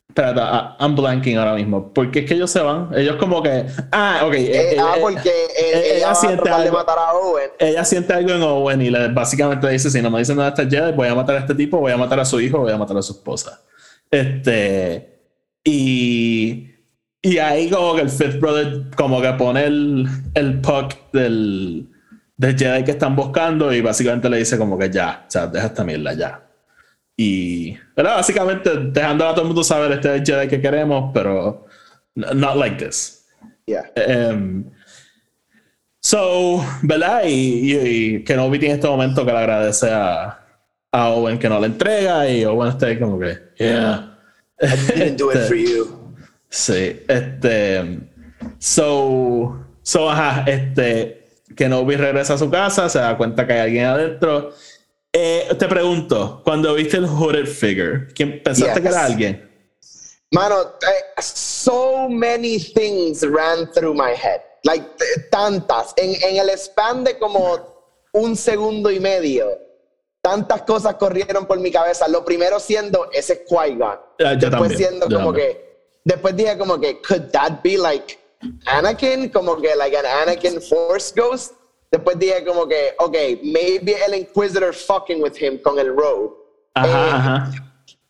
Espérate, 0.07 0.39
ah, 0.41 0.77
I'm 0.79 0.95
blanking 0.95 1.37
ahora 1.37 1.55
mismo. 1.55 1.91
¿Por 1.91 2.09
qué 2.09 2.19
es 2.19 2.25
que 2.25 2.35
ellos 2.35 2.49
se 2.49 2.61
van? 2.61 2.89
Ellos 2.95 3.17
como 3.17 3.43
que. 3.43 3.65
Ah, 3.91 4.21
ok. 4.25 4.33
eh, 4.35 4.75
Eh, 4.75 4.77
ah, 4.79 4.93
eh, 4.95 5.01
porque 5.01 5.27
eh, 5.29 5.95
ella 5.97 5.97
ella 5.97 6.15
siente 6.15 6.41
tratar 6.41 6.61
de 6.61 6.67
algo. 6.67 6.77
matar 6.77 6.97
a 6.97 7.11
Owen. 7.13 7.49
ella 7.59 7.83
siente 7.83 8.13
algo 8.13 8.31
en 8.31 8.41
Owen 8.41 8.81
y 8.81 8.89
le, 8.89 9.09
básicamente 9.09 9.67
dice: 9.67 9.89
Si 9.89 10.01
no 10.01 10.09
me 10.09 10.19
dicen 10.19 10.37
nada 10.37 10.51
de 10.51 10.63
esta 10.63 10.77
Jedi, 10.77 10.93
voy 10.93 11.09
a 11.09 11.15
matar 11.15 11.35
a 11.35 11.39
este 11.39 11.53
tipo, 11.55 11.79
voy 11.79 11.91
a 11.91 11.97
matar 11.97 12.21
a 12.21 12.25
su 12.25 12.39
hijo, 12.39 12.59
voy 12.59 12.71
a 12.71 12.77
matar 12.77 12.95
a 12.95 13.01
su 13.01 13.11
esposa. 13.11 13.61
Este. 14.09 15.19
Y. 15.65 16.74
Y 17.25 17.39
ahí 17.39 17.71
como 17.71 17.95
que 17.95 18.01
el 18.01 18.09
Fifth 18.11 18.39
Brother 18.39 18.83
como 18.95 19.19
que 19.19 19.33
pone 19.33 19.65
el, 19.65 20.07
el 20.35 20.61
puck 20.61 20.93
del, 21.11 21.87
del 22.37 22.55
Jedi 22.55 22.83
que 22.83 22.91
están 22.91 23.15
buscando 23.15 23.73
y 23.73 23.81
básicamente 23.81 24.29
le 24.29 24.37
dice 24.37 24.59
como 24.59 24.77
que 24.77 24.91
ya, 24.91 25.23
o 25.27 25.31
sea, 25.31 25.47
deja 25.47 25.65
esta 25.65 25.83
mierda 25.83 26.13
ya. 26.13 26.43
Y, 27.17 27.75
¿verdad? 27.95 28.17
Básicamente 28.17 28.69
dejando 28.91 29.27
a 29.27 29.31
todo 29.31 29.41
el 29.41 29.47
mundo 29.47 29.63
saber 29.63 29.91
este 29.93 30.13
es 30.13 30.21
el 30.21 30.25
Jedi 30.27 30.47
que 30.47 30.61
queremos, 30.61 31.09
pero 31.15 31.65
not 32.13 32.57
like 32.57 32.77
this. 32.85 33.25
Yeah. 33.65 33.91
Em, 33.95 34.69
so, 35.99 36.63
¿verdad? 36.83 37.23
Y, 37.25 37.73
y, 37.73 37.77
y 37.77 38.23
Kenobi 38.23 38.59
tiene 38.59 38.75
este 38.75 38.87
momento 38.87 39.25
que 39.25 39.31
le 39.31 39.37
agradece 39.39 39.89
a, 39.89 40.45
a 40.91 41.09
Owen 41.09 41.39
que 41.39 41.49
no 41.49 41.59
le 41.59 41.65
entrega 41.65 42.29
y 42.29 42.45
Owen 42.45 42.69
está 42.69 42.85
ahí 42.85 42.99
como 42.99 43.17
que, 43.17 43.35
yeah. 43.57 44.15
Didn't 44.61 45.17
do 45.17 45.31
it 45.31 45.47
for 45.47 45.55
you. 45.55 46.04
Sí, 46.55 47.03
este. 47.09 47.99
So, 48.59 49.59
so, 49.81 50.09
ajá, 50.09 50.45
este. 50.47 51.21
Kenobi 51.55 51.95
regresa 51.97 52.35
a 52.35 52.37
su 52.37 52.49
casa, 52.49 52.87
se 52.89 52.99
da 52.99 53.17
cuenta 53.17 53.45
que 53.45 53.53
hay 53.53 53.59
alguien 53.59 53.85
adentro. 53.85 54.51
Eh, 55.11 55.47
te 55.59 55.67
pregunto, 55.67 56.41
cuando 56.43 56.73
viste 56.73 56.97
el 56.97 57.05
hooded 57.05 57.45
figure, 57.45 58.07
¿quién 58.13 58.41
pensaste 58.43 58.73
Yes. 58.73 58.81
que 58.81 58.87
era 58.87 59.05
alguien? 59.05 59.51
Mano, 60.31 60.61
eh, 60.61 61.21
so 61.21 62.07
many 62.09 62.57
things 62.59 63.21
ran 63.21 63.69
through 63.73 63.93
my 63.93 64.11
head. 64.11 64.41
Like, 64.63 64.85
tantas. 65.31 65.93
En, 65.97 66.15
en 66.23 66.37
el 66.37 66.49
span 66.57 67.03
de 67.03 67.17
como 67.17 67.57
un 68.13 68.35
segundo 68.35 68.89
y 68.91 68.99
medio, 69.01 69.47
tantas 70.21 70.61
cosas 70.63 70.95
corrieron 70.95 71.45
por 71.45 71.59
mi 71.59 71.69
cabeza. 71.71 72.07
Lo 72.07 72.23
primero 72.25 72.59
siendo, 72.61 73.09
ese 73.11 73.33
es 73.33 73.39
Qui-Gon. 73.49 73.99
Yo 74.19 74.27
Después 74.29 74.51
también, 74.51 74.77
siendo 74.77 75.07
yo 75.09 75.17
como 75.17 75.31
también. 75.31 75.51
que, 75.53 75.64
después 76.05 76.35
dije 76.35 76.57
como 76.57 76.79
que, 76.79 77.01
could 77.01 77.31
that 77.31 77.61
be 77.63 77.77
like 77.77 78.17
Anakin? 78.67 79.29
Como 79.31 79.57
que, 79.59 79.75
like 79.75 79.95
an 79.97 80.05
Anakin 80.05 80.61
Force 80.61 81.11
Ghost. 81.15 81.53
Después 81.91 82.17
dije 82.19 82.43
como 82.45 82.67
que, 82.67 82.93
ok, 82.99 83.15
maybe 83.43 83.93
el 84.05 84.13
Inquisitor 84.15 84.73
fucking 84.73 85.21
with 85.21 85.35
him 85.37 85.57
con 85.61 85.77
el 85.79 85.87
Rogue. 85.95 86.33
Ajá, 86.75 86.87
Eh, 86.87 87.11
ajá. 87.11 87.51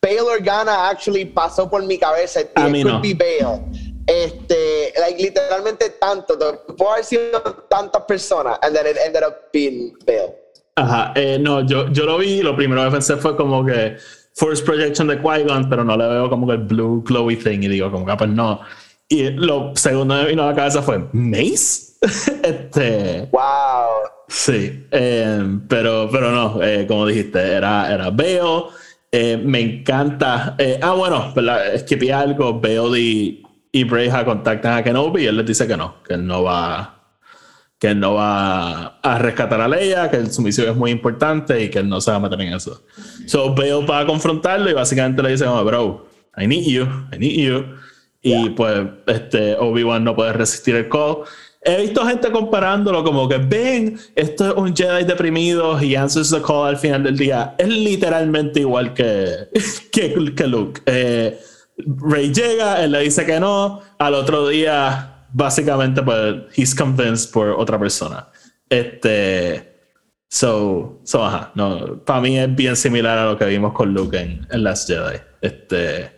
Bale 0.02 0.22
Organa 0.22 0.90
actually 0.90 1.26
pasó 1.26 1.68
por 1.70 1.82
mi 1.84 1.98
cabeza. 1.98 2.42
It 2.42 2.54
could 2.56 2.86
no. 2.86 3.00
be 3.02 3.14
Bale. 3.14 3.62
Este, 4.08 4.94
like, 5.00 5.18
literalmente 5.20 5.90
tanto. 6.00 6.38
Puede 6.78 6.92
haber 6.92 7.04
sido 7.04 7.42
tantas 7.70 8.04
personas, 8.04 8.60
and 8.62 8.76
then 8.76 8.86
it 8.86 8.98
ended 9.04 9.24
up 9.24 9.52
being 9.52 9.96
Bale. 10.06 10.36
Ajá, 10.78 11.14
eh, 11.16 11.38
no, 11.40 11.62
yo, 11.66 11.88
yo 11.92 12.06
lo 12.06 12.18
vi, 12.20 12.42
lo 12.44 12.56
primero 12.56 12.84
que 12.86 12.92
pensé 12.92 13.16
fue 13.18 13.36
como 13.36 13.66
que 13.66 13.98
Force 14.36 14.62
Projection 14.64 15.08
de 15.08 15.22
Qui-Gon, 15.22 15.70
pero 15.70 15.84
no 15.84 15.96
le 15.96 16.08
veo 16.08 16.30
como 16.30 16.46
que 16.48 16.54
el 16.54 16.60
blue 16.64 17.04
glowy 17.04 17.38
thing 17.38 17.60
y 17.64 17.68
digo 17.70 17.90
como 17.92 18.06
que 18.06 18.12
ah, 18.12 18.18
pues 18.18 18.30
no. 18.30 18.60
Y 19.08 19.30
lo 19.32 19.72
segundo 19.76 20.16
que 20.16 20.24
me 20.24 20.30
vino 20.30 20.44
a 20.44 20.48
la 20.48 20.56
cabeza 20.56 20.82
fue 20.82 21.00
Mace. 21.14 21.94
este, 22.44 23.30
Wow. 23.32 23.42
sí, 24.28 24.86
eh, 24.92 25.60
pero, 25.70 26.10
pero 26.12 26.32
no, 26.32 26.62
eh, 26.62 26.86
como 26.88 27.06
dijiste, 27.08 27.40
era, 27.40 27.94
era 27.94 28.10
Bale. 28.10 28.66
Eh, 29.12 29.38
me 29.38 29.62
encanta. 29.62 30.56
eh, 30.58 30.80
ah, 30.82 30.92
bueno, 30.94 31.32
¿verdad? 31.36 31.74
esquipé 31.74 32.12
algo. 32.12 32.60
Bale 32.60 33.00
y, 33.00 33.44
y 33.72 33.84
Breja 33.86 34.26
contactan 34.26 34.74
a 34.78 34.84
Kenobi 34.84 35.24
y 35.24 35.28
él 35.28 35.38
les 35.38 35.46
dice 35.46 35.66
que 35.68 35.78
no, 35.78 36.02
que 36.04 36.16
él 36.16 36.26
no 36.28 36.44
va 36.44 36.95
que 37.86 37.92
él 37.92 38.00
no 38.00 38.16
va 38.16 38.98
a 39.00 39.20
rescatar 39.20 39.62
a 39.62 39.68
Leia, 39.68 40.10
que 40.10 40.26
su 40.26 40.42
misión 40.42 40.70
es 40.70 40.76
muy 40.76 40.90
importante 40.90 41.64
y 41.64 41.70
que 41.70 41.78
él 41.78 41.88
no 41.88 42.02
se 42.02 42.10
va 42.10 42.18
a 42.18 42.20
meter 42.20 42.42
en 42.42 42.54
eso. 42.54 42.82
So 43.28 43.54
Bale 43.54 43.86
va 43.86 44.00
a 44.00 44.06
confrontarlo 44.08 44.68
y 44.68 44.74
básicamente 44.74 45.22
le 45.22 45.30
dice, 45.30 45.46
oh, 45.46 45.64
bro, 45.64 46.08
I 46.36 46.48
need 46.48 46.64
you, 46.64 46.86
I 47.14 47.20
need 47.20 47.36
you. 47.36 47.64
Y 48.24 48.50
pues 48.50 48.88
este, 49.06 49.56
Obi-Wan 49.58 50.04
no 50.04 50.16
puede 50.16 50.34
resistir 50.34 50.74
el 50.74 50.90
call. 50.90 51.18
He 51.62 51.84
visto 51.84 52.04
gente 52.08 52.32
comparándolo 52.32 53.04
como 53.04 53.30
que, 53.30 53.38
ven, 53.38 54.00
esto 54.16 54.48
es 54.48 54.54
un 54.56 54.76
Jedi 54.76 55.04
deprimido 55.04 55.80
y 55.80 55.96
answers 55.96 56.32
the 56.32 56.42
call 56.42 56.70
al 56.70 56.78
final 56.78 57.04
del 57.04 57.16
día. 57.16 57.54
Es 57.60 57.68
literalmente 57.68 58.62
igual 58.62 58.96
que, 58.96 59.48
que, 59.92 60.34
que 60.36 60.48
Luke. 60.48 60.82
Eh, 60.88 61.38
Rey 61.78 62.34
llega, 62.34 62.84
él 62.84 62.94
le 62.94 63.02
dice 63.02 63.28
que 63.28 63.40
no, 63.40 63.82
al 64.00 64.16
otro 64.16 64.48
día 64.48 65.15
básicamente 65.36 66.02
pues 66.02 66.36
he's 66.56 66.74
convinced 66.74 67.32
por 67.32 67.50
otra 67.50 67.78
persona. 67.78 68.28
Este 68.70 69.76
so, 70.30 71.00
so 71.04 71.24
ajá, 71.26 71.52
no, 71.56 72.02
para 72.04 72.22
mí 72.22 72.40
es 72.40 72.56
bien 72.56 72.76
similar 72.76 73.18
a 73.18 73.26
lo 73.26 73.38
que 73.38 73.46
vimos 73.46 73.74
con 73.74 73.94
Luke 73.94 74.18
en, 74.18 74.48
en 74.50 74.64
Last 74.64 74.88
Jedi. 74.88 75.20
Este 75.42 76.10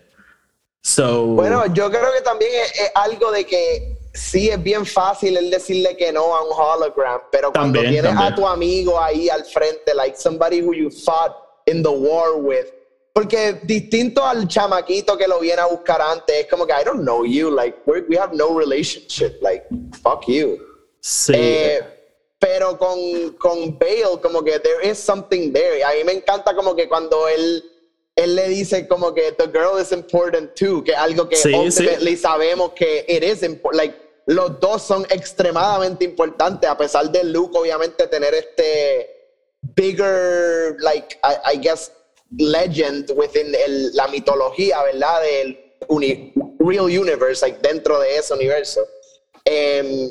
so 0.84 1.25
Bueno, 1.25 1.65
yo 1.73 1.89
creo 1.89 2.13
que 2.15 2.21
también 2.21 2.51
es, 2.63 2.80
es 2.80 2.91
algo 2.93 3.32
de 3.32 3.43
que 3.45 3.97
sí 4.13 4.49
es 4.49 4.62
bien 4.62 4.86
fácil 4.86 5.36
el 5.36 5.49
decirle 5.49 5.97
que 5.97 6.12
no 6.13 6.36
a 6.36 6.43
un 6.43 6.51
hologram, 6.56 7.21
pero 7.32 7.51
cuando 7.51 7.80
También, 7.80 7.93
tienes 7.93 8.12
también. 8.13 8.34
a 8.34 8.36
tu 8.36 8.47
amigo 8.47 9.01
ahí 9.01 9.30
al 9.30 9.43
frente, 9.45 9.95
like 9.95 10.15
somebody 10.15 10.62
who 10.62 10.73
you 10.75 10.91
fought 10.91 11.36
in 11.65 11.82
the 11.82 11.89
war 11.89 12.38
with, 12.38 12.67
porque 13.18 13.59
distinto 13.63 14.24
al 14.24 14.47
chamaquito 14.47 15.18
que 15.18 15.28
lo 15.28 15.39
viene 15.39 15.59
a 15.59 15.65
buscar 15.65 15.99
antes, 16.03 16.41
es 16.41 16.45
como 16.47 16.68
que 16.68 16.74
I 16.74 16.84
don't 16.86 17.01
know 17.01 17.26
you, 17.26 17.49
like 17.49 17.76
we're- 17.88 18.05
we 18.07 18.15
have 18.15 18.32
no 18.36 18.55
relationship, 18.55 19.41
like 19.41 19.65
fuck 20.03 20.24
you. 20.28 20.59
sí, 21.01 21.34
Eh, 21.36 21.82
pero 22.38 22.78
con, 22.78 22.99
con 23.39 23.76
Bale, 23.80 24.22
como 24.22 24.43
que 24.43 24.59
there 24.59 24.88
is 24.88 24.99
something 24.99 25.51
there. 25.51 25.84
A 25.84 25.93
mí 25.95 26.03
me 26.03 26.11
encanta 26.13 26.53
como 26.55 26.76
que 26.76 26.88
cuando 26.88 27.28
él, 27.28 27.63
él 28.15 28.36
le 28.36 28.49
dice 28.49 28.88
como 28.88 29.11
que 29.15 29.32
the 29.32 29.47
girl 29.47 29.82
is 29.82 29.91
important 29.91 30.53
too, 30.53 30.84
que 30.84 30.93
algo 30.93 31.28
que 31.28 31.38
Sí, 31.38 31.51
ultimately 31.55 32.15
sabemos 32.15 32.74
que 32.76 33.03
it 33.07 33.24
is 33.24 33.41
important. 33.41 33.78
Like, 33.84 33.95
los 34.28 34.59
dos 34.59 34.84
son 34.84 35.07
extremadamente 35.09 36.05
importantes, 36.05 36.70
a 36.70 36.78
pesar 36.78 37.09
de 37.09 37.24
Luke, 37.24 37.57
obviamente, 37.57 38.05
tener 38.05 38.36
este 38.36 39.09
bigger, 39.76 40.76
like, 40.82 41.18
I, 41.24 41.53
I 41.53 41.57
guess, 41.57 41.91
legend 42.38 43.11
within 43.15 43.53
el- 43.65 43.91
la 43.95 44.07
mitología, 44.07 44.82
¿verdad? 44.84 45.21
Del 45.21 45.57
uni- 45.89 46.34
real 46.59 46.86
universe, 46.86 47.45
like, 47.45 47.59
dentro 47.61 47.99
de 47.99 48.17
ese 48.17 48.34
universo. 48.34 48.82
Em, 49.45 50.09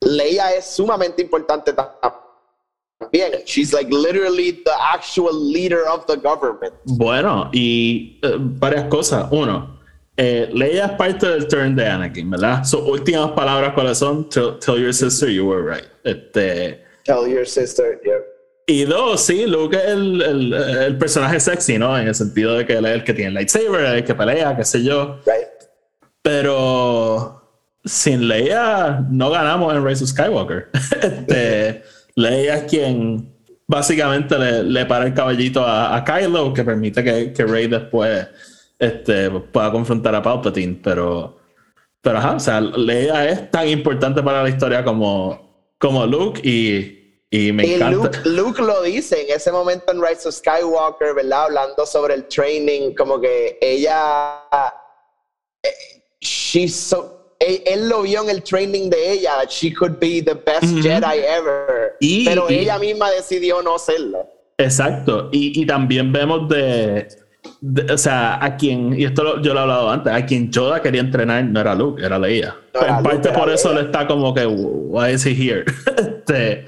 Leia 0.00 0.54
es 0.54 0.64
sumamente 0.64 1.20
importante 1.22 1.72
también. 1.72 3.42
She's 3.44 3.72
like 3.72 3.90
literally 3.90 4.52
the 4.64 4.72
actual 4.92 5.32
leader 5.52 5.84
of 5.88 6.06
the 6.06 6.16
government. 6.16 6.74
Bueno, 6.84 7.50
y 7.52 8.18
eh, 8.22 8.36
varias 8.38 8.84
cosas. 8.88 9.28
Uno, 9.30 9.78
eh, 10.16 10.48
Leia 10.52 10.86
es 10.86 10.92
parte 10.92 11.26
del 11.28 11.46
turn 11.48 11.76
de 11.76 11.86
Anakin, 11.86 12.30
¿verdad? 12.30 12.64
Sus 12.64 12.80
últimas 12.82 13.32
palabras, 13.32 13.72
¿cuáles 13.74 13.98
son? 13.98 14.28
Tell, 14.28 14.58
tell 14.58 14.76
your 14.78 14.92
sister 14.94 15.28
you 15.28 15.46
were 15.46 15.62
right. 15.62 15.84
Este, 16.04 16.84
Tell 17.04 17.26
your 17.26 17.46
sister, 17.46 18.00
yeah. 18.04 18.18
Y 18.68 18.84
dos, 18.84 19.22
sí, 19.22 19.46
Luke 19.46 19.74
es 19.74 19.84
el, 19.86 20.20
el, 20.20 20.52
el 20.52 20.98
personaje 20.98 21.40
sexy, 21.40 21.78
¿no? 21.78 21.98
En 21.98 22.06
el 22.06 22.14
sentido 22.14 22.54
de 22.54 22.66
que 22.66 22.74
él 22.74 22.84
es 22.84 22.96
el 22.96 23.02
que 23.02 23.14
tiene 23.14 23.28
el 23.28 23.34
lightsaber, 23.34 23.96
el 23.96 24.04
que 24.04 24.14
pelea, 24.14 24.54
qué 24.54 24.62
sé 24.62 24.84
yo. 24.84 25.20
Right. 25.24 25.70
Pero 26.20 27.42
sin 27.82 28.28
Leia 28.28 29.06
no 29.10 29.30
ganamos 29.30 29.74
en 29.74 29.82
Rise 29.82 30.04
of 30.04 30.10
Skywalker. 30.10 30.68
este, 31.00 31.82
Leia 32.14 32.56
es 32.56 32.64
quien 32.64 33.34
básicamente 33.66 34.38
le, 34.38 34.62
le 34.62 34.84
para 34.84 35.06
el 35.06 35.14
caballito 35.14 35.64
a, 35.64 35.96
a, 35.96 36.04
Kylo, 36.04 36.52
que 36.52 36.62
permite 36.62 37.02
que, 37.02 37.32
que 37.32 37.44
Rey 37.46 37.68
después 37.68 38.28
este, 38.78 39.30
pueda 39.30 39.72
confrontar 39.72 40.14
a 40.14 40.22
Palpatine. 40.22 40.78
Pero, 40.84 41.38
pero 42.02 42.18
ajá, 42.18 42.34
o 42.34 42.40
sea, 42.40 42.60
Leia 42.60 43.30
es 43.30 43.50
tan 43.50 43.66
importante 43.66 44.22
para 44.22 44.42
la 44.42 44.50
historia 44.50 44.84
como, 44.84 45.72
como 45.78 46.04
Luke 46.04 46.46
y, 46.46 46.97
y 47.30 47.52
me 47.52 47.66
Y 47.66 47.74
encanta. 47.74 47.96
Luke, 47.96 48.18
Luke 48.24 48.62
lo 48.62 48.82
dice 48.82 49.22
en 49.28 49.36
ese 49.36 49.52
momento 49.52 49.92
en 49.92 50.00
Rise 50.02 50.28
of 50.28 50.34
Skywalker, 50.34 51.14
¿verdad? 51.14 51.44
Hablando 51.44 51.84
sobre 51.86 52.14
el 52.14 52.26
training, 52.28 52.94
como 52.94 53.20
que 53.20 53.58
ella. 53.60 54.42
eh, 55.62 55.68
She's 56.20 56.74
so. 56.74 57.14
Él, 57.38 57.62
él 57.66 57.88
lo 57.88 58.02
vio 58.02 58.22
en 58.24 58.30
el 58.30 58.42
training 58.42 58.90
de 58.90 59.12
ella, 59.12 59.44
she 59.48 59.72
could 59.72 59.98
be 60.00 60.20
the 60.22 60.34
best 60.34 60.64
Jedi 60.82 61.18
ever. 61.24 61.94
Y- 62.00 62.24
pero 62.24 62.50
y- 62.50 62.54
ella 62.60 62.78
misma 62.80 63.10
decidió 63.10 63.62
no 63.62 63.78
serlo. 63.78 64.26
Exacto. 64.58 65.28
Y, 65.30 65.62
y 65.62 65.64
también 65.66 66.12
vemos 66.12 66.48
de, 66.48 67.06
de- 67.60 67.92
O 67.92 67.96
sea, 67.98 68.42
a 68.44 68.56
quien. 68.56 68.98
Y 68.98 69.04
esto 69.04 69.22
lo- 69.22 69.40
yo 69.40 69.52
lo 69.54 69.60
he 69.60 69.62
hablado 69.62 69.88
antes. 69.90 70.12
A 70.12 70.26
quien 70.26 70.50
Yoda 70.50 70.82
quería 70.82 71.00
entrenar 71.00 71.44
no 71.44 71.60
era 71.60 71.76
Luke, 71.76 72.04
era 72.04 72.18
Leia. 72.18 72.56
No 72.74 72.80
en 72.84 73.02
parte 73.04 73.28
por 73.30 73.48
eso 73.50 73.72
le 73.72 73.82
está 73.82 74.04
como 74.08 74.34
que. 74.34 74.44
Why 74.44 75.12
is 75.12 75.24
he 75.24 75.30
here? 75.32 75.64
este. 75.96 76.66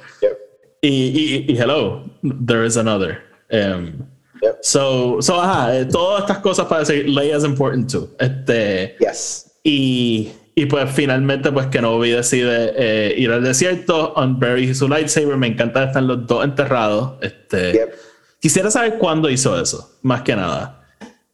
Y, 0.83 0.89
y, 0.89 1.53
y 1.53 1.57
hello, 1.59 2.05
there 2.23 2.65
is 2.67 2.77
another. 2.77 3.23
Um, 3.51 4.07
Yep. 4.43 4.59
so, 4.63 5.21
so, 5.21 5.39
ajá, 5.39 5.77
eh, 5.77 5.85
todas 5.85 6.23
estas 6.23 6.39
cosas 6.39 6.67
para 6.67 6.81
decir 6.81 7.07
Leia 7.07 7.37
is 7.37 7.45
important 7.45 7.91
too. 7.91 8.09
Este, 8.19 8.97
Yes. 8.99 9.53
y, 9.63 10.31
y 10.55 10.65
pues 10.65 10.91
finalmente 10.93 11.53
pues 11.53 11.67
Kenobi 11.67 12.11
decide 12.13 12.73
eh, 12.75 13.15
ir 13.19 13.31
al 13.33 13.45
desierto, 13.45 14.15
unbury 14.17 14.75
su 14.75 14.89
lightsaber, 14.89 15.37
me 15.37 15.49
encanta 15.49 15.85
estar 15.85 16.03
los 16.03 16.27
dos 16.27 16.43
enterrados. 16.43 17.19
Este, 17.21 17.73
Yep. 17.73 17.95
Quisiera 18.41 18.71
saber 18.71 18.97
cuándo 18.97 19.29
hizo 19.29 19.61
eso, 19.61 19.99
más 20.01 20.23
que 20.23 20.35
nada. 20.35 20.87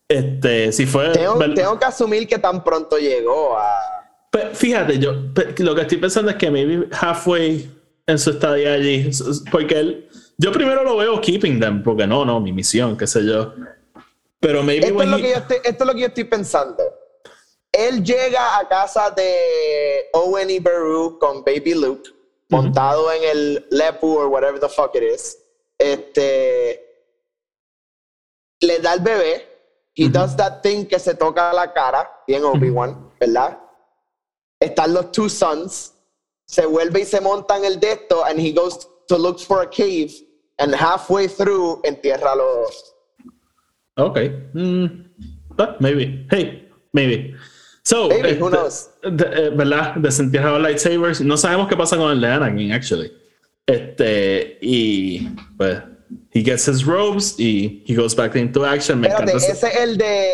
Este, 0.09 0.73
si 0.73 0.87
fue... 0.87 1.11
Tengo, 1.11 1.79
que 1.79 1.85
asumir 1.85 2.27
que 2.27 2.39
tan 2.39 2.65
pronto 2.65 2.99
llegó 2.99 3.57
a. 3.57 3.71
Fíjate, 4.53 4.99
yo 4.99 5.13
lo 5.59 5.75
que 5.75 5.81
estoy 5.83 5.99
pensando 5.99 6.31
es 6.31 6.37
que 6.37 6.51
maybe 6.51 6.89
halfway 6.91 7.71
en 8.07 8.19
su 8.19 8.31
estadía 8.31 8.75
allí, 8.75 9.11
porque 9.51 9.79
él, 9.81 10.09
yo 10.39 10.53
primero 10.53 10.85
lo 10.85 10.97
veo 10.97 11.21
keeping 11.21 11.59
them, 11.61 11.83
porque 11.83 12.07
no, 12.07 12.25
no, 12.25 12.41
mi 12.41 12.53
misión, 12.53 12.97
qué 12.97 13.07
sé 13.07 13.25
yo. 13.25 13.53
Pero 14.41 14.63
maybe 14.63 14.87
Esto 14.87 14.95
es, 14.95 14.99
when 14.99 15.11
lo 15.11 15.17
he- 15.17 15.23
que 15.23 15.31
yo 15.31 15.37
estoy, 15.37 15.57
esto 15.65 15.85
es 15.85 15.87
lo 15.89 15.95
que 15.95 16.01
yo 16.01 16.07
estoy 16.07 16.25
pensando. 16.25 16.83
Él 17.73 18.05
llega 18.05 18.59
a 18.59 18.69
casa 18.69 19.11
de 19.11 20.07
Owen 20.13 20.49
y 20.51 20.61
Beru 20.61 21.19
con 21.19 21.43
Baby 21.45 21.75
Luke, 21.75 22.11
montado 22.49 23.11
en 23.13 23.25
el 23.25 23.67
Lepu 23.71 24.19
o 24.19 24.29
whatever 24.29 24.61
the 24.61 24.69
fuck 24.69 24.95
it 24.95 25.03
is. 25.03 25.39
Este. 25.79 26.83
Le 28.61 28.79
da 28.79 28.95
el 28.95 29.01
bebé. 29.01 29.49
He 29.95 30.09
does 30.09 30.37
that 30.37 30.61
thing 30.63 30.85
que 30.87 30.99
se 30.99 31.15
toca 31.15 31.53
la 31.55 31.73
cara, 31.73 32.11
bien 32.27 32.45
Obi-Wan, 32.45 33.13
¿verdad? 33.19 33.59
Están 34.61 34.93
los 34.93 35.11
two 35.11 35.29
sons. 35.29 35.95
Se 36.47 36.65
vuelve 36.67 37.01
y 37.01 37.05
se 37.05 37.21
monta 37.21 37.57
en 37.57 37.65
el 37.65 37.79
de 37.81 37.93
esto, 37.93 38.25
and 38.25 38.39
he 38.41 38.53
goes 38.53 38.89
to 39.09 39.19
look 39.19 39.39
for 39.41 39.63
a 39.63 39.69
cave, 39.69 40.13
and 40.59 40.75
halfway 40.75 41.29
through 41.29 41.81
entierra 41.85 42.33
a 42.33 42.37
los. 42.37 42.95
Ok. 43.97 44.19
Mm, 44.55 44.87
but 45.57 45.81
maybe. 45.81 46.27
Hey, 46.31 46.69
maybe. 46.93 47.35
So, 47.85 48.09
Maybe, 48.09 48.35
who 48.35 48.47
este, 48.49 48.57
knows? 48.57 48.91
de- 49.03 49.47
eh, 49.47 49.51
¿verdad? 49.51 49.95
Desenterrado 49.97 50.59
lightsabers. 50.59 51.21
No 51.21 51.37
sabemos 51.37 51.69
qué 51.69 51.77
pasa 51.77 51.97
con 51.97 52.11
el 52.11 52.21
de 52.21 52.27
Anakin, 52.27 52.73
actually. 52.73 53.13
Este, 53.67 54.59
y 54.61 55.29
pues, 55.57 55.83
he 56.33 56.43
gets 56.43 56.67
his 56.69 56.85
robes 56.85 57.39
y 57.39 57.85
he 57.87 57.95
goes 57.95 58.15
back 58.15 58.35
into 58.37 58.65
action. 58.65 59.01
Me 59.01 59.09
Espérate, 59.09 59.33
encanta. 59.33 59.53
ese 59.53 59.67
es 59.69 59.77
el 59.81 59.97
de. 59.99 60.31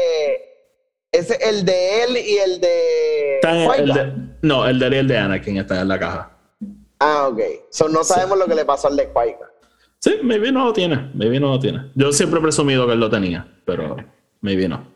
Ese 1.13 1.35
es 1.35 1.41
el 1.49 1.65
de 1.65 2.05
él 2.05 2.17
y 2.17 2.39
el 2.39 2.61
de. 2.61 3.35
Están 3.37 3.57
en- 3.57 3.71
el 3.81 3.95
de- 3.95 4.32
no, 4.43 4.66
el 4.66 4.78
de 4.78 4.88
y 4.88 4.99
el 4.99 5.09
de 5.09 5.18
Anakin 5.18 5.57
están 5.59 5.78
en 5.78 5.88
la 5.88 5.99
caja. 5.99 6.30
Ah, 6.99 7.28
ok. 7.28 7.40
So 7.70 7.88
no 7.88 8.05
sabemos 8.05 8.38
lo 8.38 8.47
que 8.47 8.55
le 8.55 8.64
pasó 8.64 8.88
al 8.88 8.97
de 8.97 9.12
Qui-Gon. 9.12 9.49
Sí, 9.99 10.16
maybe 10.22 10.53
no 10.53 10.66
lo 10.66 10.72
tiene. 10.72 11.11
Maybe 11.14 11.40
no 11.40 11.49
lo 11.49 11.59
tiene. 11.59 11.90
Yo 11.95 12.12
siempre 12.12 12.38
he 12.38 12.43
presumido 12.43 12.86
que 12.86 12.93
él 12.93 13.01
lo 13.01 13.09
tenía, 13.09 13.47
pero 13.64 13.97
maybe 14.40 14.68
no. 14.68 14.93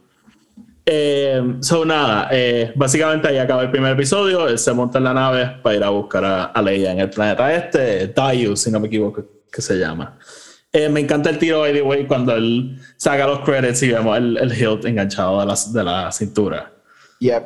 Eh, 0.85 1.57
so 1.61 1.85
nada, 1.85 2.29
eh, 2.31 2.73
básicamente 2.77 3.27
ahí 3.27 3.39
acaba 3.39 3.63
el 3.63 3.71
primer 3.71 3.93
episodio. 3.93 4.47
Él 4.47 4.59
se 4.59 4.73
monta 4.73 4.99
en 4.99 5.05
la 5.05 5.15
nave 5.15 5.59
para 5.63 5.77
ir 5.77 5.83
a 5.83 5.89
buscar 5.89 6.25
a, 6.25 6.45
a 6.45 6.63
Leia 6.63 6.93
en 6.93 7.01
el 7.01 7.11
planeta 7.11 7.53
este, 7.53 8.09
Dayu, 8.09 8.57
si 8.57 8.71
no 8.71 8.79
me 8.79 8.87
equivoco, 8.87 9.25
que 9.51 9.63
se 9.63 9.77
llama. 9.77 10.17
Eh, 10.73 10.89
me 10.89 11.01
encanta 11.01 11.31
el 11.31 11.39
tiro, 11.39 11.61
by 11.61 11.73
the 11.73 11.83
way, 11.83 12.07
cuando 12.07 12.35
él 12.35 12.79
saca 12.97 13.27
los 13.27 13.41
credits 13.41 13.83
y 13.83 13.89
vemos 13.89 14.17
el, 14.17 14.37
el 14.37 14.53
hilt 14.53 14.85
enganchado 14.85 15.41
de 15.41 15.47
la, 15.47 15.57
de 15.73 15.85
la 15.85 16.13
cintura. 16.13 16.73
Yep. 17.21 17.45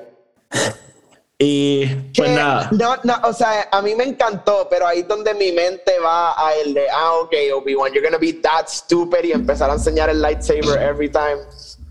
Y 1.43 1.87
pues 2.15 2.29
Que- 2.29 2.35
nada. 2.37 2.69
no, 2.73 2.97
no, 3.03 3.15
o 3.25 3.33
sea, 3.33 3.67
a 3.73 3.81
mí 3.81 3.95
me 3.95 4.05
encantó, 4.05 4.67
pero 4.71 4.87
ahí 4.87 5.01
es 5.01 5.09
donde 5.09 5.33
mi 5.33 5.53
mente 5.53 5.99
va 5.99 6.33
a 6.33 6.55
el 6.57 6.75
de, 6.75 6.83
ah, 6.91 7.13
ok, 7.23 7.33
Obi-Wan, 7.57 7.93
you're 7.95 8.07
gonna 8.07 8.19
be 8.19 8.35
that 8.43 8.67
stupid 8.69 9.25
y 9.25 9.33
empezar 9.33 9.71
a 9.71 9.73
enseñar 9.73 10.11
el 10.11 10.21
lightsaber 10.21 10.79
every 10.83 11.09
time. 11.11 11.39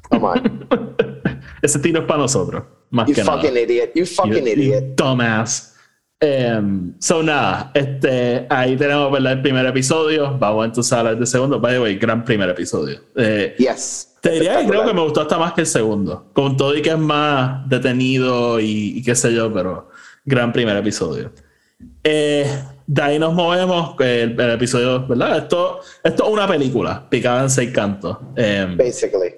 Come 0.10 0.24
on. 0.28 0.68
Ese 1.64 1.80
tiro 1.80 2.02
es 2.02 2.06
para 2.06 2.20
nosotros, 2.20 2.62
más 2.92 3.08
You 3.08 3.16
que 3.16 3.24
nada. 3.24 3.38
fucking 3.42 3.58
idiot. 3.58 3.92
You 3.96 4.06
fucking 4.06 4.34
You- 4.34 4.40
you 4.40 4.48
idiot. 4.54 4.84
Dumbass. 4.96 5.74
Em, 6.22 6.94
so 7.00 7.24
nada, 7.24 7.72
este, 7.74 8.46
ahí 8.50 8.76
tenemos 8.76 9.10
¿verdad? 9.10 9.34
el 9.34 9.42
primer 9.42 9.66
episodio. 9.66 10.38
Vamos 10.38 10.66
entonces 10.66 10.92
a 10.92 11.00
hablar 11.00 11.18
del 11.18 11.28
segundo. 11.28 11.60
By 11.62 11.74
the 11.76 11.80
way, 11.80 11.96
gran 11.96 12.26
primer 12.26 12.50
episodio. 12.50 13.00
Eh, 13.16 13.56
Yes. 13.58 14.18
te 14.22 14.32
diría 14.32 14.60
que 14.60 14.68
creo 14.68 14.86
que 14.86 14.94
me 14.94 15.02
gustó 15.02 15.22
hasta 15.22 15.38
más 15.38 15.54
que 15.54 15.62
el 15.62 15.68
segundo. 15.68 16.26
Con 16.34 16.58
todo 16.58 16.76
y 16.76 16.82
que 16.82 16.90
es 16.90 16.98
más 16.98 17.68
detenido 17.70 18.60
y, 18.60 18.98
y 18.98 19.02
qué 19.04 19.16
sé 19.16 19.34
yo, 19.34 19.52
pero 19.54 19.90
gran 20.26 20.52
primer 20.52 20.76
episodio. 20.76 21.32
Eh, 22.04 22.46
de 22.86 23.02
ahí 23.02 23.18
nos 23.18 23.34
movemos. 23.34 23.96
eh, 24.02 24.24
El, 24.24 24.42
el 24.42 24.52
episodio, 24.52 25.08
¿verdad? 25.08 25.38
Esto, 25.38 25.80
esto 26.04 26.24
es 26.26 26.30
una 26.30 26.46
película 26.48 27.08
picada 27.10 27.44
en 27.44 27.50
seis 27.50 27.72
cantos. 27.72 28.18
Em, 28.36 28.76
Basically. 28.76 29.36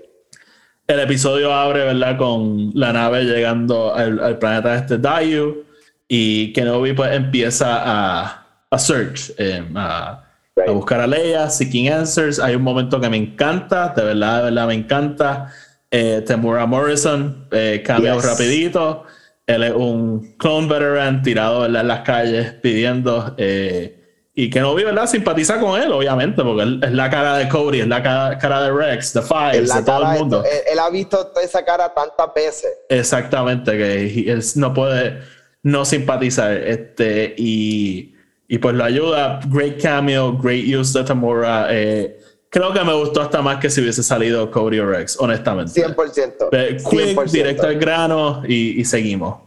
el 0.88 1.00
episodio 1.00 1.54
abre, 1.54 1.86
¿verdad? 1.86 2.18
Con 2.18 2.72
la 2.74 2.92
nave 2.92 3.24
llegando 3.26 3.94
al, 3.94 4.20
al 4.20 4.40
planeta 4.40 4.76
este 4.78 4.98
Dayu 4.98 5.66
y 6.14 6.52
Kenobi 6.52 6.92
pues 6.92 7.14
empieza 7.16 7.68
a, 7.86 8.46
a 8.70 8.78
search, 8.78 9.32
eh, 9.38 9.64
a, 9.76 10.26
Right. 10.54 10.68
a 10.68 10.74
buscar 10.74 11.00
a 11.00 11.08
Leia, 11.08 11.50
seeking 11.50 11.88
answers. 11.90 12.38
Hay 12.38 12.56
un 12.56 12.64
momento 12.64 13.00
que 13.00 13.10
me 13.10 13.16
encanta, 13.16 13.94
de 13.96 14.04
verdad, 14.04 14.40
de 14.40 14.44
verdad 14.52 14.68
me 14.68 14.74
encanta. 14.74 15.48
Eh, 15.90 16.22
Temura 16.28 16.66
Morrison, 16.66 17.48
eh, 17.52 17.82
cameo 17.86 18.16
Yes. 18.18 18.26
rapidito. 18.26 19.06
Él 19.48 19.64
es 19.64 19.72
un 19.74 20.36
clone 20.38 20.68
veteran 20.68 21.22
tirado 21.22 21.62
¿verdad? 21.62 21.82
en 21.82 21.88
las 21.88 22.02
calles 22.02 22.52
pidiendo. 22.62 23.34
eh, 23.38 23.98
y 24.36 24.50
Kenobi, 24.50 24.84
¿verdad? 24.84 25.08
Simpatiza 25.08 25.58
con 25.60 25.82
él, 25.82 25.90
obviamente, 25.92 26.44
porque 26.44 26.64
él 26.64 26.80
es 26.84 26.92
la 26.92 27.10
cara 27.10 27.38
de 27.38 27.48
Cody, 27.48 27.80
es 27.82 27.88
la 27.88 28.04
cara, 28.04 28.38
cara 28.38 28.62
de 28.64 28.72
Rex, 28.74 29.14
de 29.14 29.22
la 29.68 29.76
de 29.78 29.84
todo 29.84 30.12
el 30.12 30.20
mundo. 30.20 30.44
él, 30.44 30.60
él 30.74 30.80
ha 30.80 30.90
visto 30.90 31.32
esa 31.42 31.64
cara 31.64 31.94
tantas 31.94 32.34
veces. 32.34 32.72
Exactamente, 32.90 33.72
que 33.78 34.30
él 34.30 34.42
no 34.56 34.74
puede 34.74 35.22
no 35.64 35.86
simpatizar. 35.86 36.54
Este, 36.58 37.34
y, 37.38 38.16
y 38.48 38.58
pues 38.58 38.76
lo 38.76 38.84
ayuda. 38.84 39.40
Great 39.48 39.82
cameo, 39.82 40.38
great 40.38 40.66
use 40.66 40.98
de 40.98 41.06
Tamura. 41.06 41.68
eh, 41.70 42.18
creo 42.50 42.74
que 42.74 42.84
me 42.84 42.94
gustó 42.94 43.22
hasta 43.22 43.42
más 43.42 43.60
que 43.60 43.70
si 43.70 43.80
hubiese 43.82 44.04
salido 44.04 44.50
Cody 44.52 44.80
o 44.80 44.86
Rex, 44.88 45.18
honestamente. 45.20 45.72
100%. 45.72 46.50
Eh, 46.52 46.78
Quick, 46.90 47.16
100%. 47.18 47.32
directo 47.32 47.68
al 47.68 47.80
grano 47.80 48.44
y, 48.48 48.80
y 48.82 48.86
seguimos. 48.86 49.44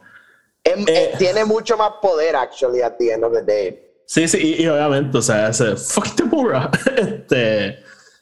Em- 0.65 0.81
Eh. 0.81 0.85
eh, 0.89 1.11
tiene 1.19 1.45
mucho 1.45 1.77
más 1.77 1.91
poder, 2.01 2.35
actually, 2.37 2.81
at 2.81 2.95
the 2.99 3.13
end 3.13 3.23
of 3.25 3.33
the 3.35 3.43
day. 3.43 3.81
Sí, 4.07 4.27
sí, 4.29 4.57
y, 4.59 4.63
y 4.63 4.67
obviamente, 4.67 5.19
o 5.19 5.23
sea, 5.23 5.49
ese 5.49 5.77
fuck 5.77 6.15
Tamura. 6.15 6.71
este, 6.97 7.79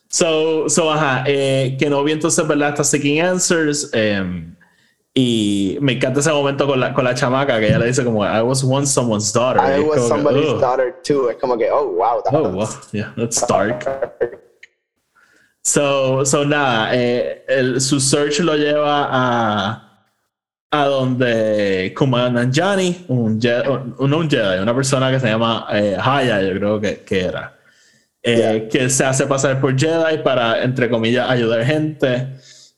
so, 0.09 0.68
so, 0.68 0.90
ajá, 0.93 1.22
eh, 1.26 1.76
que 1.78 1.88
no 1.88 2.03
vi 2.03 2.12
entonces, 2.12 2.45
¿verdad? 2.49 2.70
Está 2.70 2.82
Seeking 2.82 3.20
Answers. 3.20 3.90
em, 3.93 4.57
Y 5.14 5.76
me 5.82 5.92
encanta 5.92 6.20
ese 6.20 6.30
momento 6.32 6.66
con 6.66 6.80
la, 6.80 6.94
con 6.94 7.04
la 7.04 7.14
chamaca 7.14 7.60
que 7.60 7.66
ella 7.68 7.78
le 7.78 7.86
dice 7.86 8.02
como, 8.02 8.24
I 8.24 8.40
was 8.40 8.64
once 8.64 8.90
someone's 8.92 9.30
daughter. 9.32 9.60
I 9.62 9.78
was 9.80 10.00
que, 10.00 10.08
somebody's 10.08 10.48
"Ugh". 10.48 10.60
daughter 10.60 10.94
too. 11.04 11.28
Es 11.28 11.36
como 11.36 11.58
que, 11.58 11.70
oh, 11.70 11.86
wow. 11.92 12.22
Oh, 12.32 12.48
wow. 12.48 12.68
Yeah, 12.92 13.12
that's 13.16 13.46
dark. 13.46 13.84
So, 15.64 16.24
so 16.24 16.44
nada, 16.44 16.90
eh, 16.94 17.44
el- 17.46 17.80
su 17.80 18.00
search 18.00 18.40
lo 18.40 18.56
lleva 18.56 19.06
a, 19.10 20.08
a 20.72 20.84
donde 20.86 21.92
Kumail 21.96 22.32
Nanjiani, 22.32 23.04
un, 23.08 23.38
Je- 23.40 23.68
un, 23.98 24.12
un 24.14 24.28
Jedi, 24.30 24.60
una 24.60 24.74
persona 24.74 25.10
que 25.12 25.20
se 25.20 25.28
llama 25.28 25.66
eh, 25.70 25.96
Haya, 26.02 26.40
yo 26.42 26.54
creo 26.58 26.80
que, 26.80 27.00
que 27.04 27.24
era, 27.26 27.56
eh, 28.22 28.66
que 28.72 28.88
se 28.90 29.04
hace 29.04 29.26
pasar 29.26 29.60
por 29.60 29.78
Jedi 29.78 30.18
para, 30.24 30.62
entre 30.64 30.88
comillas, 30.90 31.28
ayudar 31.30 31.64
gente. 31.64 32.28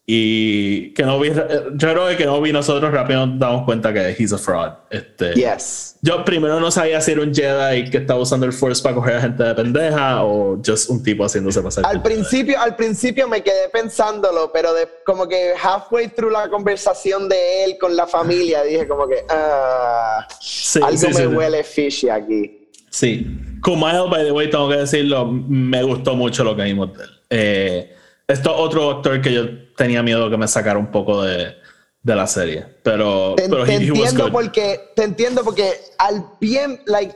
Y 0.06 0.92
que 0.92 1.02
no 1.02 1.18
vi, 1.18 1.30
yo 1.30 1.92
creo 1.94 2.14
que 2.14 2.26
no 2.26 2.38
vi 2.42 2.52
nosotros 2.52 2.92
rápido 2.92 3.26
nos 3.26 3.38
damos 3.38 3.64
cuenta 3.64 3.90
que 3.90 4.14
he's 4.18 4.34
a 4.34 4.38
fraud. 4.38 4.72
Este, 4.90 5.32
Yes. 5.32 5.96
yo 6.02 6.22
primero 6.26 6.60
no 6.60 6.70
sabía 6.70 7.00
si 7.00 7.12
era 7.12 7.22
un 7.22 7.34
Jedi 7.34 7.88
que 7.88 7.96
estaba 7.98 8.20
usando 8.20 8.44
el 8.44 8.52
Force 8.52 8.82
para 8.82 8.94
coger 8.96 9.16
a 9.16 9.20
gente 9.22 9.42
de 9.42 9.54
pendeja 9.54 10.22
o 10.22 10.60
just 10.62 10.90
un 10.90 11.02
tipo 11.02 11.24
haciéndose 11.24 11.62
pasar. 11.62 11.86
Al 11.86 12.02
principio, 12.02 12.60
al 12.60 12.76
principio 12.76 13.26
me 13.28 13.42
quedé 13.42 13.70
pensándolo, 13.72 14.50
pero 14.52 14.74
de, 14.74 14.86
como 15.06 15.26
que 15.26 15.54
halfway 15.62 16.08
through 16.08 16.32
la 16.32 16.50
conversación 16.50 17.26
de 17.26 17.64
él 17.64 17.78
con 17.80 17.96
la 17.96 18.06
familia, 18.06 18.62
dije 18.62 18.86
como 18.86 19.08
que 19.08 19.24
ah, 19.30 20.28
Sí, 20.38 20.80
algo 20.82 20.98
sí, 20.98 21.06
me 21.06 21.14
sí. 21.14 21.26
huele 21.26 21.64
fishy 21.64 22.10
aquí. 22.10 22.68
Sí. 22.90 23.26
Kumail, 23.62 24.10
by 24.10 24.22
the 24.22 24.32
way, 24.32 24.50
tengo 24.50 24.68
que 24.68 24.76
decirlo, 24.76 25.24
me 25.26 25.82
gustó 25.82 26.14
mucho 26.14 26.44
lo 26.44 26.54
que 26.54 26.64
vimos 26.64 26.92
de 26.98 27.04
él. 27.04 27.10
Eh, 27.30 27.90
esto 28.28 28.50
es 28.54 28.56
otro 28.60 28.90
actor 28.90 29.20
que 29.20 29.32
yo 29.32 29.44
tenía 29.76 30.02
miedo 30.02 30.30
que 30.30 30.36
me 30.36 30.48
sacara 30.48 30.78
un 30.78 30.90
poco 30.90 31.22
de, 31.22 31.54
de 32.02 32.14
la 32.14 32.26
serie. 32.26 32.66
Pero, 32.82 33.34
Te, 33.36 33.48
pero 33.48 33.64
te 33.64 33.72
he, 33.72 33.76
he 33.86 33.90
was 33.90 33.98
entiendo 34.00 34.32
porque 34.32 34.90
te 34.94 35.04
entiendo 35.04 35.44
porque 35.44 35.72
al 35.98 36.26
bien, 36.40 36.80
like 36.86 37.14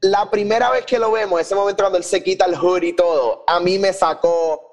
la 0.00 0.30
primera 0.30 0.70
vez 0.70 0.84
que 0.86 0.98
lo 0.98 1.10
vemos, 1.12 1.40
ese 1.40 1.54
momento 1.54 1.82
cuando 1.82 1.98
él 1.98 2.04
se 2.04 2.22
quita 2.22 2.46
el 2.46 2.56
hood 2.56 2.82
y 2.82 2.92
todo, 2.94 3.44
a 3.46 3.60
mí 3.60 3.78
me 3.78 3.92
sacó 3.92 4.64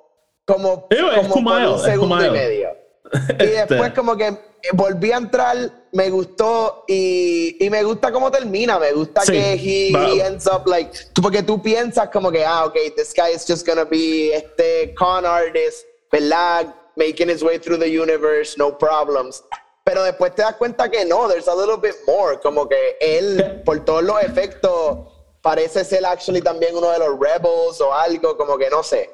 como, 0.46 0.88
es 0.90 1.00
como 1.00 1.22
por 1.22 1.30
Kumail, 1.32 1.68
un 1.68 1.76
es 1.76 1.82
segundo 1.82 2.16
y 2.16 2.28
Kumail. 2.28 2.32
medio. 2.32 2.70
Y 3.40 3.46
después 3.48 3.94
como 3.94 4.18
que 4.18 4.38
volví 4.74 5.12
a 5.12 5.18
entrar, 5.18 5.56
me 5.92 6.10
gustó 6.10 6.84
y, 6.88 7.64
y 7.64 7.70
me 7.70 7.84
gusta 7.84 8.12
cómo 8.12 8.30
termina, 8.32 8.78
me 8.80 8.92
gusta 8.92 9.22
Sí, 9.22 9.32
que 9.32 9.54
he, 9.90 9.92
va- 9.92 10.10
he 10.10 10.22
ends 10.26 10.48
up 10.48 10.68
like, 10.68 10.92
tú- 11.14 11.22
porque 11.22 11.44
tú 11.44 11.62
piensas 11.62 12.10
como 12.10 12.32
que, 12.32 12.44
ah, 12.46 12.66
ok, 12.66 12.76
this 12.96 13.14
guy 13.16 13.34
is 13.34 13.46
just 13.48 13.66
gonna 13.68 13.84
be 13.86 14.34
este 14.36 14.94
con 14.96 15.26
artist, 15.26 15.86
¿verdad? 16.12 16.74
Making 16.96 17.30
his 17.30 17.44
way 17.44 17.60
through 17.60 17.80
the 17.80 17.88
universe, 18.00 18.56
no 18.58 18.78
problems. 18.78 19.44
Pero 19.84 20.04
después 20.04 20.34
te 20.34 20.42
das 20.42 20.56
cuenta 20.56 20.90
que 20.90 21.06
no, 21.06 21.28
there's 21.28 21.48
a 21.48 21.56
little 21.56 21.78
bit 21.78 21.96
more, 22.08 22.40
como 22.40 22.68
que 22.68 22.98
él, 23.00 23.62
por 23.66 23.84
todos 23.86 24.04
los 24.04 24.22
efectos, 24.24 24.98
parece 25.42 25.84
ser 25.86 26.06
actually 26.06 26.42
también 26.42 26.76
uno 26.76 26.90
de 26.92 26.98
los 27.00 27.20
rebels 27.20 27.80
o 27.82 27.94
algo, 27.94 28.36
como 28.36 28.58
que 28.58 28.70
no 28.70 28.82
sé. 28.82 29.12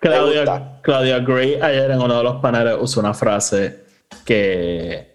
Claudia. 0.00 0.80
Claudia 0.82 1.18
Gray 1.18 1.60
ayer 1.60 1.90
en 1.90 2.00
uno 2.00 2.16
de 2.18 2.22
los 2.24 2.36
paneles 2.40 2.76
usó 2.80 3.00
una 3.00 3.12
frase 3.14 3.83
que, 4.24 5.14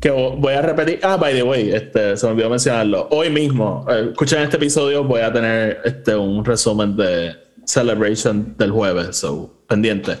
que 0.00 0.10
voy 0.10 0.54
a 0.54 0.62
repetir. 0.62 1.00
Ah, 1.02 1.16
by 1.16 1.34
the 1.34 1.42
way, 1.42 1.70
este, 1.70 2.16
se 2.16 2.26
me 2.26 2.32
olvidó 2.32 2.50
mencionarlo. 2.50 3.08
Hoy 3.10 3.30
mismo, 3.30 3.84
eh, 3.90 4.08
escuchen 4.10 4.42
este 4.42 4.56
episodio, 4.56 5.04
voy 5.04 5.20
a 5.20 5.32
tener 5.32 5.80
este, 5.84 6.14
un 6.16 6.44
resumen 6.44 6.96
de 6.96 7.34
Celebration 7.64 8.54
del 8.56 8.70
jueves, 8.70 9.16
so 9.16 9.52
pendiente. 9.66 10.16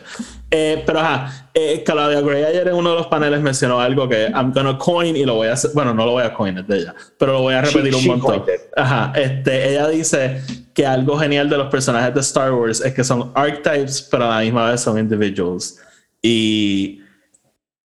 Eh, 0.50 0.82
pero 0.84 0.98
ajá, 0.98 1.50
eh, 1.54 1.84
Claudia 1.86 2.20
Gray 2.20 2.42
ayer 2.42 2.66
en 2.66 2.74
uno 2.74 2.90
de 2.90 2.96
los 2.96 3.06
paneles 3.06 3.40
mencionó 3.40 3.78
algo 3.80 4.08
que 4.08 4.24
I'm 4.34 4.52
gonna 4.52 4.76
coin 4.76 5.14
y 5.16 5.24
lo 5.24 5.36
voy 5.36 5.46
a 5.46 5.52
hacer. 5.52 5.70
Bueno, 5.72 5.94
no 5.94 6.04
lo 6.04 6.12
voy 6.12 6.24
a 6.24 6.34
coin, 6.34 6.58
es 6.58 6.66
de 6.66 6.78
ella, 6.78 6.94
pero 7.16 7.34
lo 7.34 7.42
voy 7.42 7.54
a 7.54 7.60
repetir 7.62 7.92
She- 7.92 7.96
un 7.98 8.02
she 8.02 8.08
montón. 8.08 8.44
Ajá, 8.74 9.12
este, 9.14 9.70
ella 9.70 9.86
dice 9.88 10.40
que 10.74 10.84
algo 10.84 11.16
genial 11.18 11.48
de 11.48 11.56
los 11.58 11.68
personajes 11.68 12.12
de 12.12 12.20
Star 12.20 12.52
Wars 12.52 12.80
es 12.80 12.92
que 12.92 13.04
son 13.04 13.30
archetypes, 13.36 14.02
pero 14.10 14.24
a 14.24 14.38
la 14.38 14.40
misma 14.40 14.70
vez 14.72 14.80
son 14.80 14.98
individuals. 14.98 15.78
Y, 16.20 17.00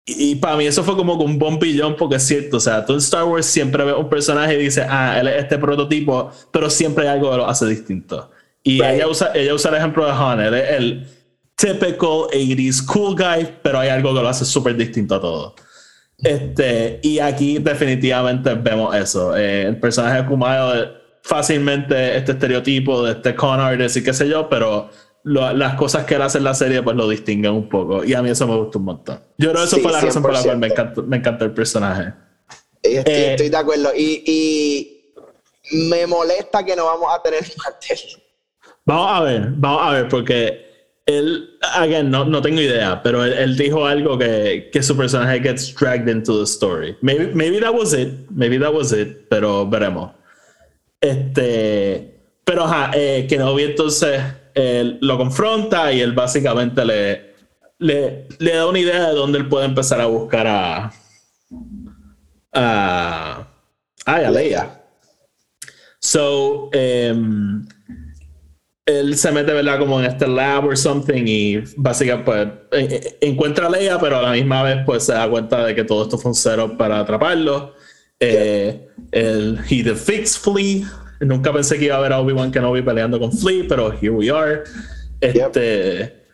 y, 0.05 0.35
para 0.35 0.55
mí 0.55 0.67
eso 0.67 0.83
fue 0.83 0.95
como 0.95 1.15
un 1.15 1.39
bombillón, 1.39 1.95
porque 1.95 2.17
es 2.17 2.23
cierto, 2.23 2.57
o 2.57 2.59
sea, 2.59 2.85
tú 2.85 2.93
en 2.93 2.99
Star 2.99 3.23
Wars 3.23 3.45
siempre 3.45 3.83
ves 3.83 3.95
un 3.97 4.07
personaje 4.07 4.53
y 4.53 4.65
dices, 4.65 4.85
ah, 4.87 5.19
él 5.19 5.27
es 5.27 5.43
este 5.43 5.57
prototipo, 5.57 6.31
pero 6.51 6.69
siempre 6.69 7.07
hay 7.07 7.15
algo 7.15 7.31
que 7.31 7.37
lo 7.37 7.47
hace 7.47 7.65
distinto. 7.65 8.29
Y 8.63 8.81
Right. 8.81 8.95
ella, 8.95 9.07
usa, 9.07 9.31
ella 9.33 9.53
usa 9.53 9.71
el 9.71 9.77
ejemplo 9.77 10.05
de 10.05 10.11
Han, 10.11 10.39
él 10.41 10.53
es 10.53 10.71
el 10.71 11.07
typical 11.55 12.27
80s 12.31 12.85
cool 12.85 13.15
guy, 13.15 13.47
pero 13.63 13.79
hay 13.79 13.89
algo 13.89 14.13
que 14.13 14.21
lo 14.21 14.29
hace 14.29 14.45
súper 14.45 14.75
distinto 14.75 15.15
a 15.15 15.21
todo. 15.21 15.55
Este, 16.23 16.99
y 17.01 17.19
aquí 17.19 17.57
definitivamente 17.57 18.53
vemos 18.53 18.95
eso. 18.95 19.35
Eh, 19.35 19.63
el 19.63 19.79
personaje 19.79 20.21
de 20.21 20.27
Kumail 20.27 20.91
fácilmente 21.23 22.15
este 22.15 22.33
estereotipo 22.33 23.03
de 23.03 23.13
este 23.13 23.33
con 23.33 23.59
artist 23.59 23.97
y 23.97 24.03
qué 24.03 24.13
sé 24.13 24.29
yo, 24.29 24.47
pero 24.47 24.89
lo- 25.25 25.51
las 25.53 25.75
cosas 25.75 26.05
que 26.05 26.15
él 26.15 26.21
hace 26.21 26.37
en 26.37 26.45
la 26.45 26.53
serie 26.53 26.81
pues 26.81 26.95
lo 26.95 27.07
distinguen 27.09 27.51
un 27.51 27.67
poco. 27.69 28.03
Y 28.05 28.13
a 28.13 28.21
mí 28.21 28.29
eso 28.29 28.47
me 28.47 28.55
gusta 28.55 28.77
un 28.79 28.85
montón. 28.85 29.19
Yo 29.37 29.49
creo 29.51 29.61
que 29.63 29.67
eso 29.67 29.75
Sí, 29.75 29.81
fue 29.81 29.91
la 29.91 29.99
razón 30.01 30.21
por 30.23 30.31
la 30.33 30.41
cual 30.41 30.57
me 30.57 30.67
100%. 30.67 30.71
encanta, 30.71 31.01
me 31.01 31.17
encanta 31.17 31.45
el 31.45 31.51
personaje. 31.51 32.13
Estoy, 32.81 33.13
Eh, 33.13 33.31
estoy 33.31 33.49
de 33.49 33.57
acuerdo. 33.57 33.89
Y, 33.95 34.23
y 34.25 35.87
me 35.89 36.07
molesta 36.07 36.63
que 36.63 36.75
no 36.75 36.85
vamos 36.85 37.07
a 37.13 37.21
tener. 37.21 37.41
Vamos 38.87 39.11
a 39.11 39.21
ver, 39.23 39.47
vamos 39.55 39.81
a 39.83 39.91
ver, 39.93 40.07
porque 40.09 40.63
él, 41.07 41.57
again, 41.73 42.11
no, 42.11 42.23
no 42.23 42.39
tengo 42.39 42.61
idea, 42.61 43.01
pero 43.01 43.25
él, 43.25 43.33
él 43.33 43.57
dijo 43.57 43.83
algo 43.87 44.15
que, 44.15 44.69
que 44.71 44.83
su 44.83 44.95
personaje 44.95 45.39
gets 45.41 45.73
dragged 45.73 46.07
into 46.07 46.37
the 46.37 46.43
story. 46.43 46.95
Maybe, 47.01 47.31
maybe 47.33 47.59
that 47.61 47.73
was 47.73 47.93
it, 47.93 48.09
maybe 48.29 48.59
that 48.59 48.71
was 48.71 48.91
it, 48.93 49.27
pero 49.27 49.65
veremos. 49.67 50.11
Este, 51.01 52.15
pero 52.43 52.65
ajá, 52.65 52.91
eh, 52.93 53.25
Kenobi 53.27 53.63
entonces 53.63 54.21
él 54.55 54.97
lo 55.01 55.17
confronta 55.17 55.91
y 55.93 56.01
él 56.01 56.13
básicamente 56.13 56.83
le, 56.85 57.33
le, 57.79 58.27
le 58.39 58.53
da 58.55 58.67
una 58.67 58.79
idea 58.79 59.09
de 59.09 59.13
dónde 59.15 59.37
él 59.37 59.47
puede 59.47 59.65
empezar 59.65 60.01
a 60.01 60.05
buscar 60.07 60.47
a. 60.47 60.91
a. 62.53 63.47
a 64.05 64.31
Leia. 64.31 64.81
So, 65.99 66.69
em, 66.71 67.65
él 68.85 69.17
se 69.17 69.31
mete, 69.31 69.51
¿verdad? 69.53 69.79
Como 69.79 69.99
en 69.99 70.05
este 70.05 70.27
lab 70.27 70.65
or 70.65 70.77
something 70.77 71.23
y 71.25 71.63
básicamente 71.77 72.25
pues, 72.25 72.47
en- 72.83 72.91
en- 72.93 73.01
encuentra 73.31 73.65
a 73.67 73.69
Leia, 73.71 73.97
pero 73.99 74.17
a 74.17 74.21
la 74.21 74.31
misma 74.31 74.61
vez 74.63 74.77
pues 74.85 75.03
se 75.03 75.13
da 75.13 75.27
cuenta 75.29 75.65
de 75.65 75.73
que 75.73 75.83
todo 75.83 76.03
esto 76.03 76.17
fue 76.19 76.29
un 76.31 76.35
setup 76.35 76.77
para 76.77 76.99
atraparlo. 76.99 77.73
Eh, 78.19 78.87
el, 79.11 79.59
he 79.69 79.83
defeats 79.83 80.37
Flea. 80.37 80.85
Nunca 81.19 81.51
pensé 81.53 81.77
que 81.79 81.85
iba 81.85 81.95
a 81.95 81.99
ver 82.01 82.13
a 82.13 82.19
Obi-Wan 82.19 82.51
Kenobi 82.51 82.81
peleando 82.81 83.19
con 83.19 83.31
Flea, 83.31 83.65
pero 83.69 83.91
here 83.91 84.09
we 84.09 84.29
are. 84.29 84.63
Este, 85.21 86.25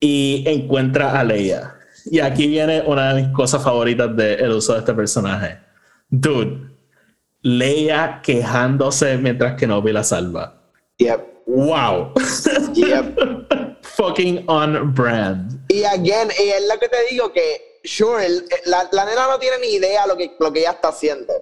Y 0.00 0.44
encuentra 0.46 1.18
a 1.18 1.24
Leia. 1.24 1.76
Y 2.06 2.20
aquí 2.20 2.46
viene 2.48 2.82
una 2.86 3.12
de 3.14 3.22
mis 3.22 3.32
cosas 3.34 3.62
favoritas 3.62 4.16
del 4.16 4.50
uso 4.52 4.72
de 4.72 4.78
este 4.80 4.94
personaje. 4.94 5.58
Dude, 6.08 6.70
Leia 7.42 8.20
quejándose 8.22 9.16
mientras 9.18 9.56
Kenobi 9.58 9.92
la 9.92 10.02
salva. 10.04 10.62
Yep. 10.98 11.26
Wow. 11.46 12.12
Yep. 12.74 13.82
Fucking 13.82 14.44
on 14.48 14.94
brand. 14.94 15.60
Y 15.68 15.84
again, 15.84 16.28
y 16.38 16.48
es 16.50 16.68
lo 16.72 16.78
que 16.78 16.88
te 16.88 16.96
digo 17.10 17.32
que, 17.32 17.80
sure, 17.84 18.24
el- 18.24 18.44
la, 18.66 18.88
la 18.92 19.04
nena 19.04 19.26
no 19.26 19.38
tiene 19.38 19.58
ni 19.58 19.74
idea 19.74 20.06
lo 20.06 20.16
que, 20.16 20.32
lo 20.38 20.52
que 20.52 20.60
ella 20.60 20.72
está 20.72 20.88
haciendo. 20.88 21.32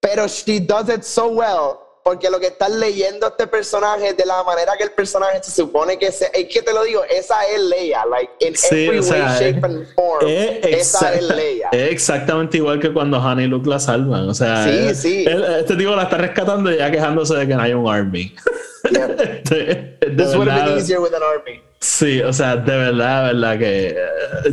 Pero 0.00 0.26
she 0.28 0.60
does 0.60 0.88
it 0.88 1.02
so 1.02 1.28
well. 1.28 1.78
Porque 2.04 2.28
lo 2.30 2.40
que 2.40 2.48
estás 2.48 2.70
leyendo 2.70 3.28
este 3.28 3.46
personaje, 3.46 4.12
de 4.14 4.26
la 4.26 4.42
manera 4.42 4.72
que 4.76 4.82
el 4.82 4.90
personaje 4.90 5.40
se 5.42 5.52
supone 5.52 5.98
que 5.98 6.10
se. 6.10 6.30
Es 6.34 6.48
que 6.52 6.60
te 6.60 6.72
lo 6.72 6.82
digo, 6.82 7.02
esa 7.04 7.44
es 7.44 7.60
Leia. 7.60 8.04
Like, 8.06 8.32
in 8.40 8.56
Sí, 8.56 8.86
every 8.86 8.98
o 8.98 9.02
sea, 9.04 9.36
way, 9.38 9.52
shape, 9.52 9.66
and 9.66 9.86
form. 9.94 10.26
Es, 10.28 10.66
esa 10.66 11.14
es 11.14 11.22
Leia. 11.22 11.68
es 11.72 11.92
exactamente 11.92 12.56
igual 12.56 12.80
que 12.80 12.92
cuando 12.92 13.18
Han 13.20 13.38
y 13.40 13.46
Luke 13.46 13.68
la 13.68 13.78
salvan. 13.78 14.28
O 14.28 14.34
sea, 14.34 14.64
Sí, 14.64 14.70
eh, 14.70 14.94
sí. 14.94 15.24
él- 15.28 15.44
este 15.60 15.76
tipo 15.76 15.90
la 15.94 16.02
está 16.04 16.16
rescatando 16.16 16.72
y 16.72 16.78
ya 16.78 16.90
quejándose 16.90 17.36
de 17.36 17.46
que 17.46 17.54
no 17.54 17.62
hay 17.62 17.72
un 17.72 17.88
army. 17.88 18.34
Yep. 18.90 19.20
Este, 19.20 19.54
de 20.00 20.10
This 20.16 20.34
would 20.34 20.48
have 20.48 20.64
been 20.70 20.78
easier 20.78 20.98
with 21.00 21.14
an 21.14 21.22
army. 21.22 21.62
Sí, 21.78 22.20
o 22.20 22.32
sea, 22.32 22.56
de 22.56 22.76
verdad, 22.76 23.26
de 23.28 23.32
verdad 23.32 23.58
que 23.60 23.88
eh, 23.90 23.96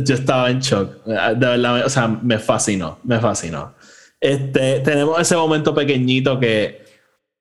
yo 0.04 0.14
estaba 0.14 0.48
en 0.50 0.60
shock. 0.60 0.88
Eh, 1.04 1.34
De 1.34 1.46
verdad, 1.48 1.84
o 1.84 1.88
sea, 1.90 2.06
me 2.06 2.38
fascinó, 2.38 3.00
me 3.02 3.18
fascinó. 3.18 3.74
Este, 4.20 4.78
tenemos 4.80 5.20
ese 5.20 5.34
momento 5.34 5.74
pequeñito 5.74 6.38
que 6.38 6.84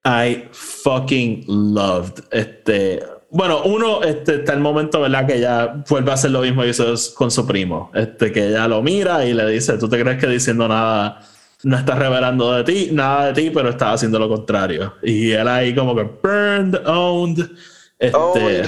I 0.05 0.47
fucking 0.51 1.45
loved. 1.47 2.23
Este, 2.31 3.03
bueno, 3.31 3.63
uno, 3.63 4.01
este, 4.03 4.35
está 4.35 4.53
el 4.53 4.59
momento, 4.59 5.01
¿verdad? 5.01 5.27
Que 5.27 5.37
ella 5.37 5.83
vuelve 5.87 6.11
a 6.11 6.13
hacer 6.15 6.31
lo 6.31 6.41
mismo 6.41 6.63
que 6.63 6.69
hizo 6.69 6.85
con 7.13 7.29
su 7.29 7.45
primo. 7.45 7.91
Este, 7.93 8.31
que 8.31 8.47
ella 8.47 8.67
lo 8.67 8.81
mira 8.81 9.25
y 9.25 9.33
le 9.33 9.45
dice, 9.47 9.77
¿tú 9.77 9.87
te 9.87 9.99
crees 9.99 10.19
que 10.19 10.27
diciendo 10.27 10.67
nada 10.67 11.21
no 11.63 11.77
estás 11.77 11.99
revelando 11.99 12.53
de 12.53 12.63
ti, 12.63 12.89
nada 12.91 13.31
de 13.31 13.41
ti, 13.41 13.51
pero 13.51 13.69
estás 13.69 13.95
haciendo 13.95 14.17
lo 14.17 14.29
contrario? 14.29 14.95
Y 15.03 15.31
él 15.31 15.47
ahí 15.47 15.75
como 15.75 15.95
que 15.95 16.03
burned, 16.03 16.87
owned. 16.87 17.45
Este. 17.99 18.63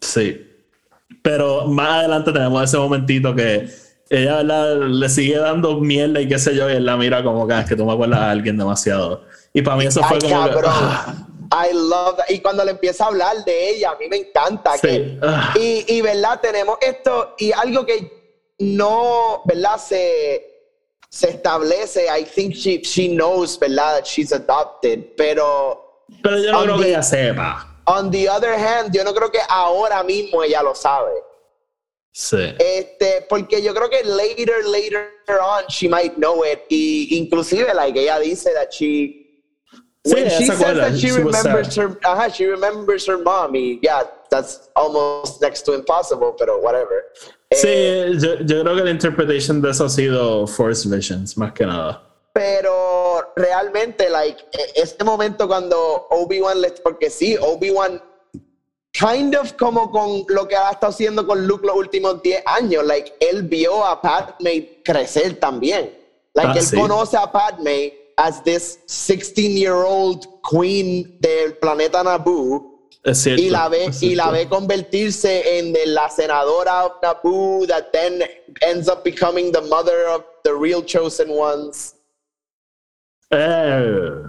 Sí. 0.00 0.46
Pero 1.22 1.66
más 1.66 1.88
adelante 1.98 2.32
tenemos 2.32 2.62
ese 2.64 2.78
momentito 2.78 3.34
que 3.34 3.68
ella 4.10 4.36
¿verdad? 4.38 4.76
le 4.76 5.08
sigue 5.08 5.38
dando 5.38 5.78
mierda 5.80 6.20
y 6.20 6.28
qué 6.28 6.38
sé 6.38 6.54
yo, 6.54 6.68
y 6.68 6.74
él 6.74 6.84
la 6.84 6.96
mira 6.96 7.22
como 7.22 7.46
que 7.46 7.54
"Ah, 7.54 7.60
es 7.60 7.68
que 7.68 7.76
tú 7.76 7.86
me 7.86 7.92
acuerdas 7.92 8.18
a 8.20 8.30
alguien 8.30 8.58
demasiado. 8.58 9.24
Y 9.52 9.62
para 9.62 9.76
mí 9.76 9.86
eso 9.86 10.02
fue 10.02 10.18
Ay, 10.20 10.28
como 10.30 10.44
que, 10.44 10.50
cabrón. 10.50 10.72
ah, 10.74 11.14
I 11.68 11.72
love 11.74 12.16
that. 12.16 12.24
Y 12.28 12.40
cuando 12.40 12.64
le 12.64 12.72
empieza 12.72 13.04
a 13.04 13.06
hablar 13.08 13.44
de 13.44 13.70
ella, 13.70 13.90
a 13.92 13.96
mí 13.96 14.06
me 14.08 14.16
encanta. 14.18 14.74
Sí. 14.74 14.80
Que, 14.88 15.18
Ah. 15.22 15.54
y, 15.58 15.84
y, 15.96 16.00
¿verdad? 16.02 16.40
Tenemos 16.40 16.76
esto 16.80 17.34
y 17.38 17.50
algo 17.52 17.84
que 17.86 18.12
no, 18.58 19.42
¿verdad? 19.46 19.78
Se, 19.78 20.46
se 21.08 21.30
establece. 21.30 22.06
I 22.06 22.24
think 22.24 22.54
she, 22.54 22.80
she 22.82 23.08
knows, 23.08 23.58
¿verdad? 23.58 23.96
That 23.98 24.04
she's 24.04 24.32
adopted. 24.32 25.00
Pero, 25.16 26.04
pero 26.22 26.38
yo 26.38 26.52
no 26.52 26.62
creo 26.62 26.76
the- 26.76 26.82
que 26.84 26.88
ella 26.90 27.02
sepa. 27.02 27.66
on 27.86 28.10
the 28.12 28.28
other 28.28 28.54
hand, 28.54 28.94
yo 28.94 29.02
no 29.02 29.12
creo 29.12 29.30
que 29.32 29.40
ahora 29.48 30.02
mismo 30.04 30.42
ella 30.44 30.62
lo 30.62 30.74
sabe. 30.74 31.10
Sí. 32.12 32.54
Este, 32.58 33.24
porque 33.28 33.62
yo 33.62 33.72
creo 33.72 33.88
que 33.88 34.02
later, 34.04 34.64
later 34.66 35.10
on, 35.40 35.64
she 35.68 35.88
might 35.88 36.14
know 36.16 36.42
it. 36.44 36.60
Y 36.68 37.08
inclusive, 37.12 37.72
like, 37.74 37.96
ella 37.98 38.18
dice 38.18 38.52
that 38.54 38.72
she 38.72 39.16
Sí, 40.02 40.14
when 40.14 40.30
she 40.30 40.46
says 40.46 40.58
that 40.76 40.94
she, 40.96 41.08
she 41.08 41.12
remembers 41.12 41.76
her, 41.76 41.98
ajá, 42.04 42.30
she 42.34 42.46
remembers 42.46 43.06
her 43.06 43.18
mommy. 43.18 43.78
Yeah, 43.82 44.04
that's 44.30 44.70
almost 44.74 45.42
next 45.42 45.62
to 45.66 45.74
impossible, 45.74 46.32
pero 46.38 46.58
whatever. 46.58 47.04
Sí, 47.52 47.68
Eh, 47.68 48.12
yo, 48.18 48.36
yo 48.40 48.62
creo 48.64 48.76
que 48.76 48.84
la 48.84 48.90
interpretation 48.90 49.60
de 49.60 49.70
eso 49.70 49.84
ha 49.84 49.90
sido 49.90 50.46
Force 50.46 50.88
Visions, 50.88 51.36
más 51.36 51.52
que 51.52 51.66
nada. 51.66 52.00
pero 52.32 53.32
realmente, 53.36 54.08
like, 54.08 54.40
e- 54.52 54.80
este 54.80 55.04
momento 55.04 55.46
cuando 55.46 56.06
Obi-Wan, 56.10 56.56
porque 56.82 57.10
sí, 57.10 57.36
Obi-Wan, 57.38 58.00
kind 58.92 59.34
of 59.36 59.52
como 59.56 59.90
con 59.90 60.24
lo 60.28 60.46
que 60.48 60.56
ha 60.56 60.70
estado 60.70 60.90
haciendo 60.92 61.26
con 61.26 61.46
Luke 61.46 61.66
los 61.66 61.76
últimos 61.76 62.22
10 62.22 62.42
años, 62.46 62.84
like, 62.84 63.12
él 63.20 63.42
vio 63.44 63.84
a 63.84 64.00
Padme 64.00 64.80
crecer 64.84 65.38
también. 65.38 65.96
Like, 66.34 66.50
Ah, 66.50 66.58
él 66.58 66.64
sí. 66.64 66.76
conoce 66.76 67.16
a 67.16 67.30
Padme 67.30 67.94
as 68.16 68.42
this 68.44 68.78
16-year-old 68.86 70.26
queen 70.48 71.16
del 71.20 71.56
planeta 71.56 72.02
Naboo. 72.02 72.66
Es 73.02 73.22
cierto. 73.22 73.40
y 73.42 73.48
la 73.48 73.66
ve 73.70 73.86
es 73.86 74.02
y 74.02 74.14
la 74.14 74.30
ve 74.30 74.46
convertirse 74.46 75.58
en 75.58 75.72
la 75.94 76.10
senadora 76.10 76.84
of 76.84 76.92
Naboo 77.02 77.66
that 77.66 77.92
then 77.92 78.22
ends 78.60 78.88
up 78.90 79.02
becoming 79.02 79.50
the 79.52 79.62
mother 79.62 80.06
of 80.08 80.22
the 80.44 80.52
real 80.54 80.82
chosen 80.84 81.30
ones. 81.30 81.94
Eh, 83.30 84.22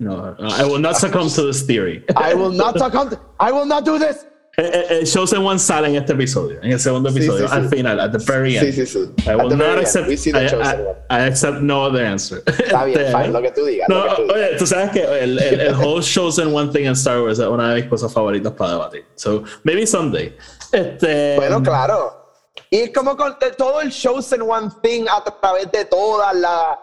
no, 0.00 0.34
I 0.40 0.64
will 0.64 0.80
not 0.80 0.96
succumb 0.96 1.28
to 1.28 1.42
this 1.46 1.62
theory. 1.62 2.04
I 2.16 2.34
will 2.34 2.50
not 2.52 2.76
talk 2.76 2.94
on 2.94 3.16
I 3.38 3.52
will 3.52 3.66
not 3.66 3.84
do 3.84 3.98
this. 3.98 4.26
Eh, 4.56 4.62
eh, 4.62 4.86
eh, 4.90 5.04
Chosen 5.06 5.42
One 5.44 5.58
sale 5.58 5.86
en 5.88 5.94
este 5.94 6.12
episodio, 6.12 6.58
en 6.62 6.72
el 6.72 6.80
segundo 6.80 7.08
episodio, 7.08 7.46
sí, 7.46 7.54
al 7.54 7.68
sí. 7.70 7.76
final, 7.76 8.00
at 8.00 8.10
the 8.10 8.18
very 8.18 8.56
end. 8.56 8.66
Sí, 8.74 8.84
sí, 8.84 8.86
sí. 8.86 9.28
I 9.30 9.36
will 9.36 9.56
not 9.56 9.78
accept. 9.78 10.08
we 10.08 10.16
see 10.16 10.32
the 10.32 10.44
I, 10.44 10.48
chosen 10.48 10.66
I- 10.66 10.82
one. 10.82 10.96
I 11.08 11.20
accept 11.28 11.60
no 11.60 11.84
other 11.84 12.04
answer. 12.04 12.42
Está 12.46 12.84
bien, 12.84 12.98
fine, 13.12 13.28
lo 13.32 13.40
que 13.40 13.52
tú 13.52 13.64
digas. 13.64 13.88
No, 13.88 14.02
tú 14.16 14.22
digas. 14.22 14.34
oye, 14.36 14.56
tú 14.58 14.66
sabes 14.66 14.90
que 14.90 15.02
el, 15.04 15.38
el, 15.38 15.60
el 15.60 15.74
whole 15.74 16.02
Chosen 16.02 16.52
One 16.52 16.72
thing 16.72 16.86
en 16.86 16.92
Star 16.92 17.22
Wars 17.22 17.38
es 17.38 17.46
una 17.46 17.72
de 17.72 17.80
mis 17.82 17.88
cosas 17.90 18.12
favoritas 18.12 18.52
para 18.54 18.72
debatir. 18.72 19.04
So, 19.14 19.44
maybe 19.62 19.86
someday. 19.86 20.36
Este, 20.72 21.36
Bueno, 21.36 21.62
claro. 21.62 22.16
Y 22.70 22.78
es 22.78 22.90
como 22.92 23.16
con 23.16 23.36
todo 23.56 23.80
el 23.80 23.90
chosen 23.92 24.42
one 24.42 24.68
thing 24.82 25.06
a 25.08 25.22
través 25.40 25.70
de 25.72 25.84
toda 25.84 26.32
la 26.34 26.78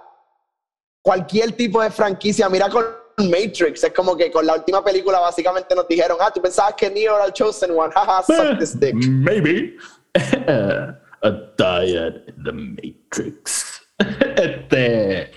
cualquier 1.01 1.51
tipo 1.53 1.81
de 1.81 1.91
franquicia. 1.91 2.49
Mira 2.49 2.69
con 2.69 2.85
Matrix, 3.17 3.83
es 3.83 3.93
como 3.93 4.15
que 4.15 4.31
con 4.31 4.45
la 4.45 4.53
última 4.55 4.83
película 4.83 5.19
básicamente 5.19 5.73
nos 5.73 5.87
dijeron, 5.87 6.17
ah, 6.21 6.31
tú 6.33 6.39
pensabas 6.41 6.75
que 6.75 6.89
Neo 6.89 7.15
era 7.15 7.25
el 7.25 7.33
chosen 7.33 7.71
one, 7.71 7.91
jaja, 7.95 8.23
suck 8.23 8.59
this 8.59 8.79
dick. 8.79 8.93
Maybe. 8.95 9.75
A 11.23 11.31
diet 11.57 12.27
in 12.27 12.43
the 12.43 12.51
Matrix. 12.51 13.81
este. 14.35 15.31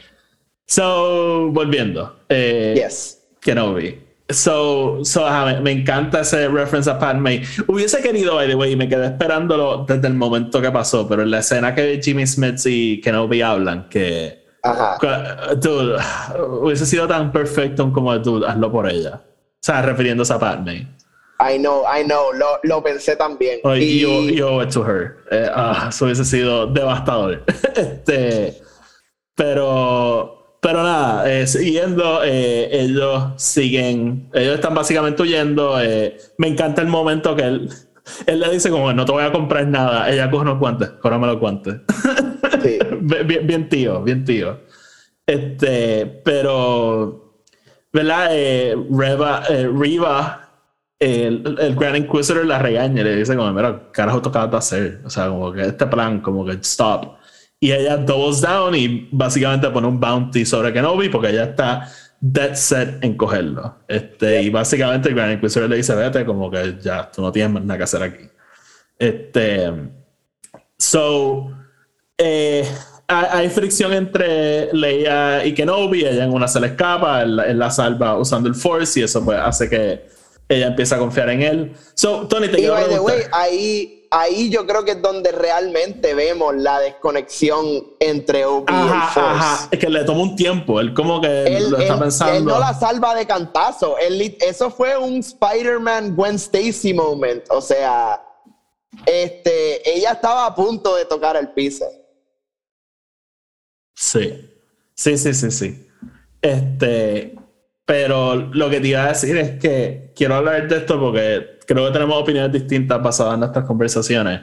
So, 0.67 1.51
volviendo. 1.53 2.17
Eh, 2.29 2.75
Yes. 2.77 3.23
Kenobi. 3.41 3.99
So, 4.29 5.03
so 5.03 5.27
ajá, 5.27 5.47
me, 5.47 5.61
me 5.61 5.73
encanta 5.73 6.21
ese 6.21 6.49
reference 6.49 6.89
a 6.89 6.99
Padme. 6.99 7.43
Hubiese 7.67 8.03
querido, 8.03 8.35
by 8.37 8.47
the 8.47 8.55
way, 8.55 8.73
y 8.73 8.77
me 8.77 8.89
quedé 8.89 9.07
esperándolo 9.07 9.87
desde 9.89 10.07
el 10.07 10.15
momento 10.15 10.61
que 10.61 10.71
pasó, 10.71 11.09
pero 11.09 11.23
en 11.23 11.31
la 11.31 11.39
escena 11.39 11.75
que 11.75 11.99
Jimmy 12.03 12.27
Smith 12.27 12.61
y 12.67 13.01
Kenobi 13.01 13.41
hablan, 13.41 13.89
que. 13.89 14.40
Ajá. 14.63 14.99
Dude, 15.57 15.97
hubiese 16.61 16.87
sido 16.87 17.07
tan 17.09 17.33
perfecto 17.33 17.91
como, 17.93 18.17
dude, 18.19 18.47
hazlo 18.47 18.71
por 18.71 18.89
ella. 18.89 19.21
O 19.25 19.63
sea, 19.63 19.83
refiriéndose 19.83 20.33
a 20.33 20.39
Padme. 20.39 20.87
I 21.43 21.57
know, 21.59 21.85
I 21.85 22.05
know, 22.05 22.33
lo, 22.35 22.59
lo 22.65 22.83
pensé 22.83 23.17
también. 23.17 23.61
Like, 23.65 23.83
Y- 23.85 24.01
you, 24.01 24.29
you 24.31 24.47
owe 24.47 24.63
it 24.63 24.71
to 24.73 24.83
her. 24.85 25.17
Eh, 25.31 25.49
ah, 25.55 25.87
eso 25.89 26.05
hubiese 26.05 26.25
sido 26.25 26.67
devastador. 26.67 27.43
este, 27.77 28.61
pero, 29.35 30.57
pero 30.61 30.83
nada, 30.83 31.31
eh, 31.33 31.47
siguiendo, 31.47 32.21
eh, 32.25 32.69
ellos 32.71 33.25
siguen, 33.37 34.29
ellos 34.35 34.57
están 34.57 34.75
básicamente 34.75 35.23
huyendo. 35.23 35.81
eh, 35.81 36.19
me 36.37 36.49
encanta 36.49 36.83
el 36.83 36.89
momento 36.89 37.35
que 37.35 37.43
él, 37.45 37.71
él 38.27 38.41
le 38.41 38.51
dice 38.51 38.69
como, 38.71 38.93
no 38.93 39.05
te 39.07 39.13
voy 39.13 39.25
a 39.25 39.33
comprar 39.33 39.67
nada. 39.67 40.11
Ella 40.11 40.31
coge 40.31 40.43
unos 40.43 40.59
guantes, 40.59 40.91
cóbrame 41.01 41.27
los 41.27 41.39
guantes. 41.41 41.77
sí. 42.63 42.79
bien, 43.01 43.47
bien- 43.47 43.69
tío, 43.69 44.03
bien 44.03 44.25
tío. 44.25 44.61
Este, 45.27 46.07
pero, 46.25 47.43
¿verdad? 47.93 48.29
Eh, 48.33 48.77
Reva, 48.91 49.43
eh, 49.49 49.69
Riva, 49.73 50.49
el, 50.99 51.57
el 51.61 51.77
Grand 51.77 51.97
Inquisitor 51.97 52.45
la 52.45 52.59
regaña 52.59 53.03
le 53.05 53.17
dice 53.17 53.37
como, 53.37 53.53
mira, 53.53 53.91
carajo 53.93 54.21
tocaba 54.23 54.59
hacer. 54.59 55.01
O 55.05 55.11
sea, 55.11 55.29
como 55.29 55.53
que 55.53 55.63
este 55.63 55.87
plan, 55.87 56.21
como 56.21 56.45
que 56.45 56.53
stop. 56.63 57.17
Y 57.61 57.73
ella 57.73 57.97
doubles 57.99 58.41
down 58.41 58.75
y 58.75 59.09
básicamente 59.13 59.69
pone 59.71 59.87
un 59.87 60.01
bounty 60.01 60.45
sobre 60.47 60.73
Kenobi 60.73 61.11
porque 61.11 61.29
ella 61.29 61.45
está 61.45 61.87
dead 62.21 62.55
set 62.55 63.03
en 63.05 63.17
cogerlo. 63.17 63.77
Este, 63.87 64.43
Y 64.43 64.51
básicamente 64.51 65.11
el 65.11 65.15
Grand 65.15 65.33
Inquisitor 65.35 65.69
le 65.69 65.77
dice, 65.77 65.95
vete, 65.95 66.25
como 66.25 66.51
que 66.51 66.77
ya, 66.81 67.11
tú 67.11 67.23
no 67.23 67.31
tienes 67.31 67.53
más 67.53 67.63
nada 67.65 67.79
que 67.79 67.85
hacer 67.85 68.03
aquí. 68.03 68.25
Este, 68.99 69.71
so, 70.77 71.51
eh, 72.21 72.69
hay, 73.09 73.49
fricción 73.49 73.93
entre 73.93 74.73
Leia 74.73 75.45
y 75.45 75.55
Kenobi. 75.55 76.05
Ella 76.05 76.25
en 76.25 76.33
una 76.33 76.47
se 76.47 76.61
le 76.61 76.69
escapa, 76.69 77.23
él, 77.23 77.41
él 77.41 77.59
la 77.59 77.71
salva 77.71 78.17
usando 78.19 78.49
el 78.49 78.55
Force 78.55 79.01
y 79.01 79.03
eso 79.03 79.25
pues 79.25 79.39
hace 79.39 79.69
que 79.69 80.05
ella 80.49 80.67
empiece 80.69 80.95
a 80.95 80.99
confiar 80.99 81.31
en 81.31 81.43
él. 81.43 81.73
So, 81.95 82.27
Tony, 82.29 82.49
te 82.49 82.61
Y 82.61 82.69
by 82.69 82.89
the 82.89 83.01
way, 83.01 83.23
ahí, 83.33 84.07
ahí 84.11 84.51
yo 84.51 84.67
creo 84.67 84.85
que 84.85 84.93
es 84.93 85.03
donde 85.03 85.31
realmente 85.33 86.15
vemos 86.15 86.55
la 86.57 86.81
desconexión 86.81 87.65
entre 88.01 88.45
Obi 88.45 88.65
y 88.73 88.75
el 88.75 88.89
Ajá, 88.89 89.11
Force. 89.13 89.31
ajá. 89.31 89.69
Es 89.71 89.79
que 89.79 89.89
le 89.89 90.05
toma 90.05 90.23
un 90.23 90.37
tiempo. 90.37 90.81
Él 90.81 90.93
como 90.93 91.21
que 91.21 91.45
Él, 91.45 91.71
lo 91.71 91.79
está 91.79 91.95
él- 91.95 92.01
pensando. 92.01 92.35
él 92.37 92.45
no 92.45 92.59
la 92.59 92.75
salva 92.75 93.15
de 93.15 93.27
cantazo. 93.27 93.97
Eso 93.99 94.71
fue 94.71 94.97
un 94.99 95.19
Spider-Man 95.19 96.15
Gwen 96.17 96.35
Stacy 96.37 96.93
moment. 96.95 97.45
O 97.51 97.61
sea, 97.61 98.21
este, 99.07 99.89
ella 99.97 100.13
estaba 100.13 100.47
a 100.47 100.55
punto 100.55 100.97
de 100.97 101.05
tocar 101.05 101.37
el 101.37 101.49
piso. 101.51 101.85
Sí. 104.01 104.49
Sí, 104.95 105.19
sí, 105.19 105.35
sí, 105.35 105.51
sí. 105.51 105.89
Este, 106.41 107.35
pero 107.85 108.35
lo 108.37 108.71
que 108.71 108.81
te 108.81 108.89
iba 108.89 109.05
a 109.05 109.09
decir 109.09 109.37
es 109.37 109.59
que 109.61 110.13
quiero 110.17 110.37
hablar 110.37 110.67
de 110.69 110.77
esto 110.79 110.99
porque 110.99 111.59
creo 111.67 111.87
que 111.87 111.93
tenemos 111.93 112.17
opiniones 112.23 112.51
distintas 112.53 113.03
basadas 113.03 113.35
en 113.35 113.41
nuestras 113.41 113.67
conversaciones. 113.67 114.41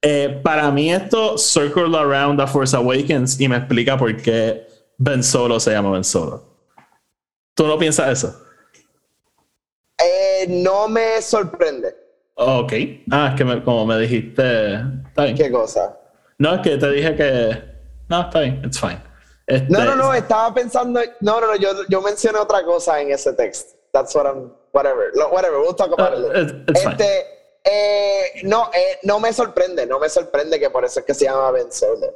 Eh, 0.00 0.40
para 0.42 0.70
mí 0.70 0.92
esto 0.92 1.36
circle 1.36 1.96
around 1.96 2.40
the 2.40 2.46
Force 2.46 2.74
Awakens 2.76 3.38
y 3.40 3.48
me 3.48 3.56
explica 3.56 3.98
por 3.98 4.16
qué 4.16 4.66
Ben 4.98 5.22
Solo 5.22 5.60
se 5.60 5.72
llama 5.72 5.90
Ben 5.90 6.04
Solo. 6.04 6.42
¿Tú 7.54 7.66
no 7.66 7.78
piensas 7.78 8.10
eso? 8.12 8.42
Eh, 9.98 10.46
no 10.48 10.88
me 10.88 11.20
sorprende. 11.20 11.94
Ok. 12.34 12.72
Ah, 13.10 13.28
es 13.30 13.34
que 13.36 13.44
me- 13.44 13.62
como 13.62 13.86
me 13.86 13.98
dijiste... 13.98 14.78
¿Qué 15.36 15.50
cosa? 15.50 15.98
No, 16.38 16.54
es 16.54 16.60
que 16.60 16.76
te 16.78 16.90
dije 16.92 17.14
que... 17.14 17.75
No, 18.08 18.20
está 18.22 18.40
bien. 18.40 18.62
It's 18.64 18.78
fine. 18.78 19.00
Este, 19.46 19.66
No, 19.72 19.84
no, 19.84 19.96
no, 19.96 20.14
estaba 20.14 20.52
pensando. 20.54 21.00
No, 21.20 21.40
no, 21.40 21.46
no, 21.48 21.56
yo, 21.56 21.70
yo 21.88 22.00
mencioné 22.00 22.38
otra 22.38 22.64
cosa 22.64 23.00
en 23.00 23.10
ese 23.12 23.32
text. 23.32 23.70
That's 23.92 24.14
what 24.14 24.26
I'm. 24.26 24.52
Whatever. 24.72 25.10
Whatever, 25.32 25.58
we'll 25.60 25.74
talk 25.74 25.92
about 25.92 26.12
it. 26.18 26.24
Uh, 26.24 26.70
it's- 26.70 26.82
fine. 26.82 26.92
Este. 26.92 27.26
eh, 27.64 28.40
no, 28.44 28.70
eh, 28.74 28.98
no 29.04 29.18
me 29.18 29.32
sorprende, 29.32 29.86
no 29.86 29.98
me 29.98 30.08
sorprende 30.08 30.60
que 30.60 30.70
por 30.70 30.84
eso 30.84 31.00
es 31.00 31.06
que 31.06 31.14
se 31.14 31.24
llama 31.24 31.50
Ben 31.50 31.72
Solo. 31.72 32.14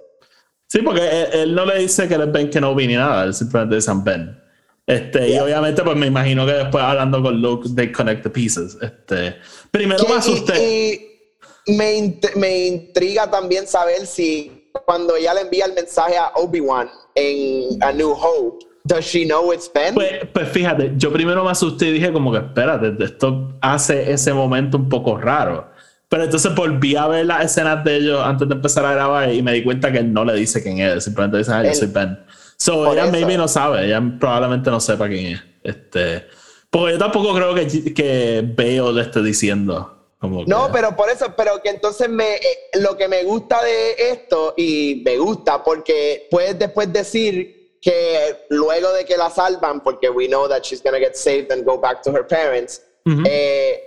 Sí, 0.68 0.80
porque 0.82 1.01
él, 1.03 1.28
él 1.32 1.55
no 1.55 1.64
le 1.64 1.78
dice 1.78 2.07
que 2.07 2.14
él 2.14 2.20
es 2.22 2.32
Ben 2.32 2.49
Kenobi 2.51 2.86
ni 2.86 2.95
nada, 2.95 3.24
él 3.24 3.34
simplemente 3.34 3.74
dice 3.76 3.91
Ben. 3.97 4.41
Este, 4.86 5.28
Y 5.30 5.38
obviamente, 5.38 5.82
pues 5.82 5.97
me 5.97 6.07
imagino 6.07 6.45
que 6.47 6.53
después 6.53 6.82
hablando 6.84 7.22
con 7.22 7.41
Luke, 7.41 7.68
they 7.74 7.91
connect 7.91 8.22
the 8.24 8.30
pieces. 8.30 8.76
Este, 8.80 9.36
primero 9.70 10.05
Que- 10.05 10.12
me 10.12 10.18
asusté. 10.18 10.62
y, 10.62 11.32
y 11.66 11.76
me, 11.76 11.95
int- 11.99 12.34
me 12.36 12.66
intriga 12.66 13.28
también 13.30 13.66
saber 13.66 14.07
si 14.07 14.59
cuando 14.84 15.16
ella 15.16 15.34
le 15.34 15.42
envía 15.42 15.66
el 15.66 15.74
mensaje 15.74 16.16
a 16.16 16.32
Obi-Wan 16.36 16.88
en 17.14 17.82
A 17.82 17.92
New 17.92 18.12
Hope, 18.12 18.64
does 18.84 19.04
she 19.04 19.24
know 19.24 19.52
it's 19.52 19.70
Ben? 19.72 19.94
Pues, 19.94 20.26
pues 20.32 20.48
fíjate, 20.48 20.92
yo 20.96 21.12
primero 21.12 21.44
me 21.44 21.50
asusté 21.50 21.88
y 21.88 21.92
dije 21.92 22.12
como 22.12 22.32
que 22.32 22.38
espérate, 22.38 22.94
esto 23.02 23.52
hace 23.60 24.12
ese 24.12 24.32
momento 24.32 24.76
un 24.76 24.88
poco 24.88 25.16
raro. 25.16 25.70
Pero 26.08 26.24
entonces 26.24 26.52
volví 26.54 26.96
a 26.96 27.06
ver 27.06 27.26
las 27.26 27.44
escenas 27.44 27.84
de 27.84 27.96
ellos 27.96 28.20
antes 28.24 28.48
de 28.48 28.54
empezar 28.54 28.84
a 28.84 28.92
grabar 28.92 29.32
y 29.32 29.42
me 29.42 29.52
di 29.52 29.62
cuenta 29.62 29.92
que 29.92 29.98
él 29.98 30.12
no 30.12 30.24
le 30.24 30.34
dice 30.34 30.60
quién 30.60 30.80
es, 30.80 31.04
simplemente 31.04 31.38
dice, 31.38 31.52
ah, 31.52 31.62
yo 31.62 31.72
soy 31.72 31.88
Ben. 31.88 32.18
So, 32.56 32.92
ella 32.92 33.04
eso. 33.04 33.12
maybe 33.12 33.36
no 33.36 33.46
sabe, 33.46 33.86
ella 33.86 34.02
probablemente 34.18 34.70
no 34.70 34.80
sepa 34.80 35.08
quién 35.08 35.34
es. 35.34 35.42
Este, 35.62 36.26
porque 36.68 36.94
yo 36.94 36.98
tampoco 36.98 37.32
creo 37.34 37.54
que, 37.54 37.94
que 37.94 38.44
Bale 38.56 38.92
le 38.92 39.02
esté 39.02 39.22
diciendo. 39.22 39.99
Como 40.20 40.44
No, 40.44 40.66
que- 40.66 40.72
pero 40.74 40.94
por 40.94 41.08
eso, 41.08 41.34
pero 41.36 41.62
que 41.62 41.70
entonces 41.70 42.08
me, 42.08 42.34
eh, 42.36 42.40
lo 42.74 42.96
que 42.96 43.08
me 43.08 43.24
gusta 43.24 43.62
de 43.64 43.94
esto, 44.10 44.52
y 44.56 45.02
me 45.04 45.16
gusta 45.16 45.64
porque 45.64 46.28
puedes 46.30 46.58
después 46.58 46.92
decir 46.92 47.78
que 47.80 48.36
luego 48.50 48.92
de 48.92 49.06
que 49.06 49.16
la 49.16 49.30
salvan, 49.30 49.82
porque 49.82 50.10
we 50.10 50.26
know 50.28 50.46
that 50.46 50.62
she's 50.62 50.82
gonna 50.82 50.98
get 50.98 51.14
saved 51.14 51.50
and 51.50 51.64
go 51.64 51.78
back 51.78 52.02
to 52.02 52.10
her 52.10 52.26
parents, 52.26 52.82
Ujú. 53.06 53.22
eh, 53.26 53.86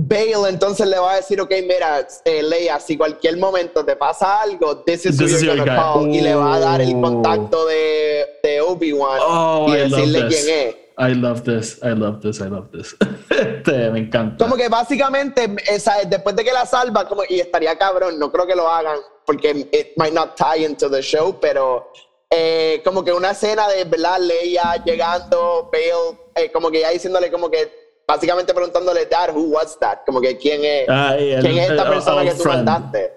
Bale 0.00 0.48
entonces 0.48 0.86
le 0.86 0.96
va 0.98 1.14
a 1.14 1.16
decir, 1.16 1.40
ok, 1.40 1.50
mira, 1.62 2.06
eh, 2.24 2.42
Leia, 2.42 2.78
si 2.78 2.96
cualquier 2.96 3.36
momento 3.36 3.84
te 3.84 3.96
pasa 3.96 4.42
algo, 4.42 4.78
this 4.84 5.04
is 5.06 5.18
who 5.20 5.24
This 5.26 5.36
is 5.36 5.42
you're 5.42 5.56
your 5.56 5.66
gonna 5.66 5.92
call, 5.94 6.08
y 6.08 6.20
le 6.20 6.34
va 6.36 6.54
a 6.54 6.60
dar 6.60 6.80
el 6.80 6.94
Oh. 6.96 7.00
contacto 7.02 7.66
de, 7.66 8.24
de 8.42 8.60
Obi-Wan 8.60 9.18
Oh, 9.22 9.66
y 9.68 9.72
I 9.72 9.76
decirle 9.88 10.28
quién 10.28 10.48
es. 10.48 10.76
I 11.00 11.14
love 11.14 11.42
this, 11.44 11.78
I 11.82 11.90
love 11.94 12.20
this, 12.20 12.40
I 12.40 12.48
love 12.48 12.70
this. 12.72 12.96
este, 13.30 13.90
me 13.90 14.00
encanta. 14.00 14.44
Como 14.44 14.56
que 14.56 14.68
básicamente, 14.68 15.48
esa, 15.70 15.94
después 16.06 16.34
de 16.34 16.44
que 16.44 16.52
la 16.52 16.66
salva, 16.66 17.06
como, 17.08 17.22
y 17.28 17.38
estaría 17.40 17.78
cabrón, 17.78 18.18
no 18.18 18.32
creo 18.32 18.46
que 18.46 18.56
lo 18.56 18.68
hagan, 18.68 18.98
porque 19.24 19.50
it 19.72 19.88
might 19.96 20.12
not 20.12 20.34
tie 20.36 20.64
into 20.64 20.90
the 20.90 21.00
show, 21.00 21.38
pero 21.40 21.92
eh, 22.30 22.80
como 22.84 23.04
que 23.04 23.12
una 23.12 23.30
escena 23.30 23.68
de, 23.68 23.84
¿verdad? 23.84 24.18
Leia 24.20 24.82
llegando, 24.84 25.70
Bale, 25.72 26.18
eh, 26.34 26.50
como 26.50 26.70
que 26.70 26.80
ya 26.80 26.90
diciéndole, 26.90 27.30
como 27.30 27.48
que, 27.48 27.70
básicamente 28.06 28.52
preguntándole, 28.52 29.06
Dad, 29.06 29.30
who 29.36 29.50
was 29.50 29.78
that? 29.78 29.98
Como 30.04 30.20
que, 30.20 30.36
¿quién 30.36 30.64
es, 30.64 30.88
el- 30.88 31.40
¿quién 31.40 31.58
es 31.58 31.70
esta 31.70 31.82
el 31.84 31.88
persona 31.90 32.24
que 32.24 32.30
tú 32.34 32.42
friend. 32.42 32.64
mandaste? 32.64 33.12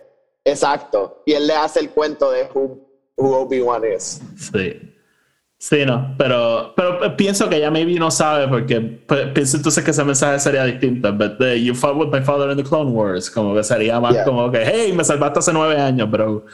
Exacto. 0.45 1.23
Y 1.25 1.33
él 1.33 1.47
le 1.47 1.53
hace 1.55 1.79
el 1.79 1.89
cuento 1.91 2.29
de 2.31 2.43
who, 2.53 2.77
who 3.17 3.37
Obi-Wan 3.41 3.83
is. 3.95 4.21
Sí. 4.37 4.79
Sí, 5.61 5.85
no, 5.85 6.15
pero, 6.17 6.73
pero 6.75 7.15
pienso 7.15 7.47
que 7.47 7.57
ella 7.57 7.69
maybe 7.69 7.93
no 7.99 8.09
sabe 8.09 8.47
porque 8.47 8.81
pues, 8.81 9.27
pienso 9.27 9.57
entonces 9.57 9.83
que 9.83 9.91
ese 9.91 10.03
mensaje 10.03 10.39
sería 10.39 10.65
distinto. 10.65 11.13
But 11.13 11.37
the, 11.37 11.63
you 11.63 11.75
fought 11.75 11.95
with 11.97 12.07
my 12.07 12.19
father 12.25 12.49
in 12.49 12.57
the 12.57 12.63
Clone 12.63 12.89
Wars, 12.89 13.29
como 13.29 13.53
que 13.53 13.63
sería 13.63 13.99
más 13.99 14.15
Yeah. 14.15 14.23
como 14.25 14.49
que, 14.49 14.65
hey, 14.65 14.91
me 14.91 15.03
salvaste 15.03 15.37
hace 15.37 15.53
nueve 15.53 15.79
años, 15.79 16.09
bro. 16.09 16.47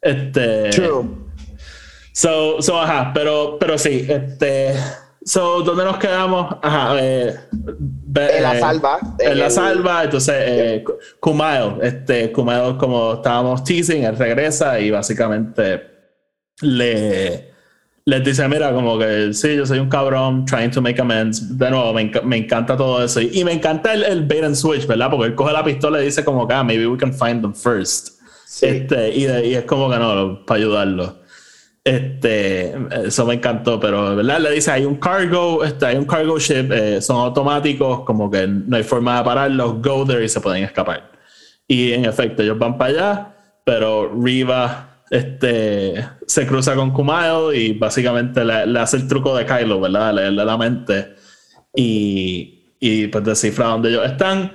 Este. 0.00 0.70
True. 0.70 1.04
So, 2.12 2.62
so, 2.62 2.80
ajá, 2.80 3.10
pero, 3.12 3.58
pero 3.58 3.76
sí, 3.76 4.06
este. 4.08 4.74
So, 5.24 5.62
¿dónde 5.62 5.82
nos 5.82 5.96
quedamos? 5.96 6.54
Ajá, 6.62 6.96
eh, 7.00 7.34
En 7.50 8.42
la 8.42 8.56
eh, 8.56 8.60
salva, 8.60 8.98
En 9.18 9.32
en 9.32 9.38
la 9.40 9.50
salva, 9.50 10.04
entonces, 10.04 10.34
eh, 10.38 10.84
Kumail, 11.18 11.78
este, 11.82 12.30
Kumail, 12.30 12.76
como 12.76 13.14
estábamos 13.14 13.64
teasing, 13.64 14.04
él 14.04 14.16
regresa 14.16 14.78
y 14.78 14.92
básicamente 14.92 15.82
le 16.60 17.53
les 18.06 18.22
dice, 18.22 18.46
mira, 18.48 18.70
como 18.72 18.98
que 18.98 19.32
sí, 19.32 19.56
yo 19.56 19.64
soy 19.64 19.78
un 19.78 19.88
cabrón, 19.88 20.44
trying 20.44 20.70
to 20.70 20.82
make 20.82 21.00
amends. 21.00 21.56
De 21.56 21.70
nuevo, 21.70 21.92
me, 21.94 22.10
enca- 22.10 22.22
me 22.22 22.36
encanta 22.36 22.76
todo 22.76 23.02
eso. 23.02 23.20
Y, 23.20 23.30
y 23.40 23.44
me 23.44 23.52
encanta 23.52 23.94
el, 23.94 24.02
el 24.04 24.24
bait 24.26 24.44
and 24.44 24.54
switch, 24.54 24.86
¿verdad? 24.86 25.08
Porque 25.10 25.26
él 25.28 25.34
coge 25.34 25.52
la 25.52 25.64
pistola 25.64 26.02
y 26.02 26.06
dice 26.06 26.22
como 26.24 26.46
que, 26.46 26.52
ah, 26.54 26.62
maybe 26.62 26.86
we 26.86 26.98
can 26.98 27.12
find 27.14 27.40
them 27.40 27.54
first. 27.54 28.20
Sí. 28.46 28.66
Este, 28.66 29.10
y, 29.14 29.24
de- 29.24 29.46
y 29.46 29.54
es 29.54 29.64
como 29.64 29.90
que 29.90 29.96
no, 29.98 30.44
para 30.44 30.58
ayudarlo. 30.60 31.16
Este, 31.82 32.74
eso 33.06 33.26
me 33.26 33.34
encantó, 33.34 33.78
pero 33.78 34.16
¿verdad? 34.16 34.40
Le 34.40 34.50
dice, 34.52 34.70
hay 34.70 34.84
un 34.86 34.96
cargo, 34.96 35.62
este, 35.64 35.84
hay 35.86 35.96
un 35.96 36.06
cargo 36.06 36.38
ship, 36.38 36.70
eh, 36.72 37.00
son 37.02 37.16
automáticos, 37.18 38.00
como 38.04 38.30
que 38.30 38.46
no 38.46 38.76
hay 38.76 38.82
forma 38.82 39.18
de 39.18 39.24
pararlos, 39.24 39.82
go 39.82 40.04
there 40.06 40.24
y 40.24 40.28
se 40.28 40.40
pueden 40.40 40.64
escapar. 40.64 41.10
Y 41.68 41.92
en 41.92 42.04
efecto, 42.06 42.42
ellos 42.42 42.58
van 42.58 42.78
para 42.78 42.90
allá, 42.90 43.34
pero 43.64 44.10
Riva 44.18 44.93
este, 45.10 46.04
se 46.26 46.46
cruza 46.46 46.74
con 46.74 46.92
Kumail 46.92 47.54
y 47.54 47.72
básicamente 47.72 48.44
le, 48.44 48.66
le 48.66 48.80
hace 48.80 48.96
el 48.96 49.08
truco 49.08 49.36
de 49.36 49.44
Kylo, 49.46 49.80
¿verdad? 49.80 50.14
Leerle 50.14 50.44
la 50.44 50.56
mente 50.56 51.14
y, 51.74 52.76
y 52.80 53.06
pues 53.08 53.24
descifra 53.24 53.66
dónde 53.66 53.90
ellos 53.90 54.06
están. 54.06 54.52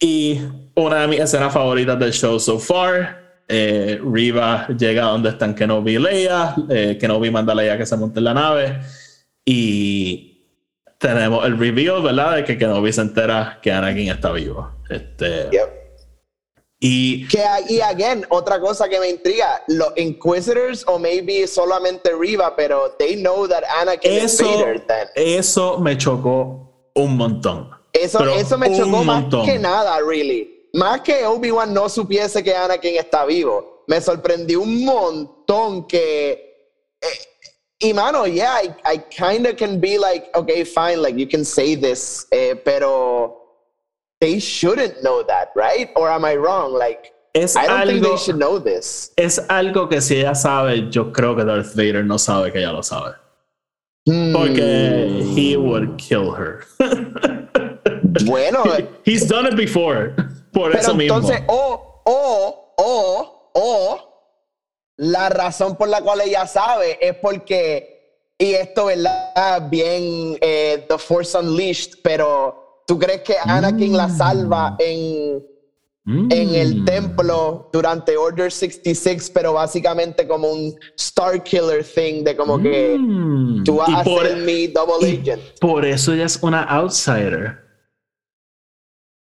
Y 0.00 0.40
una 0.74 1.02
de 1.02 1.08
mis 1.08 1.20
escenas 1.20 1.52
favoritas 1.52 1.98
del 1.98 2.12
show 2.12 2.38
so 2.38 2.58
far, 2.58 3.42
eh, 3.48 4.00
Riva 4.04 4.68
llega 4.68 5.04
donde 5.04 5.30
están 5.30 5.54
Kenobi 5.54 5.94
y 5.94 5.98
Leia, 5.98 6.54
eh, 6.68 6.98
Kenobi 7.00 7.30
manda 7.30 7.52
a 7.52 7.56
Leia 7.56 7.78
que 7.78 7.86
se 7.86 7.96
monte 7.96 8.20
en 8.20 8.24
la 8.24 8.34
nave 8.34 8.78
y 9.44 10.44
tenemos 10.98 11.46
el 11.46 11.58
reveal, 11.58 12.02
¿verdad? 12.02 12.36
De 12.36 12.44
que 12.44 12.58
Kenobi 12.58 12.92
se 12.92 13.00
entera 13.00 13.58
que 13.62 13.72
Anakin 13.72 14.10
está 14.10 14.32
vivo. 14.32 14.70
Este, 14.90 15.48
Yep. 15.52 15.77
Y 16.80 17.26
Que, 17.26 17.44
y 17.68 17.80
again, 17.80 18.24
otra 18.30 18.60
cosa 18.60 18.88
que 18.88 19.00
me 19.00 19.08
intriga, 19.08 19.62
los 19.66 19.92
Inquisitors 19.96 20.84
o 20.86 20.98
maybe 20.98 21.46
solamente 21.46 22.14
Riva, 22.14 22.54
pero 22.56 22.94
they 22.98 23.16
know 23.16 23.48
that 23.48 23.64
Anakin 23.80 24.12
is 24.12 24.34
eso, 24.34 24.44
Vader 24.44 24.86
then. 24.86 25.08
eso 25.16 25.78
me 25.78 25.96
chocó 25.96 26.90
un 26.94 27.16
montón. 27.16 27.70
Eso, 27.92 28.24
eso 28.28 28.56
me 28.56 28.68
chocó 28.76 29.02
más 29.02 29.22
montón. 29.22 29.44
que 29.44 29.58
nada, 29.58 29.98
really. 30.00 30.68
Más 30.74 31.00
que 31.00 31.26
Obi-Wan 31.26 31.74
no 31.74 31.88
supiese 31.88 32.44
que 32.44 32.54
Anakin 32.54 32.96
está 32.96 33.24
vivo. 33.24 33.84
Me 33.88 34.00
sorprendió 34.00 34.60
un 34.60 34.84
montón 34.84 35.86
que... 35.88 36.32
eh, 37.00 37.06
y 37.80 37.92
mano, 37.92 38.26
yeah, 38.26 38.60
I, 38.60 38.74
I 38.84 38.98
kind 38.98 39.46
of 39.46 39.56
can 39.56 39.80
be 39.80 39.98
like, 39.98 40.28
okay, 40.34 40.64
fine, 40.64 41.00
like 41.00 41.16
you 41.16 41.26
can 41.28 41.44
say 41.44 41.76
this, 41.76 42.26
eh, 42.32 42.54
pero 42.64 43.37
they 44.20 44.38
shouldn't 44.40 45.02
know 45.02 45.22
that, 45.22 45.50
right? 45.54 45.90
Or 45.96 46.10
am 46.10 46.24
I 46.24 46.36
wrong? 46.36 46.72
Like, 46.72 47.12
Es 47.34 47.56
I 47.56 47.66
don't 47.66 47.86
think 47.86 48.02
they 48.02 48.16
should 48.16 48.38
know 48.38 48.58
this. 48.58 49.12
Es 49.16 49.38
algo 49.48 49.88
que 49.88 50.00
si 50.00 50.16
ella 50.16 50.34
sabe, 50.34 50.90
yo 50.90 51.12
creo 51.12 51.36
que 51.36 51.44
Darth 51.44 51.74
Vader 51.74 52.04
no 52.04 52.16
sabe 52.18 52.50
que 52.52 52.58
ella 52.58 52.72
lo 52.72 52.82
sabe. 52.82 53.14
Hmm, 54.06 54.32
Porque 54.32 55.22
he 55.36 55.56
would 55.56 55.98
kill 55.98 56.32
her. 56.32 56.64
bueno, 58.26 58.64
He's 59.04 59.26
done 59.28 59.46
it 59.46 59.56
before. 59.56 60.14
Por 60.52 60.70
pero 60.72 60.80
eso 60.80 60.94
mismo. 60.94 61.16
entonces, 61.16 61.42
o, 61.46 62.02
o, 62.06 62.74
o, 62.78 63.50
o, 63.54 64.00
la 64.96 65.28
razón 65.28 65.76
por 65.76 65.88
la 65.88 66.00
cual 66.00 66.22
ella 66.22 66.46
sabe 66.46 66.98
es 67.00 67.14
porque, 67.18 68.32
y 68.38 68.54
esto, 68.54 68.86
¿verdad? 68.86 69.68
Bien, 69.70 70.38
eh, 70.40 70.86
The 70.88 70.98
Force 70.98 71.36
Unleashed, 71.38 71.98
pero 72.02 72.67
¿tú 72.88 72.98
crees 72.98 73.20
que 73.20 73.34
Anakin 73.44 73.94
la 73.96 74.08
salva 74.08 74.74
en, 74.78 75.44
Mm. 76.10 76.28
en 76.32 76.54
el 76.54 76.84
templo 76.86 77.68
durante 77.70 78.16
Order 78.16 78.50
66, 78.50 79.30
pero 79.34 79.52
básicamente 79.52 80.26
como 80.26 80.48
un 80.50 80.74
Star 80.96 81.42
Killer 81.44 81.84
thing 81.84 82.24
de 82.24 82.34
como 82.34 82.58
que 82.58 82.96
Mm. 82.98 83.62
tú 83.62 83.76
vas 83.76 83.90
Y 83.90 83.94
a 83.94 84.02
por- 84.04 84.26
ser 84.26 84.38
mi 84.38 84.68
double 84.68 85.06
agent? 85.06 85.42
Por 85.60 85.84
eso 85.84 86.14
ella 86.14 86.24
es 86.24 86.42
una 86.42 86.62
outsider. 86.62 87.58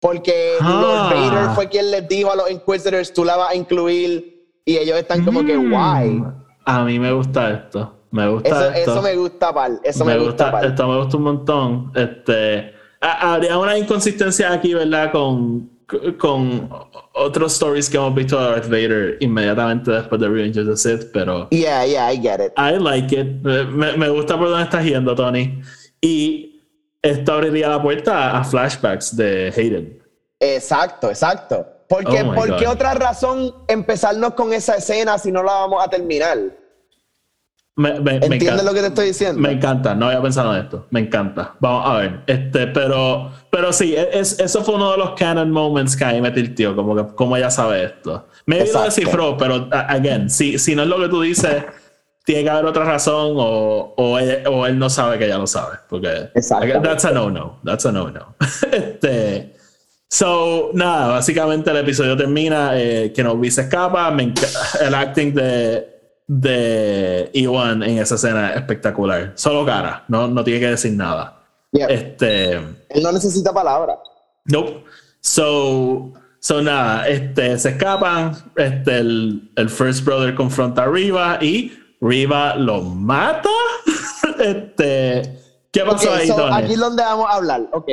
Porque 0.01 0.57
Ah. 0.61 0.81
Lord 0.83 1.15
Vader 1.15 1.55
fue 1.55 1.69
quien 1.69 1.91
les 1.93 2.09
dijo 2.09 2.33
a 2.33 2.37
los 2.37 2.51
Inquisitors, 2.51 3.13
tú 3.13 3.25
la 3.25 3.37
vas 3.37 3.53
a 3.53 3.55
incluir, 3.55 4.59
y 4.65 4.77
ellos 4.77 4.99
están 4.99 5.25
como 5.25 5.45
que, 5.45 5.57
Mm. 5.57 5.73
why? 5.73 6.25
A 6.67 6.85
mí 6.85 6.99
me 6.99 7.13
gusta 7.13 7.53
esto. 7.53 8.01
Me 8.11 8.29
gusta 8.29 8.49
Eso, 8.49 8.71
esto. 8.71 8.91
eso 8.93 9.03
me 9.03 9.15
gusta, 9.17 9.53
pal. 9.55 9.81
Eso 9.85 10.05
me, 10.05 10.19
gusta, 10.19 10.51
pal. 10.51 10.65
esto 10.67 10.89
me 10.89 10.99
gusta 10.99 11.17
un 11.17 11.23
montón. 11.23 11.93
Este, 11.95 12.73
habría 13.13 13.59
una 13.59 13.77
inconsistencia 13.79 14.53
aquí, 14.53 14.75
¿verdad? 14.75 15.13
Con, 15.13 15.71
con 16.19 16.69
otros 17.13 17.53
stories 17.53 17.91
que 17.91 17.97
hemos 17.97 18.15
visto 18.15 18.41
de 18.41 18.51
Darth 18.51 18.69
Vader 18.69 19.17
inmediatamente 19.21 19.91
después 19.91 20.21
de 20.21 20.29
Revenge 20.29 20.59
of 20.59 20.67
the 20.69 20.77
Sith, 20.77 21.11
pero 21.13 21.49
Yeah, 21.51 21.85
yeah, 21.87 22.13
I 22.13 22.17
get 22.17 22.41
it. 22.41 22.53
I 22.57 22.79
like 22.79 23.15
it. 23.15 23.43
Me, 23.43 23.97
me 23.97 24.09
gusta 24.09 24.39
por 24.39 24.49
dónde 24.49 24.65
estás 24.65 24.85
yendo, 24.85 25.15
Tony. 25.15 25.61
Y 26.01 26.63
esto 27.03 27.33
abriría 27.35 27.69
la 27.69 27.83
puerta 27.83 28.39
a 28.39 28.45
flashbacks 28.45 29.17
de 29.17 29.53
Hayden. 29.55 30.03
Exacto, 30.41 31.09
exacto. 31.11 31.67
Porque, 31.89 32.23
Oh 32.23 32.35
¿Por 32.35 32.57
qué 32.57 32.67
otra 32.67 32.95
razón 32.95 33.55
empezarnos 33.69 34.35
con 34.35 34.53
esa 34.53 34.77
escena 34.77 35.19
si 35.19 35.31
no 35.31 35.43
la 35.43 35.53
vamos 35.53 35.85
a 35.85 35.89
terminar? 35.89 36.39
Me, 37.77 37.95
me- 37.95 38.01
me 38.01 38.13
¿Entiendes 38.17 38.43
encanta. 38.43 38.63
lo 38.63 38.73
que 38.75 38.81
te 38.81 38.87
estoy 38.87 39.07
diciendo? 39.09 39.41
Me 39.41 39.51
encanta, 39.53 39.95
no 39.97 40.07
había 40.07 40.23
pensado 40.23 40.55
en 40.55 40.63
esto. 40.63 40.87
Me 40.91 41.01
encanta. 41.01 41.55
Vamos 41.59 41.87
a 41.89 41.95
ver. 41.99 42.21
Este, 42.27 42.69
pero, 42.69 43.33
pero 43.51 43.73
sí, 43.73 43.95
e, 43.97 44.11
es, 44.21 44.39
eso 44.39 44.63
fue 44.63 44.77
uno 44.77 44.93
de 44.93 44.99
los 44.99 45.11
canon 45.13 45.51
moments 45.51 45.97
que 45.97 46.05
ahí 46.05 46.21
me 46.21 46.31
tiltió, 46.31 46.77
como 46.77 46.95
que 46.95 47.15
como 47.17 47.37
ella 47.37 47.51
sabe 47.51 47.85
esto. 47.85 48.29
Me 48.47 48.65
lo 48.65 48.83
descifró, 48.83 49.37
pero 49.37 49.69
again, 49.73 50.31
si, 50.31 50.59
si 50.59 50.77
no 50.77 50.83
es 50.83 50.89
lo 50.89 50.99
que 51.01 51.09
tú 51.09 51.23
dices, 51.23 51.65
tiene 52.25 52.45
que 52.45 52.51
haber 52.51 52.67
otra 52.67 52.85
razón 52.85 53.33
o, 53.37 53.95
o, 53.97 54.19
él, 54.21 54.47
o 54.47 54.67
él 54.67 54.79
no 54.79 54.89
sabe 54.89 55.19
que 55.19 55.27
ella 55.27 55.39
lo 55.39 55.47
sabe. 55.49 55.79
Porque 55.89 56.31
that's 56.33 57.05
a 57.05 57.11
no-no. 57.11 57.59
That's 57.65 57.87
a 57.87 57.91
no-no. 57.93 58.37
este, 58.71 59.53
so, 60.09 60.71
nada, 60.75 61.09
básicamente 61.09 61.71
el 61.73 61.79
episodio 61.79 62.17
termina, 62.17 62.79
eh, 62.79 63.13
que 63.13 63.25
no 63.25 63.37
se 63.51 63.63
escapa. 63.63 64.11
Me 64.13 64.33
el 64.81 64.95
acting 64.95 65.35
de, 65.35 65.94
de 66.27 67.31
Iwan 67.35 67.83
en 67.83 67.99
esa 67.99 68.15
escena 68.15 68.51
es 68.51 68.57
espectacular. 68.57 69.33
Solo 69.35 69.65
cara, 69.67 70.05
no, 70.09 70.29
no 70.29 70.43
tiene 70.45 70.61
que 70.61 70.69
decir 70.69 70.93
nada. 70.93 71.43
Yeah. 71.73 71.89
Este. 71.89 72.53
Él 72.55 73.03
no 73.03 73.13
necesita 73.13 73.53
palabras. 73.53 73.99
Nope. 74.45 74.85
So, 75.21 76.13
So 76.45 76.61
nada, 76.61 77.09
este, 77.09 77.59
se 77.59 77.71
escapan, 77.71 78.37
este, 78.57 78.99
el, 78.99 79.51
el 79.57 79.71
First 79.71 80.05
Brother 80.05 80.35
confronta 80.35 80.83
a 80.83 80.87
Riva 80.89 81.39
y 81.41 81.73
Riva 82.03 82.55
lo 82.57 82.83
mata. 82.83 83.49
este, 84.39 85.41
¿qué 85.73 85.81
pasó 85.87 86.11
Ok, 86.11 86.17
ahí, 86.19 86.29
so, 86.29 86.37
Tony? 86.37 86.55
aquí 86.55 86.73
es 86.75 86.79
donde 86.79 87.03
vamos 87.03 87.27
a 87.31 87.37
hablar. 87.37 87.63
Ok. 87.73 87.89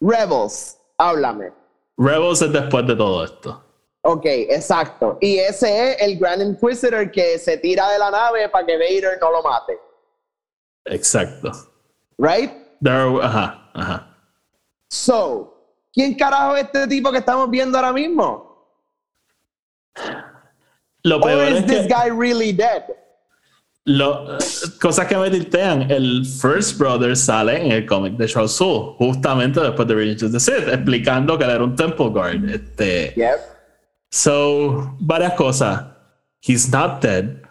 Rebels, 0.00 0.78
háblame. 0.96 1.52
Rebels 1.98 2.40
es 2.40 2.50
después 2.50 2.86
de 2.86 2.96
todo 2.96 3.24
esto. 3.24 3.62
Ok, 4.02 4.24
exacto. 4.24 5.18
Y 5.20 5.38
ese 5.38 5.90
es 5.92 6.00
el 6.02 6.18
Grand 6.18 6.40
Inquisitor 6.42 7.10
que 7.10 7.38
se 7.38 7.58
tira 7.58 7.88
de 7.90 7.98
la 7.98 8.10
nave 8.10 8.48
para 8.48 8.64
que 8.66 8.76
Vader 8.78 9.18
no 9.20 9.30
lo 9.30 9.42
mate. 9.42 9.78
Exacto. 10.86 11.50
Right? 12.18 12.50
There- 12.82 13.20
ajá, 13.22 13.70
ajá. 13.74 14.16
So, 14.88 15.54
¿quién 15.92 16.14
carajo 16.14 16.56
es 16.56 16.64
este 16.64 16.86
tipo 16.86 17.12
que 17.12 17.18
estamos 17.18 17.50
viendo 17.50 17.76
ahora 17.76 17.92
mismo? 17.92 18.66
Lo 21.02 21.16
Or 21.16 21.22
peor 21.22 21.48
is 21.48 21.58
es 21.58 21.66
this 21.66 21.86
que 21.86 21.88
guy 21.94 22.10
really 22.10 22.52
dead? 22.52 22.84
lo- 23.84 24.38
cosas 24.80 25.06
que 25.06 25.16
me 25.16 25.30
tiltean, 25.30 25.90
el 25.90 26.24
First 26.24 26.78
Brother 26.78 27.16
sale 27.16 27.56
en 27.64 27.72
el 27.72 27.86
cómic 27.86 28.14
de 28.16 28.26
Charles 28.26 28.52
Soule, 28.52 28.94
justamente 28.98 29.60
después 29.60 29.88
de 29.88 29.94
Revenge 29.94 30.24
of 30.24 30.32
the 30.32 30.40
Sith, 30.40 30.68
explicando 30.68 31.36
que 31.38 31.44
él 31.44 31.50
era 31.50 31.64
un 31.64 31.74
Temple 31.76 32.08
Guard. 32.10 32.48
Este, 32.48 33.12
Yep. 33.16 33.40
So, 34.10 34.96
varias 35.00 35.34
cosas. 35.34 35.84
He's 36.40 36.70
not 36.70 37.00
dead. 37.00 37.42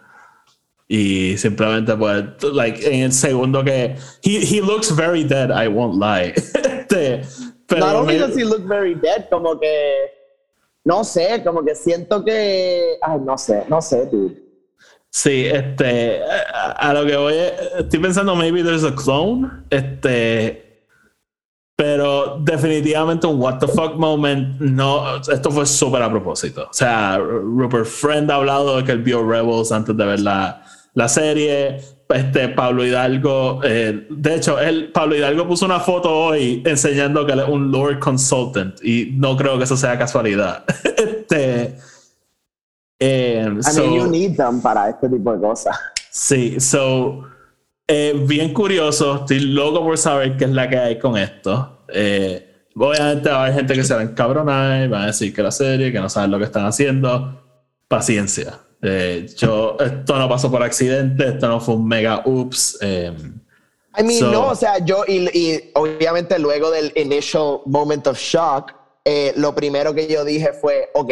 Y 0.88 1.36
simplemente, 1.38 1.96
pues, 1.96 2.24
like, 2.52 2.84
en 2.84 3.04
el 3.04 3.12
segundo 3.12 3.62
que. 3.64 3.96
He, 4.22 4.40
he 4.44 4.60
looks 4.60 4.90
very 4.90 5.22
dead, 5.24 5.50
I 5.50 5.68
won't 5.68 5.94
lie. 5.96 6.34
Este, 6.90 7.22
pero 7.68 7.86
Not 7.86 7.94
only 7.94 8.14
me- 8.14 8.18
does 8.18 8.36
he 8.36 8.44
look 8.44 8.62
very 8.66 8.94
dead, 8.96 9.28
como 9.30 9.58
que. 9.60 9.94
No 10.84 11.04
sé, 11.04 11.40
como 11.44 11.62
que 11.64 11.74
siento 11.76 12.24
que. 12.24 12.96
Ay, 13.00 13.20
no 13.24 13.38
sé, 13.38 13.64
no 13.68 13.80
sé, 13.80 14.06
dude. 14.06 14.36
Sí, 15.10 15.46
este. 15.46 16.20
A, 16.52 16.72
a 16.72 16.92
lo 16.94 17.06
que 17.06 17.16
voy. 17.16 17.34
es- 17.34 17.52
Estoy 17.78 18.00
pensando, 18.00 18.34
maybe 18.34 18.62
there's 18.64 18.82
a 18.82 18.92
clone. 18.92 19.48
Este. 19.70 20.69
Pero 21.80 22.36
definitivamente 22.40 23.26
un 23.26 23.40
what 23.40 23.58
the 23.58 23.66
fuck 23.66 23.94
moment. 23.96 24.60
No, 24.60 25.16
esto 25.16 25.50
fue 25.50 25.64
súper 25.64 26.02
a 26.02 26.10
propósito. 26.10 26.66
O 26.68 26.74
sea, 26.74 27.16
Rupert 27.16 27.86
Friend 27.86 28.30
ha 28.30 28.34
hablado 28.34 28.76
de 28.76 28.84
que 28.84 28.92
él 28.92 29.02
vio 29.02 29.26
Rebels 29.26 29.72
antes 29.72 29.96
de 29.96 30.04
ver 30.04 30.20
la, 30.20 30.62
la 30.92 31.08
serie. 31.08 31.80
Este, 32.06 32.48
Pablo 32.50 32.84
Hidalgo, 32.84 33.60
eh, 33.64 34.06
de 34.10 34.34
hecho, 34.34 34.60
él, 34.60 34.90
Pablo 34.92 35.16
Hidalgo 35.16 35.46
puso 35.48 35.64
una 35.64 35.80
foto 35.80 36.10
hoy 36.14 36.62
enseñando 36.66 37.24
que 37.24 37.32
él 37.32 37.40
es 37.40 37.48
un 37.48 37.70
Lord 37.72 37.98
Consultant 37.98 38.84
y 38.84 39.12
no 39.14 39.34
creo 39.34 39.56
que 39.56 39.64
eso 39.64 39.76
sea 39.76 39.96
casualidad. 39.96 40.64
este, 40.84 41.78
eh, 42.98 43.48
I 43.58 43.62
so- 43.62 43.80
mean, 43.86 43.94
you 43.94 44.06
need 44.06 44.36
them 44.36 44.60
para 44.60 44.90
este 44.90 45.08
tipo 45.08 45.32
de 45.32 45.40
cosas. 45.40 45.78
Sí, 46.10 46.60
so, 46.60 47.24
eh, 47.92 48.14
bien 48.26 48.52
curioso, 48.54 49.16
estoy 49.16 49.40
loco 49.40 49.82
por 49.82 49.98
saber 49.98 50.36
qué 50.36 50.44
es 50.44 50.50
la 50.50 50.68
que 50.68 50.78
hay 50.78 50.98
con 50.98 51.16
esto. 51.18 51.84
Eh, 51.92 52.46
obviamente 52.76 53.28
va 53.28 53.36
a 53.36 53.42
haber 53.44 53.54
gente 53.54 53.74
que 53.74 53.82
se 53.84 53.94
va 53.94 54.00
a 54.00 54.04
encabronar, 54.04 54.88
van 54.88 55.02
a 55.02 55.06
decir 55.06 55.34
que 55.34 55.42
la 55.42 55.50
serie, 55.50 55.90
que 55.92 55.98
no 55.98 56.08
saben 56.08 56.30
lo 56.30 56.38
que 56.38 56.44
están 56.44 56.66
haciendo. 56.66 57.36
Paciencia. 57.88 58.60
Eh, 58.82 59.26
yo, 59.36 59.76
esto 59.80 60.16
no 60.16 60.28
pasó 60.28 60.50
por 60.50 60.62
accidente, 60.62 61.26
esto 61.28 61.48
no 61.48 61.60
fue 61.60 61.74
un 61.74 61.86
mega 61.86 62.22
ups. 62.24 62.78
eh, 62.80 63.12
I 63.98 64.02
mean, 64.04 64.20
So- 64.20 64.30
no, 64.30 64.48
o 64.50 64.54
sea, 64.54 64.78
yo, 64.84 65.02
y, 65.08 65.28
y 65.36 65.70
obviamente 65.74 66.38
luego 66.38 66.70
del 66.70 66.92
initial 66.94 67.58
moment 67.66 68.06
of 68.06 68.16
shock, 68.18 68.72
eh, 69.04 69.32
lo 69.36 69.52
primero 69.54 69.92
que 69.92 70.06
yo 70.06 70.24
dije 70.24 70.52
fue, 70.52 70.90
ok, 70.94 71.10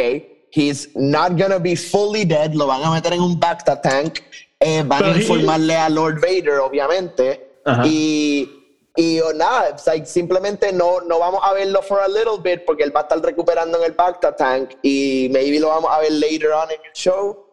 he's 0.53 0.89
not 0.95 1.37
gonna 1.37 1.59
be 1.59 1.75
fully 1.75 2.23
dead, 2.23 2.53
lo 2.53 2.67
van 2.67 2.81
a 2.83 2.91
meter 2.91 3.11
en 3.13 3.19
un 3.21 3.37
Bacta 3.37 3.81
tank, 3.81 4.19
eh, 4.59 4.83
van 4.85 4.99
Pero 4.99 5.13
a 5.13 5.17
informarle 5.17 5.75
a 5.75 5.89
Lord 5.89 6.19
Vader, 6.21 6.59
obviamente, 6.59 7.59
Ajá. 7.65 7.83
y, 7.85 8.49
y 8.95 9.19
oh, 9.21 9.33
nada, 9.33 9.75
like, 9.85 10.05
simplemente 10.05 10.73
no, 10.73 11.01
no 11.01 11.19
vamos 11.19 11.39
a 11.43 11.53
verlo 11.53 11.81
for 11.81 11.99
a 12.01 12.07
little 12.07 12.39
bit 12.43 12.65
porque 12.65 12.83
él 12.83 12.95
va 12.95 13.01
a 13.01 13.03
estar 13.03 13.21
recuperando 13.21 13.77
en 13.77 13.85
el 13.85 13.93
Bacta 13.93 14.35
tank 14.35 14.71
y 14.81 15.29
maybe 15.31 15.59
lo 15.59 15.69
vamos 15.69 15.89
a 15.91 15.99
ver 15.99 16.11
later 16.11 16.51
on 16.51 16.69
en 16.71 16.79
el 16.85 16.91
show. 16.93 17.45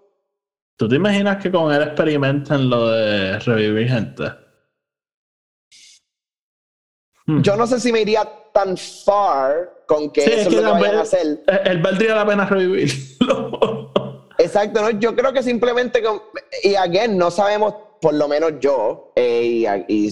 ¿Tú 0.79 0.89
te 0.89 0.97
imaginas 0.97 1.43
que 1.43 1.51
con 1.51 1.73
él 1.73 1.83
experimenten 1.83 2.69
lo 2.69 2.89
de 2.91 3.39
revivir 3.39 3.89
gente? 3.89 4.25
Hmm. 7.27 7.41
Yo 7.43 7.57
no 7.57 7.67
sé 7.67 7.81
si 7.81 7.93
me 7.93 8.03
iría 8.03 8.25
tan 8.53 8.77
far 8.77 9.83
con 9.87 10.11
que 10.11 10.23
Sí, 10.23 10.31
eso 10.31 10.41
es 10.41 10.47
es 10.47 10.55
que 10.55 10.61
lo 10.61 10.75
que 10.75 10.81
vayan 10.81 10.97
a 10.97 11.01
hacer. 11.03 11.43
eh, 11.47 11.61
él 11.65 11.83
valdría 11.83 12.15
la 12.15 12.27
pena 12.27 12.47
revivirlo. 12.47 13.61
Exacto, 14.47 14.81
¿no? 14.83 14.91
yo 14.91 15.15
creo 15.15 15.33
que 15.33 15.43
simplemente, 15.43 16.03
con- 16.03 16.23
y 16.63 16.75
again, 16.75 17.17
no 17.19 17.31
sabemos, 17.31 17.75
por 18.01 18.15
lo 18.15 18.29
menos 18.29 18.53
yo, 18.61 19.13
eh, 19.17 19.85
y, 19.89 20.11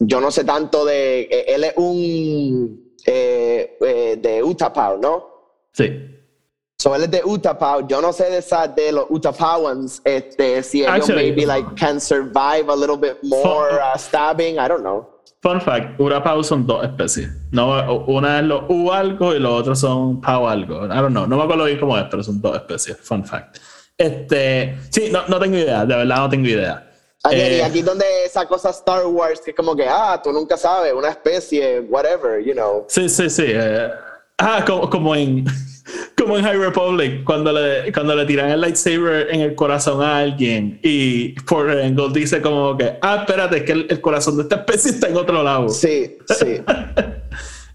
yo 0.00 0.20
no 0.20 0.30
sé 0.30 0.44
tanto 0.44 0.84
de, 0.84 1.22
eh, 1.22 1.44
él 1.48 1.64
es 1.64 1.72
un 1.76 2.94
eh, 3.06 4.16
de 4.20 4.42
Utapau, 4.42 4.98
¿no? 4.98 5.24
sí. 5.72 6.10
So 6.76 6.94
él 6.94 7.04
es 7.04 7.10
de 7.12 7.22
Utapau, 7.24 7.86
yo 7.86 8.02
no 8.02 8.12
sé 8.12 8.24
de, 8.28 8.38
esa, 8.38 8.66
de 8.66 8.90
los 8.92 9.06
Utapauans, 9.08 10.02
este, 10.04 10.60
si 10.62 10.82
ellos 10.82 10.92
Actually- 11.08 11.30
maybe 11.30 11.46
like 11.46 11.66
can 11.76 12.00
survive 12.00 12.68
a 12.68 12.74
little 12.76 12.96
bit 12.96 13.16
more 13.22 13.70
uh, 13.80 13.96
stabbing, 13.96 14.56
I 14.58 14.66
don't 14.68 14.82
know. 14.82 15.08
Fun 15.40 15.60
fact, 15.60 15.98
Urapau 16.00 16.42
son 16.42 16.66
dos 16.66 16.84
especies. 16.84 17.28
No, 17.52 18.04
una 18.06 18.40
es 18.40 18.44
los 18.46 18.64
U 18.68 18.90
algo 18.92 19.34
y 19.34 19.38
los 19.38 19.60
otros 19.60 19.78
son 19.78 20.20
Pau 20.20 20.48
algo. 20.48 20.84
I 20.86 20.88
don't 21.00 21.10
know. 21.12 21.26
No 21.26 21.36
me 21.36 21.42
acuerdo 21.44 21.64
bien 21.66 21.78
cómo 21.78 21.96
es, 21.96 22.04
pero 22.10 22.22
son 22.22 22.40
dos 22.40 22.56
especies. 22.56 22.96
Fun 22.98 23.24
fact. 23.24 23.58
Este, 23.98 24.76
sí, 24.90 25.08
no, 25.10 25.26
no 25.28 25.38
tengo 25.38 25.56
idea. 25.56 25.84
De 25.84 25.96
verdad 25.96 26.16
no 26.16 26.28
tengo 26.28 26.48
idea. 26.48 26.90
Y 27.30 27.34
Eh, 27.36 27.62
aquí 27.64 27.80
donde 27.82 28.04
esa 28.26 28.46
cosa 28.46 28.70
Star 28.70 29.06
Wars, 29.06 29.40
que 29.40 29.52
es 29.52 29.56
como 29.56 29.74
que, 29.74 29.86
ah, 29.88 30.20
tú 30.22 30.30
nunca 30.32 30.56
sabes, 30.56 30.92
una 30.92 31.08
especie, 31.08 31.80
whatever, 31.80 32.44
you 32.44 32.52
know. 32.52 32.84
Sí, 32.88 33.08
sí, 33.08 33.30
sí. 33.30 33.44
eh, 33.46 33.88
ah, 34.38 34.62
como, 34.66 34.90
como 34.90 35.14
en 35.14 35.44
como 36.18 36.36
en 36.36 36.44
High 36.44 36.58
Republic, 36.58 37.24
cuando 37.24 37.52
le, 37.52 37.92
cuando 37.92 38.14
le 38.14 38.24
tiran 38.26 38.50
el 38.50 38.60
lightsaber 38.60 39.28
en 39.30 39.40
el 39.42 39.54
corazón 39.54 40.02
a 40.02 40.18
alguien 40.18 40.80
y 40.82 41.32
por 41.42 41.70
Engel 41.70 42.12
dice 42.12 42.40
como 42.42 42.76
que, 42.76 42.98
ah, 43.00 43.18
espérate, 43.20 43.58
es 43.58 43.62
que 43.64 43.72
el, 43.72 43.86
el 43.88 44.00
corazón 44.00 44.36
de 44.36 44.42
esta 44.44 44.56
especie 44.56 44.90
está 44.90 45.08
en 45.08 45.16
otro 45.16 45.42
lado. 45.42 45.68
Sí, 45.68 46.18
sí. 46.38 46.62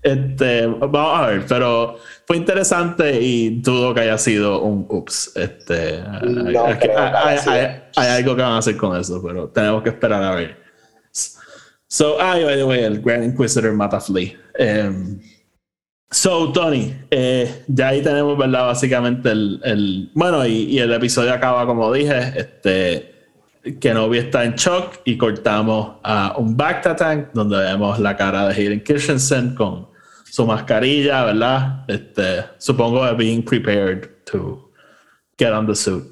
Este, 0.02 0.66
vamos 0.66 1.20
a 1.20 1.28
ver, 1.28 1.46
pero 1.46 1.98
fue 2.30 2.38
interesante 2.38 3.20
y 3.20 3.50
dudo 3.60 3.92
que 3.92 4.02
haya 4.02 4.16
sido 4.20 4.62
un 4.62 4.86
ups. 4.88 5.32
Este, 5.36 6.00
No 6.22 6.66
hay, 6.68 6.76
creo 6.76 6.80
que 6.80 6.92
haya 6.92 7.28
hay- 7.28 7.38
sido. 7.40 7.54
hay- 7.54 7.82
hay 7.96 8.08
algo 8.20 8.36
que 8.36 8.42
van 8.44 8.52
a 8.52 8.58
hacer 8.60 8.78
con 8.78 8.96
eso, 8.96 9.20
pero 9.26 9.48
tenemos 9.48 9.82
que 9.82 9.90
esperar 9.90 10.22
a 10.22 10.36
ver. 10.36 10.56
So, 11.88 12.22
ah, 12.22 12.36
by 12.36 12.56
the 12.56 12.64
way, 12.64 12.84
el 12.84 13.02
Grand 13.02 13.24
Inquisitor 13.24 13.74
mata 13.74 13.98
a 13.98 14.00
Flea. 14.00 14.34
Em, 14.60 15.20
so, 16.12 16.52
Tony, 16.52 16.94
eh, 17.10 17.64
ya 17.68 17.88
ahí 17.88 18.04
tenemos, 18.04 18.38
¿verdad? 18.38 18.68
Básicamente 18.68 19.32
el, 19.32 19.60
el 19.64 20.12
bueno, 20.14 20.46
y, 20.46 20.66
y 20.66 20.78
el 20.78 20.94
episodio 20.94 21.34
acaba, 21.34 21.66
como 21.66 21.92
dije, 21.92 22.34
este, 22.36 23.16
que 23.80 23.92
Novi 23.92 24.20
está 24.20 24.44
en 24.46 24.54
shock 24.54 24.98
y 25.04 25.18
cortamos 25.18 25.96
a 26.04 26.36
un 26.38 26.56
Bacta 26.56 26.96
Tank 26.96 27.30
donde 27.34 27.58
vemos 27.58 27.98
la 28.00 28.16
cara 28.16 28.48
de 28.50 28.54
Hayden 28.54 28.82
Christensen 28.82 29.56
con 29.56 29.88
su 30.32 30.46
mascarilla, 30.46 31.26
¿verdad? 31.26 31.86
Este, 31.88 32.46
supongo 32.58 33.06
de 33.06 33.14
being 33.14 33.42
prepared 33.44 34.24
to 34.26 34.72
get 35.38 35.52
on 35.52 35.68
the 35.68 35.76
suit. 35.76 36.04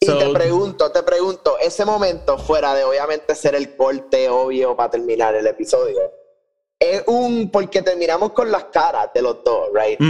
Y 0.00 0.06
So- 0.06 0.18
te 0.18 0.28
pregunto, 0.30 0.90
te 0.90 1.02
pregunto, 1.02 1.56
ese 1.60 1.84
momento, 1.84 2.36
fuera 2.38 2.74
de 2.74 2.82
obviamente 2.84 3.34
ser 3.34 3.54
el 3.54 3.76
corte 3.76 4.28
obvio 4.28 4.74
para 4.76 4.90
terminar 4.90 5.34
el 5.34 5.46
episodio, 5.46 6.00
es 6.80 7.04
un, 7.06 7.50
porque 7.52 7.82
terminamos 7.82 8.32
con 8.32 8.50
las 8.50 8.64
caras 8.64 9.10
de 9.14 9.22
los 9.22 9.44
dos, 9.44 9.68
right? 9.72 10.00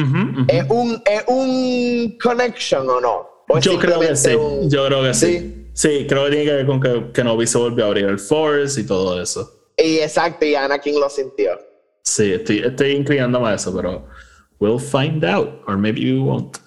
¿Es, 0.48 0.64
un, 0.70 1.02
¿Es 1.04 1.24
un 1.26 2.16
connection 2.22 2.88
o 2.88 3.00
no? 3.00 3.28
¿O 3.48 3.58
es 3.58 3.64
Yo 3.64 3.78
creo 3.78 4.00
que 4.00 4.16
sí. 4.16 4.34
un- 4.34 4.70
Yo 4.70 4.86
creo 4.86 5.02
que 5.02 5.12
sí. 5.12 5.26
Sí. 5.74 5.88
sí. 6.00 6.06
creo 6.08 6.24
que 6.24 6.30
tiene 6.30 6.44
que 6.46 6.52
ver 6.52 6.66
con 6.66 6.80
que, 6.80 7.12
que 7.12 7.22
Novi 7.24 7.46
se 7.46 7.58
volvió 7.58 7.84
a 7.84 7.88
abrir 7.88 8.06
el 8.06 8.18
Force 8.18 8.80
y 8.80 8.86
todo 8.86 9.20
eso. 9.20 9.52
Y 9.76 9.98
exacto, 9.98 10.46
y 10.46 10.54
Anakin 10.54 10.98
lo 10.98 11.10
sintió. 11.10 11.58
Sí, 12.04 12.32
estoy, 12.32 12.58
estoy 12.58 12.92
inclinándome 12.92 13.48
a 13.48 13.54
eso, 13.54 13.74
pero 13.74 14.06
we'll 14.58 14.78
find 14.78 15.24
out, 15.24 15.62
or 15.66 15.76
maybe 15.76 16.12
we 16.12 16.18
won't. 16.18 16.58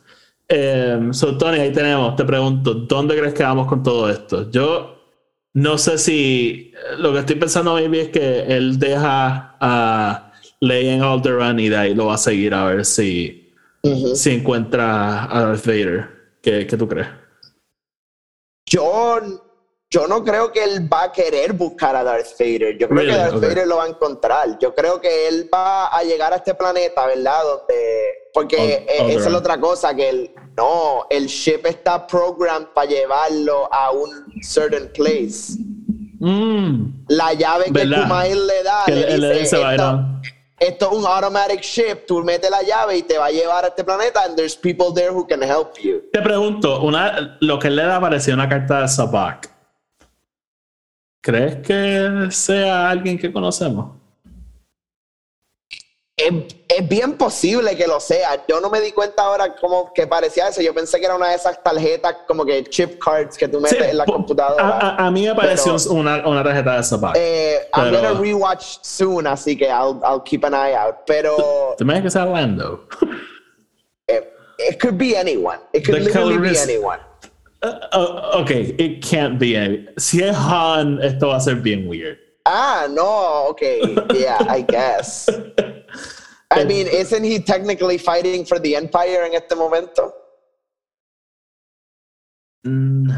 Em, 0.47 1.13
so, 1.13 1.37
Tony, 1.37 1.59
ahí 1.59 1.71
tenemos. 1.71 2.15
Te 2.15 2.23
pregunto, 2.23 2.73
¿dónde 2.73 3.17
crees 3.17 3.33
que 3.33 3.43
vamos 3.43 3.67
con 3.67 3.83
todo 3.83 4.09
esto? 4.09 4.49
Yo 4.51 4.95
no 5.53 5.77
sé 5.77 5.97
si 5.97 6.73
lo 6.97 7.13
que 7.13 7.19
estoy 7.19 7.35
pensando 7.35 7.75
maybe 7.75 8.01
es 8.01 8.09
que 8.09 8.41
él 8.41 8.77
deja 8.77 9.55
a 9.59 10.31
Leia 10.59 10.95
en 10.95 11.01
Alderaan 11.01 11.59
y 11.59 11.69
de 11.69 11.77
ahí 11.77 11.95
lo 11.95 12.07
va 12.07 12.15
a 12.15 12.17
seguir 12.17 12.53
a 12.53 12.65
ver 12.65 12.85
si, 12.85 13.53
si 14.15 14.31
encuentra 14.31 15.25
a 15.25 15.41
Darth 15.41 15.65
Vader. 15.65 16.09
¿Qué, 16.41 16.67
qué 16.67 16.77
tú 16.77 16.87
crees? 16.87 17.07
Yo, 18.67 19.21
yo 19.89 20.07
no 20.07 20.23
creo 20.23 20.51
que 20.51 20.63
él 20.63 20.91
va 20.91 21.03
a 21.03 21.11
querer 21.11 21.53
buscar 21.53 21.95
a 21.95 22.03
Darth 22.03 22.37
Vader. 22.39 22.77
Yo 22.77 22.87
creo 22.89 22.99
Really? 22.99 23.11
que 23.11 23.17
Darth 23.17 23.35
Okay. 23.35 23.49
Vader 23.49 23.67
lo 23.67 23.77
va 23.77 23.83
a 23.85 23.87
encontrar. 23.87 24.57
Yo 24.59 24.73
creo 24.73 24.99
que 24.99 25.27
él 25.27 25.49
va 25.53 25.87
a 25.87 26.03
llegar 26.03 26.33
a 26.33 26.37
este 26.37 26.53
planeta, 26.55 27.05
¿verdad? 27.05 27.43
Donde 27.43 27.75
porque 28.33 28.57
eh, 28.57 28.85
esa 29.13 29.25
es 29.27 29.31
la 29.31 29.37
otra 29.37 29.57
cosa, 29.57 29.95
que 29.95 30.09
el, 30.09 30.31
no, 30.57 31.05
el 31.09 31.27
ship 31.27 31.61
está 31.65 32.05
programmed 32.05 32.67
para 32.73 32.89
llevarlo 32.89 33.73
a 33.73 33.91
un 33.91 34.25
certain 34.43 34.91
place. 34.93 35.53
Mm, 36.19 37.05
La 37.07 37.33
llave 37.33 37.65
que 37.65 37.71
¿Verdad? 37.71 38.03
Kumail 38.03 38.47
le 38.47 38.63
da, 38.63 38.83
Que 38.85 38.91
le 39.17 39.39
dice, 39.39 39.57
esto 40.59 40.91
es 40.91 40.97
un 40.97 41.05
automatic 41.05 41.61
ship, 41.61 42.05
tú 42.07 42.23
metes 42.23 42.49
la 42.49 42.61
llave 42.63 42.97
y 42.97 43.03
te 43.03 43.17
va 43.17 43.27
a 43.27 43.31
llevar 43.31 43.63
a 43.65 43.67
este 43.67 43.83
planeta 43.85 44.23
and 44.25 44.35
there's 44.35 44.55
people 44.55 44.93
there 44.93 45.11
who 45.11 45.25
can 45.27 45.41
help 45.41 45.77
you. 45.81 46.01
Te 46.11 46.21
pregunto, 46.21 46.81
una, 46.81 47.37
lo 47.41 47.57
que 47.59 47.67
él 47.67 47.75
le 47.77 47.83
da 47.83 47.99
parecía 48.01 48.33
una 48.33 48.49
carta 48.49 48.81
de 48.81 48.87
Sabak. 48.89 49.49
¿Crees 51.25 51.55
que 51.65 52.27
sea 52.29 52.87
alguien 52.87 53.17
que 53.17 53.33
conocemos? 53.33 53.95
Es, 56.15 56.31
es 56.69 56.87
bien 56.87 57.17
posible 57.17 57.75
que 57.75 57.87
lo 57.87 57.99
sea. 57.99 58.45
Yo 58.47 58.61
no 58.61 58.69
me 58.69 58.79
di 58.79 58.91
cuenta 58.91 59.23
ahora 59.23 59.55
como 59.55 59.91
que 59.91 60.05
parecía 60.05 60.49
eso. 60.49 60.61
Yo 60.61 60.71
pensé 60.71 60.99
que 60.99 61.05
era 61.07 61.15
una 61.15 61.29
de 61.29 61.35
esas 61.35 61.61
tarjetas 61.63 62.17
como 62.27 62.45
que 62.45 62.63
chip 62.65 62.99
cards 63.03 63.37
que 63.39 63.47
tú 63.47 63.59
metes 63.59 63.79
Sí, 63.79 63.89
en 63.89 63.97
la 63.97 64.05
computadora. 64.05 64.63
A, 64.65 64.89
a- 65.03 65.07
a 65.07 65.11
mí 65.11 65.25
me 65.25 65.33
pareció 65.33 65.75
Pero- 65.75 65.93
una, 65.95 66.27
una 66.27 66.43
tarjeta 66.43 66.77
de 66.77 66.83
Sabak. 66.83 67.15
Eh, 67.17 67.57
I'm 67.73 67.89
Pero- 67.91 67.97
gonna 68.09 68.19
rewatch 68.21 68.77
soon, 68.83 69.25
así 69.25 69.57
que 69.57 69.65
I'll, 69.65 69.99
I'll 70.07 70.21
keep 70.23 70.45
an 70.45 70.53
eye 70.53 70.75
out. 70.75 70.97
Pero 71.07 71.73
¿Te 71.75 71.83
imaginas 71.83 72.03
que 72.03 72.09
sea 72.11 72.25
Lando? 72.27 72.87
eh, 74.07 74.31
it 74.69 74.79
could 74.79 74.97
be 74.99 75.17
anyone. 75.17 75.57
It 75.73 75.83
could 75.85 75.95
The 75.97 76.03
literally 76.05 76.37
be 76.37 76.55
anyone. 76.57 76.99
Uh, 77.65 77.87
uh, 77.97 78.41
ok, 78.41 78.51
it 78.77 79.01
can't 79.01 79.39
be. 79.39 79.55
Si 79.97 80.21
es 80.21 80.35
Han, 80.35 81.01
esto 81.01 81.29
va 81.29 81.37
a 81.37 81.39
ser 81.41 81.55
bien 81.55 81.87
weird. 81.87 82.17
Ah, 82.45 82.87
no, 82.89 83.47
okay. 83.49 83.81
Yeah, 84.13 84.37
I 84.47 84.61
guess. 84.61 85.27
I 86.51 86.63
mean, 86.69 86.85
isn't 86.87 87.23
he 87.23 87.39
technically 87.39 87.97
fighting 87.97 88.45
for 88.45 88.59
the 88.59 88.75
Empire 88.75 89.23
en 89.25 89.33
este 89.33 89.55
momento? 89.55 90.13
Mm, 92.63 93.09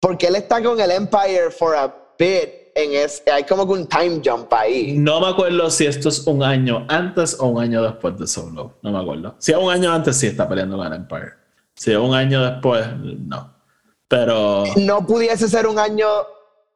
Porque 0.00 0.28
él 0.28 0.36
está 0.36 0.62
con 0.62 0.80
el 0.80 0.90
Empire 0.90 1.50
for 1.50 1.74
a 1.74 1.92
bit 2.18 2.70
en 2.74 2.92
ese, 2.94 3.28
hay 3.30 3.42
como 3.44 3.66
que 3.66 3.72
un 3.72 3.86
time 3.86 4.20
jump 4.24 4.52
ahí. 4.54 4.94
no 4.96 5.20
me 5.20 5.26
acuerdo 5.28 5.68
si 5.70 5.84
esto 5.86 6.08
es 6.08 6.24
un 6.26 6.42
año 6.44 6.86
antes 6.88 7.36
o 7.40 7.46
un 7.48 7.60
año 7.62 7.82
después 7.82 8.16
de 8.18 8.26
Solo. 8.26 8.78
No 8.82 8.92
me 8.92 8.98
acuerdo. 9.00 9.34
Si 9.38 9.52
es 9.52 9.58
un 9.58 9.70
año 9.70 9.92
antes, 9.92 10.16
sí 10.16 10.28
está 10.28 10.48
peleando 10.48 10.76
con 10.76 10.86
el 10.86 10.92
Empire. 10.94 11.32
Si 11.78 11.92
es 11.92 11.96
un 11.98 12.12
año 12.14 12.42
después, 12.44 12.86
no. 13.00 13.54
Pero. 14.08 14.64
No 14.76 15.06
pudiese 15.06 15.48
ser 15.48 15.66
un 15.66 15.78
año 15.78 16.06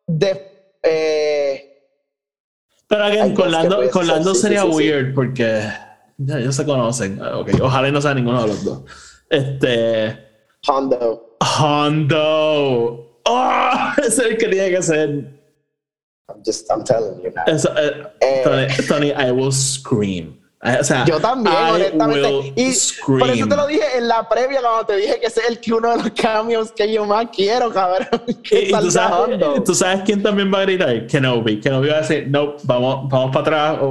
de... 0.06 0.76
eh, 0.82 1.88
Pero 2.86 3.04
again, 3.04 3.34
con 3.34 3.50
Lando, 3.50 3.76
con 3.90 4.04
ser, 4.06 4.14
Lando 4.14 4.30
sí, 4.30 4.36
sí, 4.36 4.42
sería 4.42 4.62
sí, 4.62 4.68
sí. 4.70 4.74
weird 4.76 5.14
porque 5.14 5.62
ya 6.18 6.38
ellos 6.38 6.54
se 6.54 6.64
conocen. 6.64 7.20
Ah, 7.22 7.38
Ok, 7.38 7.50
ojalá 7.60 7.90
no 7.90 8.00
sea 8.00 8.14
ninguno 8.14 8.42
de 8.42 8.48
los 8.48 8.64
dos. 8.64 8.82
Este. 9.28 10.18
Hondo. 10.68 11.36
Hondo. 11.60 13.20
¡Oh! 13.24 13.70
Ese 13.98 14.06
es 14.08 14.18
el 14.20 14.36
que 14.38 14.48
tiene 14.48 14.70
que 14.70 14.82
ser. 14.82 15.08
I'm 16.28 16.42
just, 16.44 16.70
I'm 16.70 16.84
telling 16.84 17.20
you 17.22 17.30
now. 17.34 17.44
Eso, 17.46 17.70
eh, 17.76 18.06
Eh. 18.20 18.42
Tony, 18.44 18.86
Tony, 18.88 19.08
I 19.10 19.30
will 19.32 19.52
scream. 19.52 20.38
Eh, 20.64 20.78
O 20.80 20.84
sea, 20.84 21.04
Yo 21.04 21.18
también, 21.18 21.52
I 21.56 21.70
honestamente. 21.72 22.52
Y 22.56 22.72
scream. 22.72 23.18
por 23.18 23.30
eso 23.30 23.46
te 23.48 23.56
lo 23.56 23.66
dije 23.66 23.82
en 23.98 24.06
la 24.06 24.28
previa 24.28 24.60
cuando 24.60 24.86
te 24.86 24.96
dije 24.96 25.18
que 25.18 25.26
ese 25.26 25.40
es 25.40 25.48
el 25.48 25.58
que 25.60 25.72
uno 25.74 25.90
de 25.90 25.96
los 26.04 26.10
cambios 26.12 26.70
que 26.70 26.92
yo 26.92 27.04
más 27.04 27.26
quiero, 27.34 27.72
cabrón. 27.72 28.06
Que 28.44 28.68
Y, 28.68 28.72
tú, 28.72 28.90
sabes, 28.92 29.40
tú 29.64 29.74
sabes 29.74 30.02
quién 30.04 30.22
también 30.22 30.52
va 30.54 30.58
a 30.58 30.62
gritar? 30.62 31.06
Kenobi. 31.08 31.58
Kenobi 31.60 31.88
va 31.88 31.96
a 31.96 32.00
decir, 32.02 32.28
no, 32.30 32.54
vamos, 32.62 33.08
vamos 33.10 33.36
para 33.36 33.72
atrás. 33.72 33.88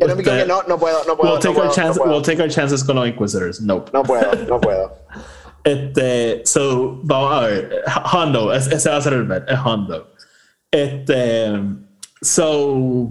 este, 0.00 0.22
que 0.24 0.44
no, 0.46 0.62
no 0.66 0.76
puedo, 0.78 0.98
no 1.06 1.16
puedo. 1.16 1.32
we'll, 1.34 1.40
take 1.40 1.54
no, 1.54 1.60
our 1.60 1.66
puedo 1.68 1.72
chance- 1.74 1.98
no 1.98 2.04
puedo. 2.04 2.10
we'll 2.16 2.22
take 2.24 2.42
our 2.42 2.50
chances 2.50 2.82
con 2.82 2.96
los 2.96 3.06
Inquisitors. 3.06 3.60
Nope. 3.60 3.90
No 3.92 4.02
puedo, 4.02 4.28
no 4.48 4.60
puedo. 4.60 4.92
Este, 5.64 6.42
so, 6.46 6.98
vamos 7.02 7.34
a 7.34 7.40
ver. 7.46 7.82
Hondo, 8.12 8.52
es- 8.54 8.68
ese 8.68 8.88
va 8.90 8.96
a 8.96 9.00
ser 9.02 9.12
el 9.14 9.24
bet, 9.24 9.44
es 9.48 9.58
Hondo. 9.62 10.12
Este, 10.70 11.52
so, 12.22 13.10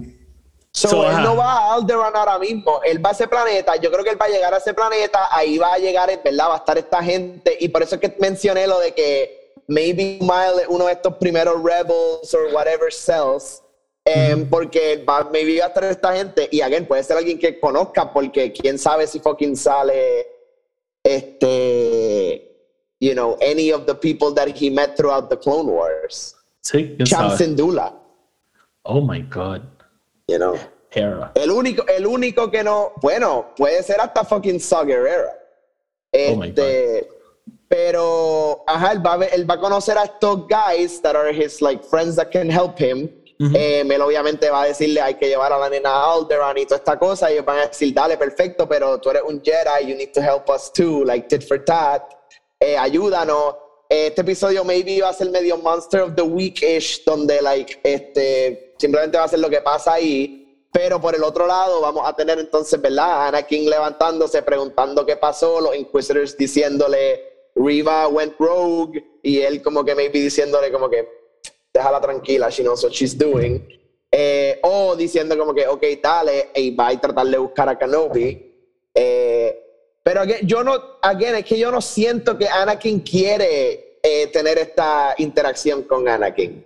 So, 0.72 0.88
So, 0.88 1.02
él 1.04 1.08
ajá. 1.10 1.22
no 1.22 1.34
va 1.36 1.52
a 1.52 1.74
Alderaan 1.74 2.14
ahora 2.14 2.38
mismo, 2.38 2.80
él 2.84 3.04
va 3.04 3.10
a 3.10 3.12
ese 3.12 3.26
planeta, 3.26 3.74
yo 3.76 3.90
creo 3.90 4.04
que 4.04 4.10
él 4.10 4.20
va 4.20 4.26
a 4.26 4.28
llegar 4.28 4.54
a 4.54 4.58
ese 4.58 4.74
planeta, 4.74 5.28
ahí 5.30 5.58
va 5.58 5.72
a 5.74 5.78
llegar, 5.78 6.08
¿verdad? 6.22 6.48
Va 6.50 6.54
a 6.54 6.58
estar 6.58 6.78
esta 6.78 7.02
gente, 7.02 7.56
y 7.58 7.68
por 7.68 7.82
eso 7.82 7.96
es 7.96 8.00
que 8.00 8.14
mencioné 8.20 8.66
lo 8.66 8.78
de 8.78 8.92
que 8.92 9.54
maybe 9.66 10.18
Mile 10.20 10.62
es 10.62 10.68
uno 10.68 10.86
de 10.86 10.92
estos 10.92 11.14
primeros 11.16 11.56
rebels 11.62 12.32
or 12.34 12.52
whatever 12.54 12.92
cells, 12.92 13.62
em, 14.04 14.48
porque 14.48 15.02
va, 15.08 15.24
maybe 15.32 15.58
va 15.58 15.64
a 15.64 15.68
estar 15.68 15.84
esta 15.84 16.14
gente, 16.16 16.48
y 16.52 16.60
again, 16.60 16.86
puede 16.86 17.02
ser 17.02 17.16
alguien 17.16 17.38
que 17.38 17.58
conozca, 17.58 18.12
porque 18.12 18.52
quién 18.52 18.78
sabe 18.78 19.06
si 19.06 19.18
fucking 19.20 19.56
sale, 19.56 20.26
este, 21.02 22.56
you 23.00 23.14
know, 23.14 23.36
any 23.40 23.72
of 23.72 23.86
the 23.86 23.94
people 23.94 24.32
that 24.34 24.48
he 24.48 24.70
met 24.70 24.96
throughout 24.96 25.28
the 25.30 25.36
Clone 25.36 25.66
Wars. 25.70 26.36
sí, 26.62 26.94
quién 26.96 27.06
Cham 27.06 27.30
sabe. 27.30 27.36
Syndulla, 27.38 27.92
Oh 28.84 29.00
my 29.00 29.20
god. 29.22 29.62
You 30.28 30.38
know. 30.38 30.54
Hera. 30.90 31.32
El 31.34 31.50
único, 31.50 31.86
el 31.86 32.06
único 32.06 32.50
que 32.50 32.62
no, 32.62 32.92
bueno, 33.02 33.52
puede 33.56 33.82
ser 33.82 34.00
hasta 34.00 34.24
fucking 34.24 34.58
Saw 34.58 34.86
Gerrera. 34.86 35.36
Oh 36.12 36.42
Este, 36.42 37.08
pero, 37.68 38.64
ajá, 38.66 38.92
él 38.92 39.04
va, 39.04 39.14
a 39.14 39.24
él 39.26 39.48
va 39.48 39.54
a 39.54 39.60
conocer 39.60 39.98
a 39.98 40.04
estos 40.04 40.46
guys 40.48 41.02
that 41.02 41.14
are 41.14 41.30
his 41.30 41.60
like 41.60 41.84
friends 41.84 42.16
that 42.16 42.30
can 42.30 42.50
help 42.50 42.78
him. 42.80 43.10
Eh, 43.54 43.84
él 43.88 44.00
obviamente 44.00 44.50
va 44.50 44.62
a 44.62 44.66
decirle 44.66 45.00
hay 45.00 45.14
que 45.14 45.28
llevar 45.28 45.52
a 45.52 45.58
la 45.58 45.70
nena 45.70 45.90
a 45.90 46.12
Alderaan 46.12 46.58
y 46.58 46.64
toda 46.64 46.78
esta 46.78 46.98
cosa. 46.98 47.30
Y 47.30 47.34
ellos 47.34 47.44
van 47.44 47.58
a 47.58 47.66
decir, 47.66 47.94
dale, 47.94 48.16
perfecto, 48.16 48.66
pero 48.66 48.98
tú 48.98 49.10
eres 49.10 49.22
un 49.24 49.40
Jedi, 49.40 49.86
you 49.86 49.94
need 49.94 50.10
to 50.12 50.20
help 50.20 50.48
us 50.48 50.72
too, 50.72 51.04
like 51.04 51.28
tit 51.28 51.46
for 51.46 51.62
tat. 51.62 52.02
Eh, 52.58 52.76
ayúdanos. 52.76 53.54
Este 53.88 54.20
episodio 54.20 54.64
maybe 54.64 55.00
va 55.00 55.08
a 55.08 55.12
ser 55.14 55.30
medio 55.30 55.56
Monster 55.56 56.02
of 56.02 56.14
the 56.14 56.20
Week-ish, 56.20 57.04
donde 57.06 57.40
like, 57.40 57.80
este, 57.82 58.74
simplemente 58.76 59.16
va 59.16 59.24
a 59.24 59.28
ser 59.28 59.38
lo 59.38 59.48
que 59.48 59.62
pasa 59.62 59.94
ahí. 59.94 60.68
Pero 60.70 61.00
por 61.00 61.14
el 61.14 61.24
otro 61.24 61.46
lado 61.46 61.80
vamos 61.80 62.06
a 62.06 62.14
tener 62.14 62.38
entonces, 62.38 62.78
¿verdad? 62.82 63.28
Anakin 63.28 63.70
levantándose, 63.70 64.42
preguntando 64.42 65.06
qué 65.06 65.16
pasó, 65.16 65.62
los 65.62 65.74
Inquisitors 65.74 66.36
diciéndole, 66.36 67.50
Riva 67.54 68.08
went 68.08 68.34
rogue, 68.38 69.02
y 69.22 69.40
él 69.40 69.62
como 69.62 69.82
que 69.82 69.94
maybe 69.94 70.20
diciéndole 70.20 70.70
como 70.70 70.90
que, 70.90 71.08
déjala 71.72 71.98
tranquila, 71.98 72.50
she 72.50 72.62
knows 72.62 72.84
what 72.84 72.92
she's 72.92 73.16
doing. 73.16 73.66
Eh, 74.12 74.60
o 74.64 74.96
diciendo 74.96 75.36
como 75.38 75.54
que, 75.54 75.66
ok, 75.66 75.82
dale, 76.02 76.50
y 76.54 76.74
va 76.76 76.88
a 76.88 77.00
tratar 77.00 77.26
de 77.26 77.38
buscar 77.38 77.70
a 77.70 77.78
Kenobi. 77.78 78.47
Pero 80.08 80.22
again, 80.22 80.46
yo 80.46 80.64
no, 80.64 80.72
again, 81.02 81.34
es 81.34 81.44
que 81.44 81.58
yo 81.58 81.70
no 81.70 81.82
siento 81.82 82.38
que 82.38 82.48
Anakin 82.48 83.00
quiere 83.00 83.98
eh, 84.02 84.26
tener 84.32 84.56
esta 84.56 85.14
interacción 85.18 85.82
con 85.82 86.08
Anakin. 86.08 86.64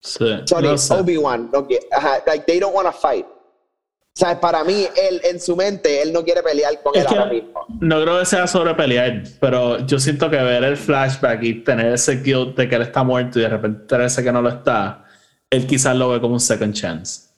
Sí, 0.00 0.24
Sorry, 0.46 0.68
no 0.68 0.78
sé. 0.78 0.94
Obi-Wan, 0.94 1.50
no 1.52 1.66
quiere- 1.66 1.86
ajá, 1.92 2.22
like 2.26 2.46
they 2.46 2.58
don't 2.58 2.74
want 2.74 2.86
to 2.90 2.92
fight. 2.98 3.26
O 3.26 4.18
sea, 4.20 4.40
para 4.40 4.64
mí, 4.64 4.86
él 4.96 5.20
en 5.24 5.38
su 5.38 5.56
mente, 5.56 6.00
él 6.00 6.10
no 6.10 6.24
quiere 6.24 6.42
pelear 6.42 6.82
con 6.82 6.96
Es 6.96 7.02
él 7.02 7.08
que 7.08 7.18
ahora 7.18 7.30
mismo. 7.30 7.66
no 7.80 8.00
creo 8.02 8.18
que 8.18 8.24
sea 8.24 8.46
sobre 8.46 8.74
pelear, 8.74 9.24
pero 9.40 9.84
yo 9.86 9.98
siento 9.98 10.30
que 10.30 10.36
ver 10.38 10.64
el 10.64 10.78
flashback 10.78 11.42
y 11.42 11.54
tener 11.62 11.92
ese 11.92 12.16
guilt 12.22 12.56
de 12.56 12.66
que 12.66 12.76
él 12.76 12.82
está 12.82 13.04
muerto 13.04 13.38
y 13.38 13.42
de 13.42 13.48
repente 13.50 13.82
enterarse 13.82 14.24
que 14.24 14.32
no 14.32 14.40
lo 14.40 14.48
está, 14.48 15.04
él 15.50 15.66
quizás 15.66 15.94
lo 15.94 16.08
ve 16.08 16.18
como 16.22 16.32
un 16.32 16.40
second 16.40 16.72
chance. 16.72 17.28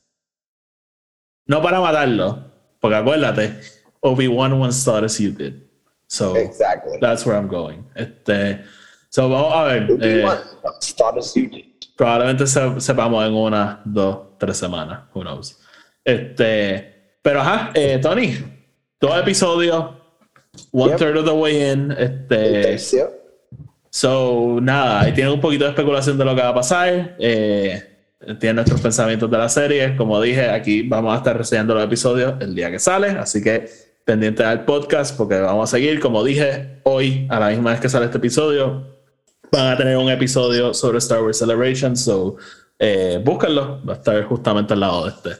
No 1.47 1.61
para 1.61 1.81
matarlo, 1.81 2.45
porque 2.79 2.97
acuérdate, 2.97 3.59
Obi-Wan 4.03 4.59
once 4.59 4.85
thought 4.85 5.05
as 5.05 5.19
you 5.21 5.31
did. 5.31 5.63
So 6.07 6.35
Exactly. 6.37 6.99
that's 7.01 7.25
where 7.25 7.37
I'm 7.37 7.49
going. 7.49 7.85
Este, 7.95 8.61
so 9.11 9.29
vamos 9.29 9.53
a 9.55 9.65
ver. 9.65 9.83
eh, 10.01 10.25
Obi-Wan, 10.25 10.39
start 10.81 11.19
as 11.19 11.35
you 11.35 11.49
did. 11.49 11.65
probablemente 11.97 12.47
se- 12.47 12.81
sepamos 12.81 13.25
en 13.27 13.35
una, 13.35 13.81
dos, 13.85 14.37
tres 14.39 14.57
semanas. 14.57 15.03
Who 15.15 15.23
knows. 15.23 15.59
Este, 16.05 17.17
pero 17.23 17.41
ajá, 17.43 17.71
eh, 17.75 17.99
Tony, 18.03 18.35
dos 19.01 19.19
episodios, 19.21 19.85
one 20.73 20.91
Yep. 20.93 20.99
third 20.99 21.17
of 21.19 21.25
the 21.27 21.33
way 21.33 21.71
in. 21.71 21.93
Este, 21.93 22.79
so, 23.91 24.59
nada, 24.63 25.01
ahí 25.03 25.13
tienen 25.13 25.33
un 25.35 25.41
poquito 25.41 25.65
de 25.65 25.71
especulación 25.71 26.17
de 26.19 26.25
lo 26.25 26.35
que 26.35 26.43
va 26.43 26.49
a 26.49 26.55
pasar. 26.55 27.17
Eh, 27.19 27.83
tienen 28.39 28.57
nuestros 28.57 28.81
pensamientos 28.81 29.31
de 29.31 29.39
la 29.39 29.49
serie. 29.49 29.97
Como 29.97 30.21
dije, 30.21 30.49
aquí 30.51 30.83
vamos 30.83 31.15
a 31.15 31.19
estar 31.19 31.37
reseñando 31.37 31.75
los 31.75 31.85
episodios 31.85 32.35
el 32.41 32.55
día 32.55 32.71
que 32.71 32.79
sale. 32.79 33.09
Así 33.11 33.43
que 33.43 33.69
pendiente 34.05 34.45
al 34.45 34.65
podcast 34.65 35.17
porque 35.17 35.39
vamos 35.39 35.69
a 35.69 35.77
seguir. 35.77 36.01
Como 36.01 36.25
dije, 36.25 36.81
hoy, 36.85 37.27
a 37.31 37.41
la 37.41 37.51
misma 37.51 37.71
vez 37.71 37.81
que 37.81 37.89
sale 37.89 38.07
este 38.07 38.19
episodio, 38.19 38.87
van 39.53 39.69
a 39.69 39.77
tener 39.77 39.97
un 39.97 40.11
episodio 40.11 40.75
sobre 40.75 40.99
Star 40.99 41.23
Wars 41.23 41.39
Celebration. 41.39 41.97
So, 41.97 42.37
eh, 42.79 43.21
búsquenlo. 43.25 43.85
Va 43.85 43.95
a 43.95 43.97
estar 43.97 44.25
justamente 44.25 44.75
al 44.75 44.81
lado 44.81 45.05
de 45.05 45.11
este. 45.11 45.31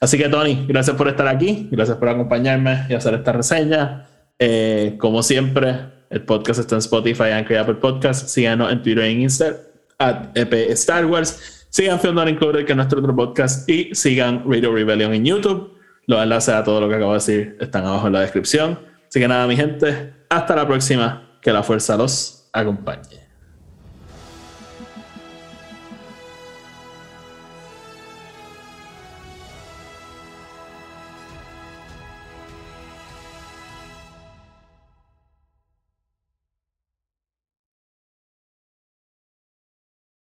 Así 0.00 0.18
que, 0.18 0.28
Tony, 0.28 0.66
gracias 0.66 0.96
por 0.96 1.08
estar 1.08 1.28
aquí. 1.28 1.68
Gracias 1.70 1.96
por 1.96 2.08
acompañarme 2.08 2.86
y 2.88 2.94
hacer 2.94 3.14
esta 3.14 3.32
reseña. 3.32 4.08
Eh, 4.38 4.96
como 4.98 5.22
siempre, 5.22 5.92
el 6.10 6.24
podcast 6.24 6.60
está 6.60 6.74
en 6.74 6.80
Spotify, 6.80 7.30
Anchor 7.32 7.52
y 7.52 7.56
Apple 7.56 7.74
Podcast. 7.74 8.28
Síganos 8.28 8.72
en 8.72 8.82
Twitter 8.82 9.04
e 9.04 9.10
en 9.10 9.20
Insta, 9.22 9.56
at 9.98 10.36
EP 10.36 10.52
Star 10.72 11.06
Wars. 11.06 11.66
Sigan 11.70 11.98
Film 12.00 12.16
Not 12.16 12.28
Included, 12.28 12.66
que 12.66 12.72
es 12.72 12.76
nuestro 12.76 12.98
otro 12.98 13.16
podcast. 13.16 13.66
Y 13.68 13.94
sigan 13.94 14.44
Radio 14.44 14.74
Rebellion 14.74 15.14
en 15.14 15.24
YouTube. 15.24 15.71
Los 16.06 16.22
enlaces 16.22 16.54
a 16.54 16.64
todo 16.64 16.80
lo 16.80 16.88
que 16.88 16.96
acabo 16.96 17.12
de 17.12 17.18
decir 17.18 17.56
están 17.60 17.84
abajo 17.84 18.06
en 18.06 18.12
la 18.14 18.20
descripción. 18.20 18.78
Así 19.08 19.20
que 19.20 19.28
nada, 19.28 19.46
mi 19.46 19.56
gente, 19.56 20.14
hasta 20.28 20.56
la 20.56 20.66
próxima. 20.66 21.38
Que 21.40 21.52
la 21.52 21.62
fuerza 21.64 21.96
los 21.96 22.48
acompañe. 22.52 23.21